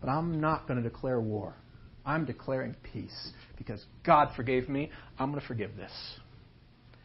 But 0.00 0.08
I'm 0.08 0.40
not 0.40 0.68
going 0.68 0.80
to 0.82 0.88
declare 0.88 1.20
war. 1.20 1.54
I'm 2.06 2.24
declaring 2.24 2.76
peace 2.92 3.32
because 3.58 3.84
God 4.04 4.30
forgave 4.36 4.68
me. 4.68 4.90
I'm 5.18 5.30
going 5.30 5.40
to 5.40 5.46
forgive 5.46 5.76
this. 5.76 5.92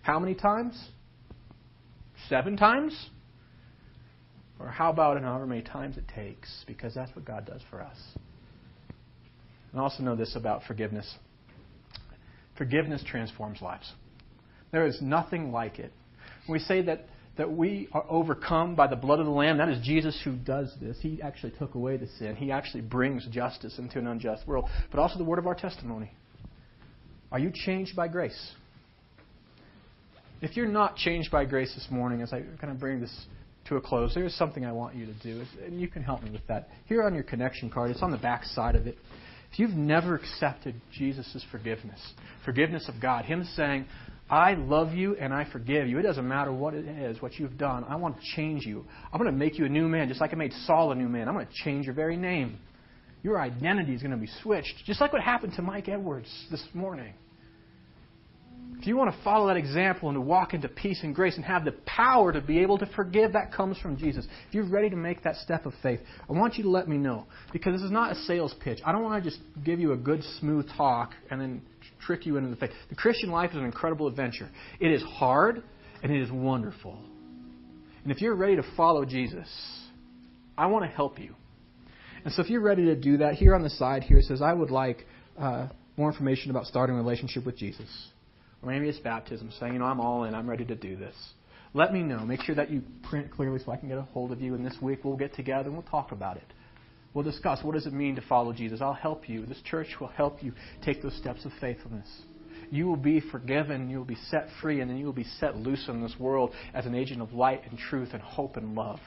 How 0.01 0.19
many 0.19 0.35
times? 0.35 0.89
Seven 2.29 2.55
times? 2.55 3.09
Or 4.59 4.67
how 4.67 4.91
about 4.91 5.17
in 5.17 5.23
however 5.23 5.47
many 5.47 5.61
times 5.61 5.97
it 5.97 6.07
takes? 6.07 6.63
Because 6.67 6.93
that's 6.93 7.13
what 7.15 7.25
God 7.25 7.45
does 7.45 7.61
for 7.69 7.81
us. 7.81 7.97
And 9.71 9.81
also 9.81 10.03
know 10.03 10.15
this 10.15 10.35
about 10.35 10.63
forgiveness 10.67 11.17
forgiveness 12.55 13.03
transforms 13.03 13.61
lives. 13.63 13.91
There 14.71 14.85
is 14.85 15.01
nothing 15.01 15.51
like 15.51 15.79
it. 15.79 15.91
We 16.47 16.59
say 16.59 16.83
that 16.83 17.07
that 17.35 17.51
we 17.51 17.87
are 17.91 18.05
overcome 18.07 18.75
by 18.75 18.85
the 18.85 18.95
blood 18.95 19.19
of 19.19 19.25
the 19.25 19.31
Lamb. 19.31 19.57
That 19.57 19.69
is 19.69 19.83
Jesus 19.83 20.19
who 20.23 20.35
does 20.35 20.71
this. 20.79 20.97
He 21.01 21.19
actually 21.21 21.53
took 21.57 21.73
away 21.73 21.97
the 21.97 22.07
sin. 22.19 22.35
He 22.35 22.51
actually 22.51 22.81
brings 22.81 23.25
justice 23.27 23.79
into 23.79 23.97
an 23.97 24.05
unjust 24.05 24.47
world. 24.47 24.69
But 24.91 24.99
also 24.99 25.17
the 25.17 25.23
word 25.23 25.39
of 25.39 25.47
our 25.47 25.55
testimony. 25.55 26.11
Are 27.33 27.39
you 27.39 27.51
changed 27.51 27.95
by 27.95 28.07
grace? 28.07 28.51
If 30.41 30.55
you're 30.55 30.67
not 30.67 30.95
changed 30.95 31.31
by 31.31 31.45
grace 31.45 31.73
this 31.73 31.87
morning, 31.89 32.21
as 32.21 32.31
I 32.31 32.41
kind 32.61 32.71
of 32.71 32.79
bring 32.79 33.01
this 33.01 33.25
to 33.65 33.77
a 33.77 33.81
close, 33.81 34.13
there 34.13 34.23
is 34.23 34.37
something 34.37 34.63
I 34.63 34.71
want 34.71 34.95
you 34.95 35.07
to 35.07 35.13
do, 35.23 35.43
and 35.65 35.81
you 35.81 35.87
can 35.87 36.03
help 36.03 36.21
me 36.21 36.29
with 36.29 36.45
that. 36.47 36.69
Here 36.85 37.01
on 37.01 37.15
your 37.15 37.23
connection 37.23 37.71
card, 37.71 37.89
it's 37.89 38.03
on 38.03 38.11
the 38.11 38.17
back 38.17 38.43
side 38.43 38.75
of 38.75 38.85
it. 38.85 38.97
If 39.51 39.57
you've 39.57 39.71
never 39.71 40.15
accepted 40.15 40.75
Jesus' 40.95 41.43
forgiveness, 41.51 41.99
forgiveness 42.45 42.87
of 42.87 43.01
God, 43.01 43.25
Him 43.25 43.47
saying, 43.55 43.85
I 44.29 44.53
love 44.53 44.93
you 44.93 45.15
and 45.15 45.33
I 45.33 45.47
forgive 45.51 45.87
you. 45.87 45.97
It 45.97 46.03
doesn't 46.03 46.27
matter 46.27 46.53
what 46.53 46.75
it 46.75 46.85
is, 46.85 47.19
what 47.19 47.39
you've 47.39 47.57
done. 47.57 47.83
I 47.85 47.95
want 47.95 48.17
to 48.17 48.21
change 48.35 48.63
you. 48.63 48.85
I'm 49.11 49.19
going 49.19 49.31
to 49.31 49.37
make 49.37 49.57
you 49.57 49.65
a 49.65 49.69
new 49.69 49.87
man, 49.87 50.07
just 50.07 50.21
like 50.21 50.33
I 50.33 50.35
made 50.35 50.53
Saul 50.67 50.91
a 50.91 50.95
new 50.95 51.09
man. 51.09 51.27
I'm 51.27 51.33
going 51.33 51.47
to 51.47 51.53
change 51.63 51.85
your 51.85 51.95
very 51.95 52.17
name. 52.17 52.59
Your 53.23 53.41
identity 53.41 53.95
is 53.95 54.01
going 54.01 54.11
to 54.11 54.17
be 54.17 54.29
switched, 54.43 54.85
just 54.85 55.01
like 55.01 55.13
what 55.13 55.21
happened 55.23 55.53
to 55.55 55.63
Mike 55.63 55.87
Edwards 55.87 56.29
this 56.51 56.63
morning. 56.73 57.13
If 58.83 58.87
you 58.87 58.97
want 58.97 59.15
to 59.15 59.23
follow 59.23 59.47
that 59.47 59.55
example 59.55 60.09
and 60.09 60.17
to 60.17 60.19
walk 60.19 60.53
into 60.53 60.67
peace 60.67 61.03
and 61.03 61.15
grace 61.15 61.37
and 61.37 61.45
have 61.45 61.63
the 61.63 61.71
power 61.85 62.33
to 62.33 62.41
be 62.41 62.59
able 62.59 62.77
to 62.79 62.85
forgive, 62.85 63.31
that 63.31 63.53
comes 63.53 63.77
from 63.77 63.95
Jesus. 63.95 64.27
If 64.49 64.53
you're 64.53 64.65
ready 64.65 64.89
to 64.89 64.97
make 64.97 65.23
that 65.23 65.37
step 65.37 65.65
of 65.65 65.71
faith, 65.81 66.01
I 66.29 66.33
want 66.33 66.55
you 66.55 66.63
to 66.63 66.69
let 66.69 66.89
me 66.89 66.97
know. 66.97 67.25
Because 67.53 67.75
this 67.75 67.81
is 67.81 67.91
not 67.91 68.11
a 68.11 68.15
sales 68.15 68.53
pitch. 68.61 68.79
I 68.85 68.91
don't 68.91 69.01
want 69.01 69.23
to 69.23 69.29
just 69.29 69.41
give 69.63 69.79
you 69.79 69.93
a 69.93 69.95
good, 69.95 70.21
smooth 70.41 70.67
talk 70.75 71.13
and 71.31 71.39
then 71.39 71.61
trick 72.05 72.25
you 72.25 72.35
into 72.35 72.49
the 72.49 72.57
faith. 72.57 72.71
The 72.89 72.95
Christian 72.95 73.31
life 73.31 73.51
is 73.51 73.55
an 73.55 73.63
incredible 73.63 74.05
adventure. 74.05 74.49
It 74.81 74.91
is 74.91 75.01
hard 75.01 75.63
and 76.03 76.11
it 76.11 76.21
is 76.21 76.29
wonderful. 76.29 76.99
And 78.03 78.11
if 78.11 78.19
you're 78.19 78.35
ready 78.35 78.57
to 78.57 78.63
follow 78.75 79.05
Jesus, 79.05 79.47
I 80.57 80.65
want 80.65 80.83
to 80.83 80.93
help 80.93 81.19
you. 81.19 81.35
And 82.25 82.33
so 82.33 82.41
if 82.41 82.49
you're 82.49 82.59
ready 82.59 82.83
to 82.87 82.97
do 82.97 83.19
that, 83.19 83.35
here 83.35 83.55
on 83.55 83.63
the 83.63 83.69
side 83.69 84.03
here 84.03 84.17
it 84.17 84.25
says, 84.25 84.41
I 84.41 84.51
would 84.51 84.71
like 84.71 85.05
uh, 85.39 85.69
more 85.95 86.09
information 86.09 86.51
about 86.51 86.65
starting 86.65 86.97
a 86.97 86.99
relationship 86.99 87.45
with 87.45 87.55
Jesus. 87.55 87.87
Maybe 88.65 88.87
it's 88.87 88.99
baptism, 88.99 89.51
saying, 89.59 89.73
you 89.73 89.79
know, 89.79 89.85
I'm 89.85 89.99
all 89.99 90.23
in, 90.23 90.33
I'm 90.33 90.49
ready 90.49 90.65
to 90.65 90.75
do 90.75 90.95
this. 90.95 91.15
Let 91.73 91.91
me 91.91 92.01
know. 92.03 92.19
Make 92.19 92.43
sure 92.43 92.55
that 92.55 92.69
you 92.69 92.83
print 93.09 93.31
clearly 93.31 93.59
so 93.63 93.71
I 93.71 93.77
can 93.77 93.89
get 93.89 93.97
a 93.97 94.03
hold 94.03 94.31
of 94.31 94.41
you. 94.41 94.53
And 94.53 94.65
this 94.65 94.77
week 94.81 94.99
we'll 95.03 95.17
get 95.17 95.33
together 95.35 95.65
and 95.65 95.73
we'll 95.73 95.81
talk 95.83 96.11
about 96.11 96.37
it. 96.37 96.45
We'll 97.13 97.23
discuss 97.23 97.63
what 97.63 97.73
does 97.73 97.85
it 97.85 97.93
mean 97.93 98.15
to 98.15 98.21
follow 98.21 98.53
Jesus. 98.53 98.81
I'll 98.81 98.93
help 98.93 99.27
you. 99.27 99.45
This 99.45 99.61
church 99.63 99.87
will 99.99 100.07
help 100.07 100.43
you 100.43 100.53
take 100.83 101.01
those 101.01 101.15
steps 101.17 101.45
of 101.45 101.51
faithfulness. 101.59 102.07
You 102.71 102.87
will 102.87 102.97
be 102.97 103.19
forgiven, 103.19 103.89
you 103.89 103.99
will 103.99 104.05
be 104.05 104.17
set 104.29 104.47
free, 104.61 104.81
and 104.81 104.89
then 104.89 104.97
you 104.97 105.05
will 105.05 105.13
be 105.13 105.25
set 105.39 105.57
loose 105.57 105.87
in 105.87 106.01
this 106.01 106.15
world 106.19 106.51
as 106.73 106.87
an 106.87 106.95
agent 106.95 107.21
of 107.21 107.31
light 107.31 107.61
and 107.69 107.77
truth 107.77 108.09
and 108.13 108.21
hope 108.21 108.57
and 108.57 108.73
love 108.73 108.99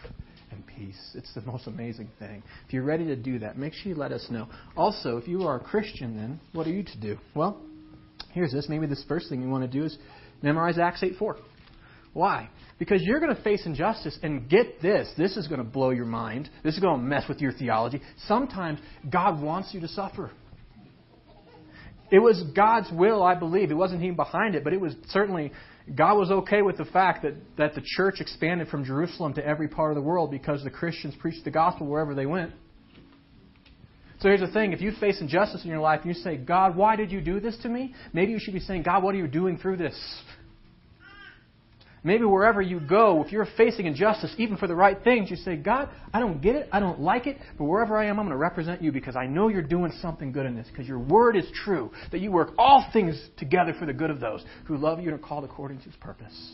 and 0.53 0.65
peace. 0.67 1.13
It's 1.15 1.35
the 1.35 1.41
most 1.41 1.67
amazing 1.67 2.09
thing. 2.21 2.45
If 2.67 2.73
you're 2.73 2.85
ready 2.85 3.07
to 3.07 3.17
do 3.17 3.41
that, 3.41 3.59
make 3.59 3.73
sure 3.73 3.91
you 3.91 3.99
let 3.99 4.13
us 4.13 4.27
know. 4.31 4.49
Also, 4.77 5.17
if 5.17 5.27
you 5.27 5.43
are 5.43 5.57
a 5.57 5.61
Christian, 5.61 6.17
then 6.17 6.41
what 6.53 6.69
are 6.69 6.73
you 6.73 6.85
to 6.85 7.01
do? 7.01 7.19
Well, 7.35 7.61
Here's 8.37 8.53
this. 8.53 8.69
Maybe 8.69 8.87
this 8.87 9.03
first 9.09 9.31
thing 9.31 9.41
you 9.41 9.49
want 9.49 9.65
to 9.65 9.79
do 9.81 9.87
is 9.87 9.97
memorize 10.43 10.79
Acts 10.79 11.03
8 11.03 11.15
4. 11.19 11.39
Why? 12.13 12.51
Because 12.79 13.01
you're 13.03 13.19
going 13.19 13.35
to 13.35 13.43
face 13.43 13.65
injustice, 13.65 14.19
and 14.23 14.47
get 14.47 14.83
this. 14.83 15.11
This 15.17 15.39
is 15.39 15.49
going 15.49 15.59
to 15.59 15.65
blow 15.65 15.89
your 15.89 16.05
mind. 16.05 16.51
This 16.63 16.75
is 16.75 16.81
going 16.81 17.01
to 17.01 17.03
mess 17.03 17.27
with 17.31 17.41
your 17.41 17.53
theology. 17.53 18.03
Sometimes 18.27 18.79
God 19.11 19.41
wants 19.41 19.73
you 19.73 19.81
to 19.81 19.89
suffer. 19.89 20.31
It 22.11 22.19
was 22.19 22.43
God's 22.55 22.91
will, 22.93 23.23
I 23.23 23.35
believe. 23.37 23.71
It 23.71 23.75
wasn't 23.75 24.03
Him 24.03 24.17
behind 24.17 24.55
it, 24.55 24.65
but 24.65 24.75
it 24.75 24.81
was 24.83 24.95
certainly 25.09 25.51
God 25.95 26.19
was 26.19 26.31
okay 26.31 26.61
with 26.61 26.77
the 26.77 26.85
fact 26.85 27.23
that, 27.23 27.37
that 27.57 27.75
the 27.75 27.83
church 27.97 28.17
expanded 28.21 28.69
from 28.69 28.85
Jerusalem 28.85 29.33
to 29.35 29.47
every 29.47 29.69
part 29.69 29.93
of 29.93 29.97
the 29.97 30.03
world 30.03 30.31
because 30.31 30.63
the 30.63 30.69
Christians 30.69 31.15
preached 31.19 31.45
the 31.45 31.51
gospel 31.51 31.87
wherever 31.87 32.15
they 32.15 32.27
went. 32.27 32.53
So 34.21 34.29
here's 34.29 34.41
the 34.41 34.49
thing 34.49 34.73
if 34.73 34.81
you 34.81 34.93
face 34.99 35.21
injustice 35.21 35.65
in 35.65 35.71
your 35.71 35.81
life 35.81 36.01
and 36.03 36.15
you 36.15 36.21
say, 36.23 36.37
God, 36.37 36.77
why 36.77 36.97
did 36.97 37.13
you 37.13 37.21
do 37.21 37.39
this 37.41 37.57
to 37.63 37.69
me? 37.69 37.95
Maybe 38.13 38.33
you 38.33 38.39
should 38.39 38.55
be 38.55 38.61
saying, 38.61 38.83
God, 38.83 39.03
what 39.03 39.15
are 39.15 39.19
you 39.19 39.27
doing 39.27 39.59
through 39.59 39.77
this? 39.77 39.95
Maybe 42.07 42.25
wherever 42.25 42.63
you 42.63 42.79
go, 42.79 43.25
if 43.25 43.33
you're 43.33 43.49
facing 43.57 43.87
injustice, 43.87 44.33
even 44.39 44.57
for 44.57 44.69
the 44.69 44.77
right 44.77 44.97
things, 45.03 45.29
you 45.29 45.35
say, 45.35 45.57
God, 45.57 45.89
I 46.15 46.21
don't 46.21 46.41
get 46.41 46.55
it, 46.55 46.69
I 46.71 46.79
don't 46.79 47.01
like 47.01 47.27
it, 47.27 47.37
but 47.59 47.65
wherever 47.65 47.97
I 47.97 48.05
am, 48.05 48.21
I'm 48.21 48.27
going 48.27 48.31
to 48.31 48.37
represent 48.37 48.81
you 48.81 48.93
because 48.93 49.17
I 49.17 49.27
know 49.27 49.49
you're 49.49 49.61
doing 49.61 49.93
something 50.01 50.31
good 50.31 50.47
in 50.47 50.55
this, 50.55 50.69
because 50.71 50.87
your 50.87 51.01
word 51.01 51.35
is 51.35 51.47
true, 51.65 51.91
that 52.13 52.21
you 52.21 52.31
work 52.31 52.53
all 52.59 52.89
things 52.93 53.21
together 53.39 53.75
for 53.77 53.87
the 53.87 53.93
good 53.93 54.11
of 54.11 54.21
those 54.21 54.45
who 54.67 54.77
love 54.77 55.01
you 55.01 55.07
and 55.11 55.15
are 55.15 55.27
called 55.27 55.43
according 55.43 55.79
to 55.79 55.85
his 55.87 55.97
purpose. 55.97 56.53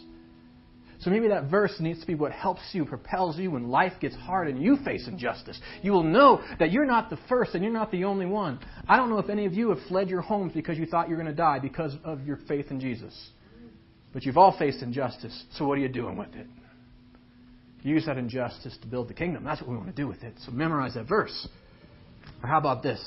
So 1.02 1.10
maybe 1.10 1.28
that 1.28 1.50
verse 1.50 1.74
needs 1.80 2.00
to 2.00 2.06
be 2.06 2.14
what 2.14 2.30
helps 2.30 2.62
you, 2.72 2.84
propels 2.84 3.36
you 3.36 3.50
when 3.50 3.68
life 3.68 3.92
gets 4.00 4.14
hard 4.14 4.46
and 4.46 4.62
you 4.62 4.76
face 4.84 5.08
injustice. 5.08 5.60
You 5.82 5.90
will 5.90 6.04
know 6.04 6.40
that 6.60 6.70
you're 6.70 6.86
not 6.86 7.10
the 7.10 7.18
first 7.28 7.54
and 7.54 7.64
you're 7.64 7.72
not 7.72 7.90
the 7.90 8.04
only 8.04 8.24
one. 8.24 8.60
I 8.88 8.96
don't 8.96 9.10
know 9.10 9.18
if 9.18 9.28
any 9.28 9.44
of 9.44 9.52
you 9.52 9.70
have 9.70 9.80
fled 9.88 10.08
your 10.08 10.20
homes 10.20 10.52
because 10.54 10.78
you 10.78 10.86
thought 10.86 11.08
you 11.08 11.16
were 11.16 11.22
going 11.22 11.34
to 11.34 11.36
die 11.36 11.58
because 11.58 11.96
of 12.04 12.24
your 12.24 12.38
faith 12.46 12.66
in 12.70 12.78
Jesus. 12.78 13.30
But 14.12 14.24
you've 14.24 14.36
all 14.36 14.56
faced 14.56 14.80
injustice, 14.82 15.44
so 15.54 15.64
what 15.66 15.76
are 15.76 15.80
you 15.80 15.88
doing 15.88 16.16
with 16.16 16.34
it? 16.34 16.46
Use 17.82 18.06
that 18.06 18.16
injustice 18.16 18.76
to 18.82 18.86
build 18.86 19.08
the 19.08 19.14
kingdom. 19.14 19.42
That's 19.42 19.60
what 19.60 19.70
we 19.70 19.76
want 19.76 19.88
to 19.88 19.94
do 19.94 20.06
with 20.06 20.22
it. 20.22 20.34
So 20.44 20.52
memorize 20.52 20.94
that 20.94 21.08
verse. 21.08 21.48
Or 22.42 22.48
how 22.48 22.58
about 22.58 22.84
this? 22.84 23.02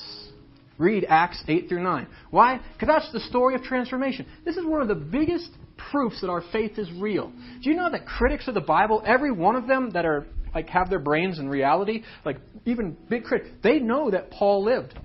Read 0.76 1.06
Acts 1.08 1.42
8 1.48 1.70
through 1.70 1.82
9. 1.82 2.06
Why? 2.30 2.60
Because 2.74 2.88
that's 2.88 3.12
the 3.12 3.20
story 3.20 3.54
of 3.54 3.62
transformation. 3.62 4.26
This 4.44 4.58
is 4.58 4.66
one 4.66 4.82
of 4.82 4.88
the 4.88 4.94
biggest 4.94 5.48
proofs 5.90 6.20
that 6.20 6.30
our 6.30 6.42
faith 6.52 6.78
is 6.78 6.90
real. 6.92 7.32
Do 7.62 7.70
you 7.70 7.76
know 7.76 7.90
that 7.90 8.06
critics 8.06 8.48
of 8.48 8.54
the 8.54 8.60
Bible, 8.60 9.02
every 9.06 9.30
one 9.30 9.56
of 9.56 9.66
them 9.66 9.90
that 9.90 10.04
are 10.04 10.26
like 10.54 10.68
have 10.70 10.88
their 10.88 10.98
brains 10.98 11.38
in 11.38 11.48
reality, 11.48 12.02
like 12.24 12.38
even 12.64 12.96
big 13.08 13.24
critics, 13.24 13.50
they 13.62 13.78
know 13.78 14.10
that 14.10 14.30
Paul 14.30 14.64
lived. 14.64 14.98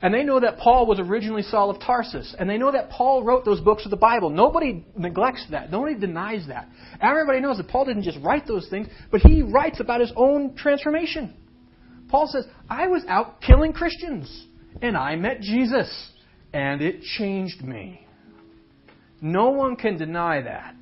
And 0.00 0.14
they 0.14 0.22
know 0.22 0.38
that 0.38 0.58
Paul 0.58 0.86
was 0.86 1.00
originally 1.00 1.42
Saul 1.42 1.70
of 1.70 1.80
Tarsus. 1.80 2.34
And 2.38 2.48
they 2.48 2.56
know 2.56 2.70
that 2.70 2.90
Paul 2.90 3.24
wrote 3.24 3.44
those 3.44 3.60
books 3.60 3.84
of 3.84 3.90
the 3.90 3.96
Bible. 3.96 4.30
Nobody 4.30 4.84
neglects 4.96 5.44
that. 5.50 5.72
Nobody 5.72 5.98
denies 5.98 6.46
that. 6.46 6.68
Everybody 7.00 7.40
knows 7.40 7.56
that 7.56 7.66
Paul 7.66 7.86
didn't 7.86 8.04
just 8.04 8.18
write 8.22 8.46
those 8.46 8.68
things, 8.68 8.86
but 9.10 9.20
he 9.22 9.42
writes 9.42 9.80
about 9.80 10.00
his 10.00 10.12
own 10.14 10.54
transformation. 10.54 11.34
Paul 12.08 12.28
says, 12.28 12.46
I 12.70 12.86
was 12.86 13.02
out 13.08 13.40
killing 13.40 13.72
Christians, 13.72 14.46
and 14.80 14.96
I 14.96 15.16
met 15.16 15.40
Jesus, 15.40 16.10
and 16.52 16.80
it 16.80 17.02
changed 17.02 17.62
me. 17.62 18.06
No 19.20 19.50
one 19.50 19.76
can 19.76 19.98
deny 19.98 20.42
that. 20.42 20.74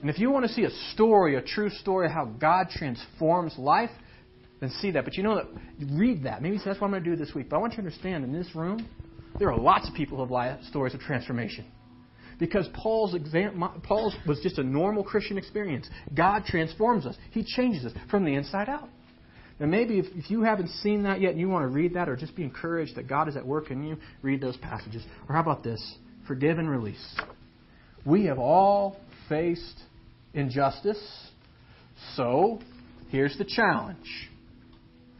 And 0.00 0.10
if 0.10 0.18
you 0.18 0.30
want 0.30 0.44
to 0.44 0.52
see 0.52 0.64
a 0.64 0.70
story, 0.92 1.36
a 1.36 1.42
true 1.42 1.70
story 1.70 2.06
of 2.06 2.12
how 2.12 2.26
God 2.26 2.68
transforms 2.68 3.54
life, 3.56 3.90
then 4.60 4.70
see 4.80 4.90
that. 4.90 5.04
But 5.04 5.14
you 5.16 5.22
know 5.22 5.36
that, 5.36 5.46
read 5.92 6.24
that. 6.24 6.42
Maybe 6.42 6.58
that's 6.58 6.80
what 6.80 6.88
I'm 6.88 6.90
going 6.90 7.04
to 7.04 7.10
do 7.10 7.16
this 7.16 7.34
week. 7.34 7.48
But 7.48 7.56
I 7.56 7.58
want 7.60 7.72
you 7.72 7.76
to 7.76 7.82
understand 7.84 8.22
in 8.22 8.32
this 8.32 8.54
room, 8.54 8.86
there 9.38 9.50
are 9.50 9.58
lots 9.58 9.88
of 9.88 9.94
people 9.94 10.18
who 10.24 10.36
have 10.36 10.62
stories 10.64 10.94
of 10.94 11.00
transformation. 11.00 11.64
Because 12.38 12.68
Paul's, 12.74 13.14
exam, 13.14 13.64
Paul's 13.84 14.14
was 14.26 14.40
just 14.42 14.58
a 14.58 14.62
normal 14.62 15.04
Christian 15.04 15.38
experience. 15.38 15.88
God 16.14 16.44
transforms 16.44 17.06
us, 17.06 17.16
He 17.30 17.42
changes 17.42 17.86
us 17.86 17.92
from 18.10 18.24
the 18.24 18.34
inside 18.34 18.68
out. 18.68 18.88
And 19.60 19.70
maybe 19.70 20.00
if, 20.00 20.06
if 20.16 20.30
you 20.30 20.42
haven't 20.42 20.68
seen 20.68 21.04
that 21.04 21.20
yet 21.20 21.30
and 21.30 21.40
you 21.40 21.48
want 21.48 21.62
to 21.62 21.68
read 21.68 21.94
that 21.94 22.08
or 22.08 22.16
just 22.16 22.34
be 22.34 22.42
encouraged 22.42 22.96
that 22.96 23.08
God 23.08 23.28
is 23.28 23.36
at 23.36 23.46
work 23.46 23.70
in 23.70 23.84
you, 23.84 23.96
read 24.20 24.40
those 24.40 24.56
passages. 24.56 25.04
Or 25.28 25.34
how 25.34 25.40
about 25.40 25.62
this? 25.62 25.96
Forgive 26.26 26.58
and 26.58 26.70
release. 26.70 27.16
We 28.04 28.26
have 28.26 28.38
all 28.38 28.96
faced 29.28 29.82
injustice, 30.32 31.02
so 32.16 32.60
here's 33.10 33.36
the 33.38 33.44
challenge 33.44 34.30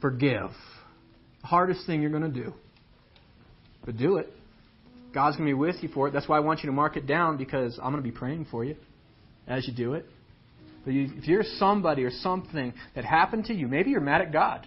forgive. 0.01 0.51
The 1.41 1.47
hardest 1.47 1.87
thing 1.87 2.03
you're 2.03 2.11
going 2.11 2.31
to 2.31 2.43
do. 2.45 2.53
But 3.87 3.97
do 3.97 4.19
it. 4.19 4.29
God's 5.15 5.37
going 5.37 5.49
to 5.49 5.51
be 5.51 5.59
with 5.59 5.77
you 5.81 5.89
for 5.89 6.09
it. 6.09 6.11
That's 6.11 6.29
why 6.29 6.37
I 6.37 6.41
want 6.41 6.63
you 6.63 6.67
to 6.67 6.73
mark 6.73 6.99
it 6.99 7.07
down 7.07 7.39
because 7.39 7.79
I'm 7.83 7.93
going 7.93 8.03
to 8.03 8.11
be 8.11 8.15
praying 8.15 8.49
for 8.51 8.65
you 8.65 8.77
as 9.47 9.67
you 9.67 9.75
do 9.75 9.95
it. 9.95 10.05
But 10.85 10.93
you, 10.93 11.09
if 11.17 11.27
you're 11.27 11.45
somebody 11.57 12.05
or 12.05 12.11
something 12.11 12.75
that 12.95 13.05
happened 13.05 13.47
to 13.47 13.55
you, 13.55 13.69
maybe 13.69 13.91
you're 13.91 14.01
mad 14.01 14.21
at 14.21 14.33
God. 14.33 14.67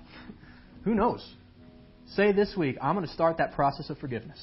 Who 0.85 0.95
knows? 0.95 1.23
Say 2.15 2.31
this 2.31 2.55
week, 2.57 2.77
I'm 2.81 2.95
going 2.95 3.05
to 3.05 3.13
start 3.13 3.37
that 3.37 3.53
process 3.53 3.89
of 3.89 3.97
forgiveness. 3.99 4.39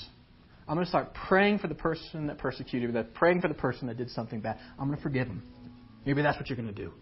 I'm 0.66 0.76
going 0.76 0.86
to 0.86 0.88
start 0.88 1.14
praying 1.28 1.58
for 1.58 1.68
the 1.68 1.74
person 1.74 2.26
that 2.28 2.38
persecuted 2.38 2.88
me, 2.88 2.94
that 2.94 3.14
praying 3.14 3.42
for 3.42 3.48
the 3.48 3.54
person 3.54 3.86
that 3.88 3.98
did 3.98 4.10
something 4.10 4.40
bad. 4.40 4.58
I'm 4.78 4.86
going 4.86 4.96
to 4.96 5.02
forgive 5.02 5.28
them. 5.28 5.42
Maybe 6.06 6.22
that's 6.22 6.38
what 6.38 6.48
you're 6.48 6.56
going 6.56 6.72
to 6.72 6.74
do. 6.74 6.92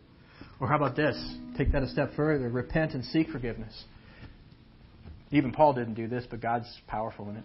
Or 0.60 0.68
how 0.68 0.76
about 0.76 0.96
this? 0.96 1.16
Take 1.56 1.72
that 1.72 1.82
a 1.82 1.88
step 1.88 2.14
further. 2.14 2.48
Repent 2.48 2.94
and 2.94 3.04
seek 3.04 3.28
forgiveness. 3.30 3.84
Even 5.30 5.52
Paul 5.52 5.74
didn't 5.74 5.94
do 5.94 6.08
this, 6.08 6.24
but 6.28 6.40
God's 6.40 6.66
powerful 6.86 7.30
in 7.30 7.36
it. 7.36 7.44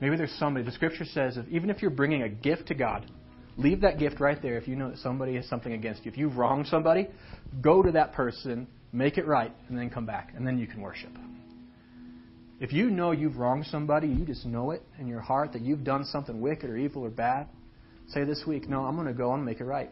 Maybe 0.00 0.16
there's 0.16 0.34
somebody, 0.38 0.64
the 0.64 0.72
scripture 0.72 1.04
says, 1.04 1.36
if, 1.36 1.46
even 1.48 1.70
if 1.70 1.80
you're 1.82 1.90
bringing 1.90 2.22
a 2.22 2.28
gift 2.28 2.68
to 2.68 2.74
God, 2.74 3.10
leave 3.56 3.82
that 3.82 3.98
gift 3.98 4.20
right 4.20 4.40
there 4.40 4.56
if 4.56 4.66
you 4.66 4.74
know 4.74 4.90
that 4.90 4.98
somebody 4.98 5.36
has 5.36 5.48
something 5.48 5.72
against 5.72 6.04
you. 6.04 6.10
If 6.10 6.18
you've 6.18 6.36
wronged 6.36 6.66
somebody, 6.66 7.08
go 7.60 7.82
to 7.82 7.92
that 7.92 8.12
person, 8.12 8.66
make 8.92 9.18
it 9.18 9.26
right, 9.26 9.52
and 9.68 9.78
then 9.78 9.90
come 9.90 10.06
back, 10.06 10.32
and 10.34 10.46
then 10.46 10.58
you 10.58 10.66
can 10.66 10.80
worship. 10.80 11.12
If 12.62 12.72
you 12.72 12.90
know 12.90 13.10
you've 13.10 13.38
wronged 13.38 13.66
somebody, 13.66 14.06
you 14.06 14.24
just 14.24 14.46
know 14.46 14.70
it 14.70 14.82
in 15.00 15.08
your 15.08 15.20
heart 15.20 15.52
that 15.54 15.62
you've 15.62 15.82
done 15.82 16.04
something 16.04 16.40
wicked 16.40 16.70
or 16.70 16.76
evil 16.76 17.02
or 17.02 17.10
bad, 17.10 17.48
say 18.06 18.22
this 18.22 18.44
week, 18.46 18.68
no, 18.68 18.84
I'm 18.84 18.94
going 18.94 19.08
to 19.08 19.12
go 19.12 19.34
and 19.34 19.44
make 19.44 19.58
it 19.58 19.64
right. 19.64 19.90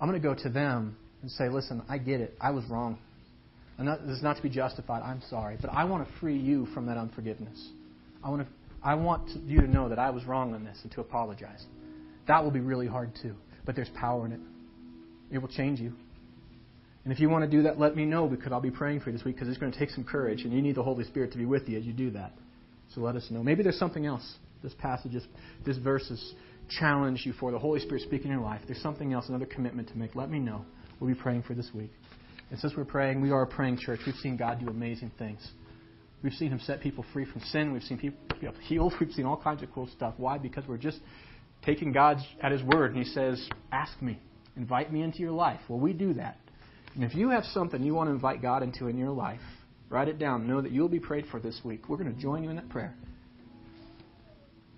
I'm 0.00 0.08
going 0.08 0.18
to 0.18 0.26
go 0.26 0.34
to 0.42 0.48
them 0.48 0.96
and 1.20 1.30
say, 1.30 1.50
listen, 1.50 1.82
I 1.86 1.98
get 1.98 2.22
it. 2.22 2.34
I 2.40 2.50
was 2.50 2.64
wrong. 2.70 2.96
And 3.76 3.86
that, 3.88 4.06
this 4.06 4.16
is 4.16 4.22
not 4.22 4.36
to 4.36 4.42
be 4.42 4.48
justified. 4.48 5.02
I'm 5.02 5.20
sorry. 5.28 5.58
But 5.60 5.68
I 5.68 5.84
want 5.84 6.08
to 6.08 6.18
free 6.18 6.38
you 6.38 6.64
from 6.72 6.86
that 6.86 6.96
unforgiveness. 6.96 7.68
I 8.24 8.30
want, 8.30 8.46
to, 8.46 8.48
I 8.82 8.94
want 8.94 9.28
you 9.44 9.60
to 9.60 9.66
know 9.66 9.90
that 9.90 9.98
I 9.98 10.08
was 10.08 10.24
wrong 10.24 10.54
on 10.54 10.64
this 10.64 10.78
and 10.82 10.90
to 10.92 11.02
apologize. 11.02 11.62
That 12.26 12.42
will 12.42 12.50
be 12.52 12.60
really 12.60 12.86
hard 12.86 13.10
too. 13.20 13.34
But 13.66 13.76
there's 13.76 13.90
power 14.00 14.24
in 14.24 14.32
it. 14.32 14.40
It 15.30 15.38
will 15.40 15.48
change 15.48 15.78
you. 15.80 15.92
And 17.06 17.12
if 17.12 17.20
you 17.20 17.30
want 17.30 17.48
to 17.48 17.50
do 17.56 17.62
that, 17.62 17.78
let 17.78 17.94
me 17.94 18.04
know 18.04 18.26
because 18.26 18.50
I'll 18.50 18.60
be 18.60 18.72
praying 18.72 18.98
for 18.98 19.10
you 19.10 19.16
this 19.16 19.24
week 19.24 19.36
because 19.36 19.48
it's 19.48 19.58
going 19.58 19.70
to 19.70 19.78
take 19.78 19.90
some 19.90 20.02
courage 20.02 20.42
and 20.42 20.52
you 20.52 20.60
need 20.60 20.74
the 20.74 20.82
Holy 20.82 21.04
Spirit 21.04 21.30
to 21.30 21.38
be 21.38 21.44
with 21.44 21.68
you 21.68 21.78
as 21.78 21.84
you 21.84 21.92
do 21.92 22.10
that. 22.10 22.32
So 22.96 23.00
let 23.00 23.14
us 23.14 23.28
know. 23.30 23.44
Maybe 23.44 23.62
there's 23.62 23.78
something 23.78 24.06
else. 24.06 24.38
This 24.60 24.74
passage, 24.74 25.12
this 25.64 25.76
verse 25.76 26.10
is 26.10 26.34
challenge 26.68 27.22
you 27.24 27.32
for 27.34 27.52
the 27.52 27.60
Holy 27.60 27.78
Spirit 27.78 28.02
speaking 28.02 28.32
in 28.32 28.32
your 28.32 28.44
life. 28.44 28.60
There's 28.66 28.82
something 28.82 29.12
else, 29.12 29.28
another 29.28 29.46
commitment 29.46 29.86
to 29.90 29.96
make. 29.96 30.16
Let 30.16 30.32
me 30.32 30.40
know. 30.40 30.64
We'll 30.98 31.14
be 31.14 31.14
praying 31.14 31.44
for 31.44 31.54
this 31.54 31.70
week. 31.72 31.92
And 32.50 32.58
since 32.58 32.72
we're 32.76 32.84
praying, 32.84 33.20
we 33.20 33.30
are 33.30 33.42
a 33.42 33.46
praying 33.46 33.78
church. 33.78 34.00
We've 34.04 34.16
seen 34.16 34.36
God 34.36 34.58
do 34.58 34.68
amazing 34.68 35.12
things. 35.16 35.48
We've 36.24 36.32
seen 36.32 36.48
Him 36.48 36.58
set 36.58 36.80
people 36.80 37.04
free 37.12 37.24
from 37.24 37.40
sin. 37.52 37.72
We've 37.72 37.84
seen 37.84 37.98
people 37.98 38.18
healed. 38.62 38.94
We've 38.98 39.12
seen 39.12 39.26
all 39.26 39.40
kinds 39.40 39.62
of 39.62 39.70
cool 39.72 39.88
stuff. 39.94 40.14
Why? 40.16 40.38
Because 40.38 40.64
we're 40.66 40.76
just 40.76 40.98
taking 41.64 41.92
God 41.92 42.16
at 42.42 42.50
His 42.50 42.64
word. 42.64 42.96
And 42.96 43.04
He 43.04 43.12
says, 43.12 43.48
Ask 43.70 44.02
me, 44.02 44.18
invite 44.56 44.92
me 44.92 45.02
into 45.02 45.20
your 45.20 45.30
life. 45.30 45.60
Well, 45.68 45.78
we 45.78 45.92
do 45.92 46.14
that. 46.14 46.38
And 46.96 47.04
if 47.04 47.14
you 47.14 47.28
have 47.28 47.44
something 47.44 47.82
you 47.82 47.94
want 47.94 48.08
to 48.08 48.12
invite 48.12 48.40
God 48.40 48.62
into 48.62 48.88
in 48.88 48.96
your 48.96 49.10
life, 49.10 49.40
write 49.90 50.08
it 50.08 50.18
down. 50.18 50.48
Know 50.48 50.62
that 50.62 50.72
you'll 50.72 50.88
be 50.88 50.98
prayed 50.98 51.26
for 51.30 51.38
this 51.38 51.60
week. 51.62 51.88
We're 51.88 51.98
going 51.98 52.12
to 52.12 52.20
join 52.20 52.42
you 52.42 52.48
in 52.48 52.56
that 52.56 52.70
prayer. 52.70 52.94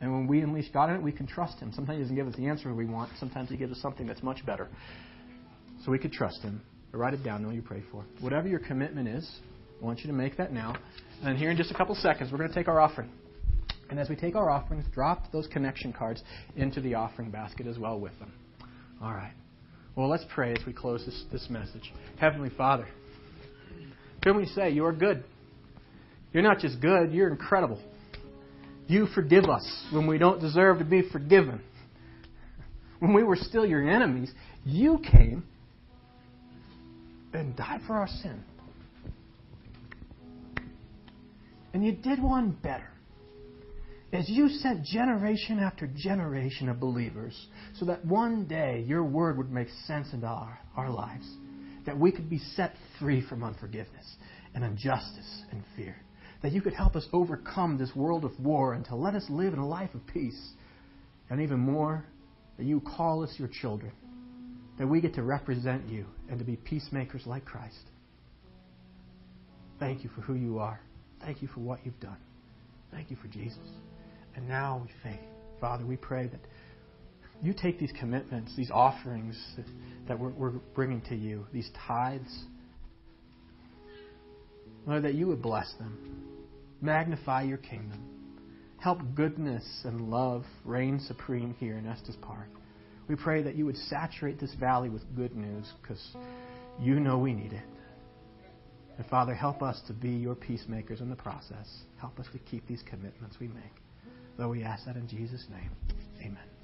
And 0.01 0.13
when 0.13 0.27
we 0.27 0.41
unleash 0.41 0.69
God 0.73 0.91
in 0.91 0.97
it, 0.97 1.03
we 1.03 1.13
can 1.13 1.29
trust 1.29 1.61
Him. 1.61 1.73
Sometimes 1.73 1.97
He 1.97 2.03
doesn't 2.03 2.17
give 2.17 2.27
us 2.27 2.35
the 2.35 2.47
answer 2.47 2.75
we 2.75 2.87
want. 2.87 3.13
Sometimes 3.21 3.49
He 3.49 3.57
gives 3.57 3.73
us 3.73 3.81
something 3.81 4.07
that's 4.07 4.23
much 4.23 4.45
better. 4.45 4.69
So 5.85 5.93
we 5.93 5.99
could 5.99 6.13
trust 6.13 6.43
Him. 6.43 6.61
But 6.91 6.99
write 6.99 7.15
it 7.15 7.23
down. 7.23 7.43
Know 7.43 7.51
you 7.51 7.63
pray 7.63 7.83
for. 7.93 8.05
Whatever 8.21 8.49
your 8.49 8.61
commitment 8.61 9.07
is, 9.07 9.29
I 9.81 9.85
want 9.85 10.01
you 10.01 10.09
to 10.09 10.13
make 10.13 10.37
that 10.39 10.53
now. 10.53 10.75
And 11.23 11.39
here 11.39 11.51
in 11.51 11.57
just 11.57 11.71
a 11.71 11.75
couple 11.75 11.95
seconds, 11.95 12.33
we're 12.33 12.39
going 12.39 12.51
to 12.51 12.55
take 12.55 12.69
our 12.69 12.81
offering. 12.81 13.11
And 13.91 13.99
as 14.01 14.09
we 14.09 14.17
take 14.17 14.35
our 14.35 14.51
offerings, 14.51 14.85
drop 14.93 15.31
those 15.33 15.47
connection 15.47 15.93
cards 15.93 16.23
into 16.57 16.81
the 16.81 16.95
offering 16.95 17.31
basket 17.31 17.67
as 17.67 17.79
well 17.79 17.99
with 17.99 18.19
them. 18.19 18.33
All 19.01 19.15
right. 19.15 19.33
Well, 19.99 20.09
let's 20.09 20.25
pray 20.33 20.53
as 20.53 20.65
we 20.65 20.73
close 20.73 21.05
this, 21.05 21.25
this 21.33 21.51
message. 21.51 21.93
Heavenly 22.21 22.51
Father, 22.51 22.87
can 24.23 24.37
we 24.37 24.47
say 24.47 24.71
you 24.71 24.85
are 24.85 24.93
good? 24.93 25.25
You're 26.33 26.45
not 26.45 26.61
just 26.61 26.81
good, 26.81 27.13
you're 27.13 27.29
incredible. 27.29 27.83
You 28.87 29.09
forgive 29.13 29.47
us 29.47 29.87
when 29.91 30.07
we 30.07 30.17
don't 30.17 30.41
deserve 30.41 30.79
to 30.79 30.85
be 30.85 31.03
forgiven. 31.11 31.61
When 33.01 33.13
we 33.13 33.25
were 33.25 33.35
still 33.35 33.67
your 33.67 33.91
enemies, 33.91 34.31
you 34.65 35.01
came 35.11 35.43
and 37.33 37.57
died 37.57 37.81
for 37.85 37.97
our 37.97 38.07
sin. 38.07 38.45
And 41.75 41.85
you 41.85 41.91
did 41.91 42.23
one 42.23 42.57
better. 42.63 42.89
As 44.13 44.29
you 44.29 44.49
sent 44.49 44.85
generation 44.85 45.59
after 45.59 45.87
generation 45.87 46.69
of 46.69 46.81
believers, 46.81 47.49
so 47.75 47.85
that 47.85 48.05
one 48.05 48.47
day 48.47 48.85
your 48.87 49.05
word 49.05 49.37
would 49.37 49.53
make 49.53 49.69
sense 49.87 50.13
into 50.13 50.27
our, 50.27 50.59
our 50.77 50.91
lives, 50.91 51.29
that 51.85 51.99
we 51.99 52.11
could 52.11 52.31
be 52.31 52.39
set 52.39 52.75
free 52.99 53.21
from 53.29 53.45
unforgiveness 53.45 54.17
and 54.55 54.65
injustice 54.65 55.43
and 55.51 55.63
fear 55.77 55.97
that 56.43 56.53
you 56.53 56.61
could 56.61 56.73
help 56.73 56.95
us 56.95 57.07
overcome 57.13 57.79
this 57.79 57.95
world 57.95 58.25
of 58.25 58.39
war 58.39 58.75
and 58.75 58.85
to 58.87 58.95
let 58.95 59.15
us 59.15 59.25
live 59.29 59.53
in 59.53 59.59
a 59.59 59.67
life 59.67 59.95
of 59.95 60.07
peace. 60.07 60.51
And 61.31 61.41
even 61.41 61.59
more, 61.59 62.05
that 62.57 62.65
you 62.65 62.81
call 62.81 63.23
us 63.23 63.35
your 63.39 63.49
children, 63.49 63.93
that 64.79 64.87
we 64.87 65.01
get 65.01 65.15
to 65.15 65.23
represent 65.23 65.89
you 65.89 66.07
and 66.31 66.39
to 66.39 66.45
be 66.45 66.57
peacemakers 66.57 67.23
like 67.27 67.45
Christ. 67.45 67.91
Thank 69.79 70.05
you 70.05 70.11
for 70.15 70.23
who 70.23 70.35
you 70.35 70.59
are. 70.59 70.81
Thank 71.21 71.43
you 71.43 71.49
for 71.49 71.61
what 71.61 71.81
you've 71.85 72.01
done. 72.01 72.17
Thank 72.91 73.11
you 73.11 73.17
for 73.17 73.29
Jesus. 73.29 73.59
And 74.39 74.49
now 74.49 74.83
we 74.85 74.93
thank 75.03 75.21
Father, 75.61 75.85
we 75.85 75.97
pray 75.97 76.29
that 76.29 76.39
you 77.43 77.53
take 77.53 77.81
these 77.81 77.91
commitments, 77.99 78.55
these 78.57 78.71
offerings 78.71 79.37
that 80.07 80.17
we're, 80.17 80.31
we're 80.31 80.53
bringing 80.77 81.01
to 81.09 81.17
you, 81.17 81.45
these 81.53 81.69
tithes, 81.89 82.45
Lord, 84.87 85.03
that 85.03 85.15
you 85.15 85.27
would 85.27 85.43
bless 85.43 85.73
them, 85.81 86.23
magnify 86.81 87.43
your 87.43 87.59
kingdom, 87.59 88.01
help 88.79 89.01
goodness 89.17 89.65
and 89.83 90.09
love 90.09 90.45
reign 90.65 91.01
supreme 91.09 91.57
here 91.59 91.77
in 91.77 91.85
Estes 91.85 92.15
Park. 92.23 92.49
We 93.09 93.17
pray 93.17 93.43
that 93.43 93.57
you 93.57 93.67
would 93.67 93.77
saturate 93.77 94.39
this 94.39 94.55
valley 94.55 94.89
with 94.89 95.03
good 95.17 95.35
news 95.35 95.67
because 95.83 96.15
you 96.79 97.01
know 97.01 97.19
we 97.19 97.33
need 97.33 97.55
it. 97.55 97.67
And 98.99 99.07
Father, 99.09 99.35
help 99.35 99.65
us 99.65 99.81
to 99.89 99.93
be 99.93 100.11
your 100.11 100.37
peacemakers 100.37 101.01
in 101.01 101.11
the 101.11 101.17
process. 101.17 101.69
Help 102.01 102.21
us 102.21 102.27
to 102.33 102.39
keep 102.39 102.69
these 102.69 102.85
commitments 102.89 103.39
we 103.41 103.49
make. 103.49 103.88
Though 104.39 104.49
we 104.49 104.63
ask 104.63 104.87
that 104.87 104.95
in 104.95 105.09
Jesus' 105.09 105.47
name. 105.51 105.71
Amen. 106.21 106.58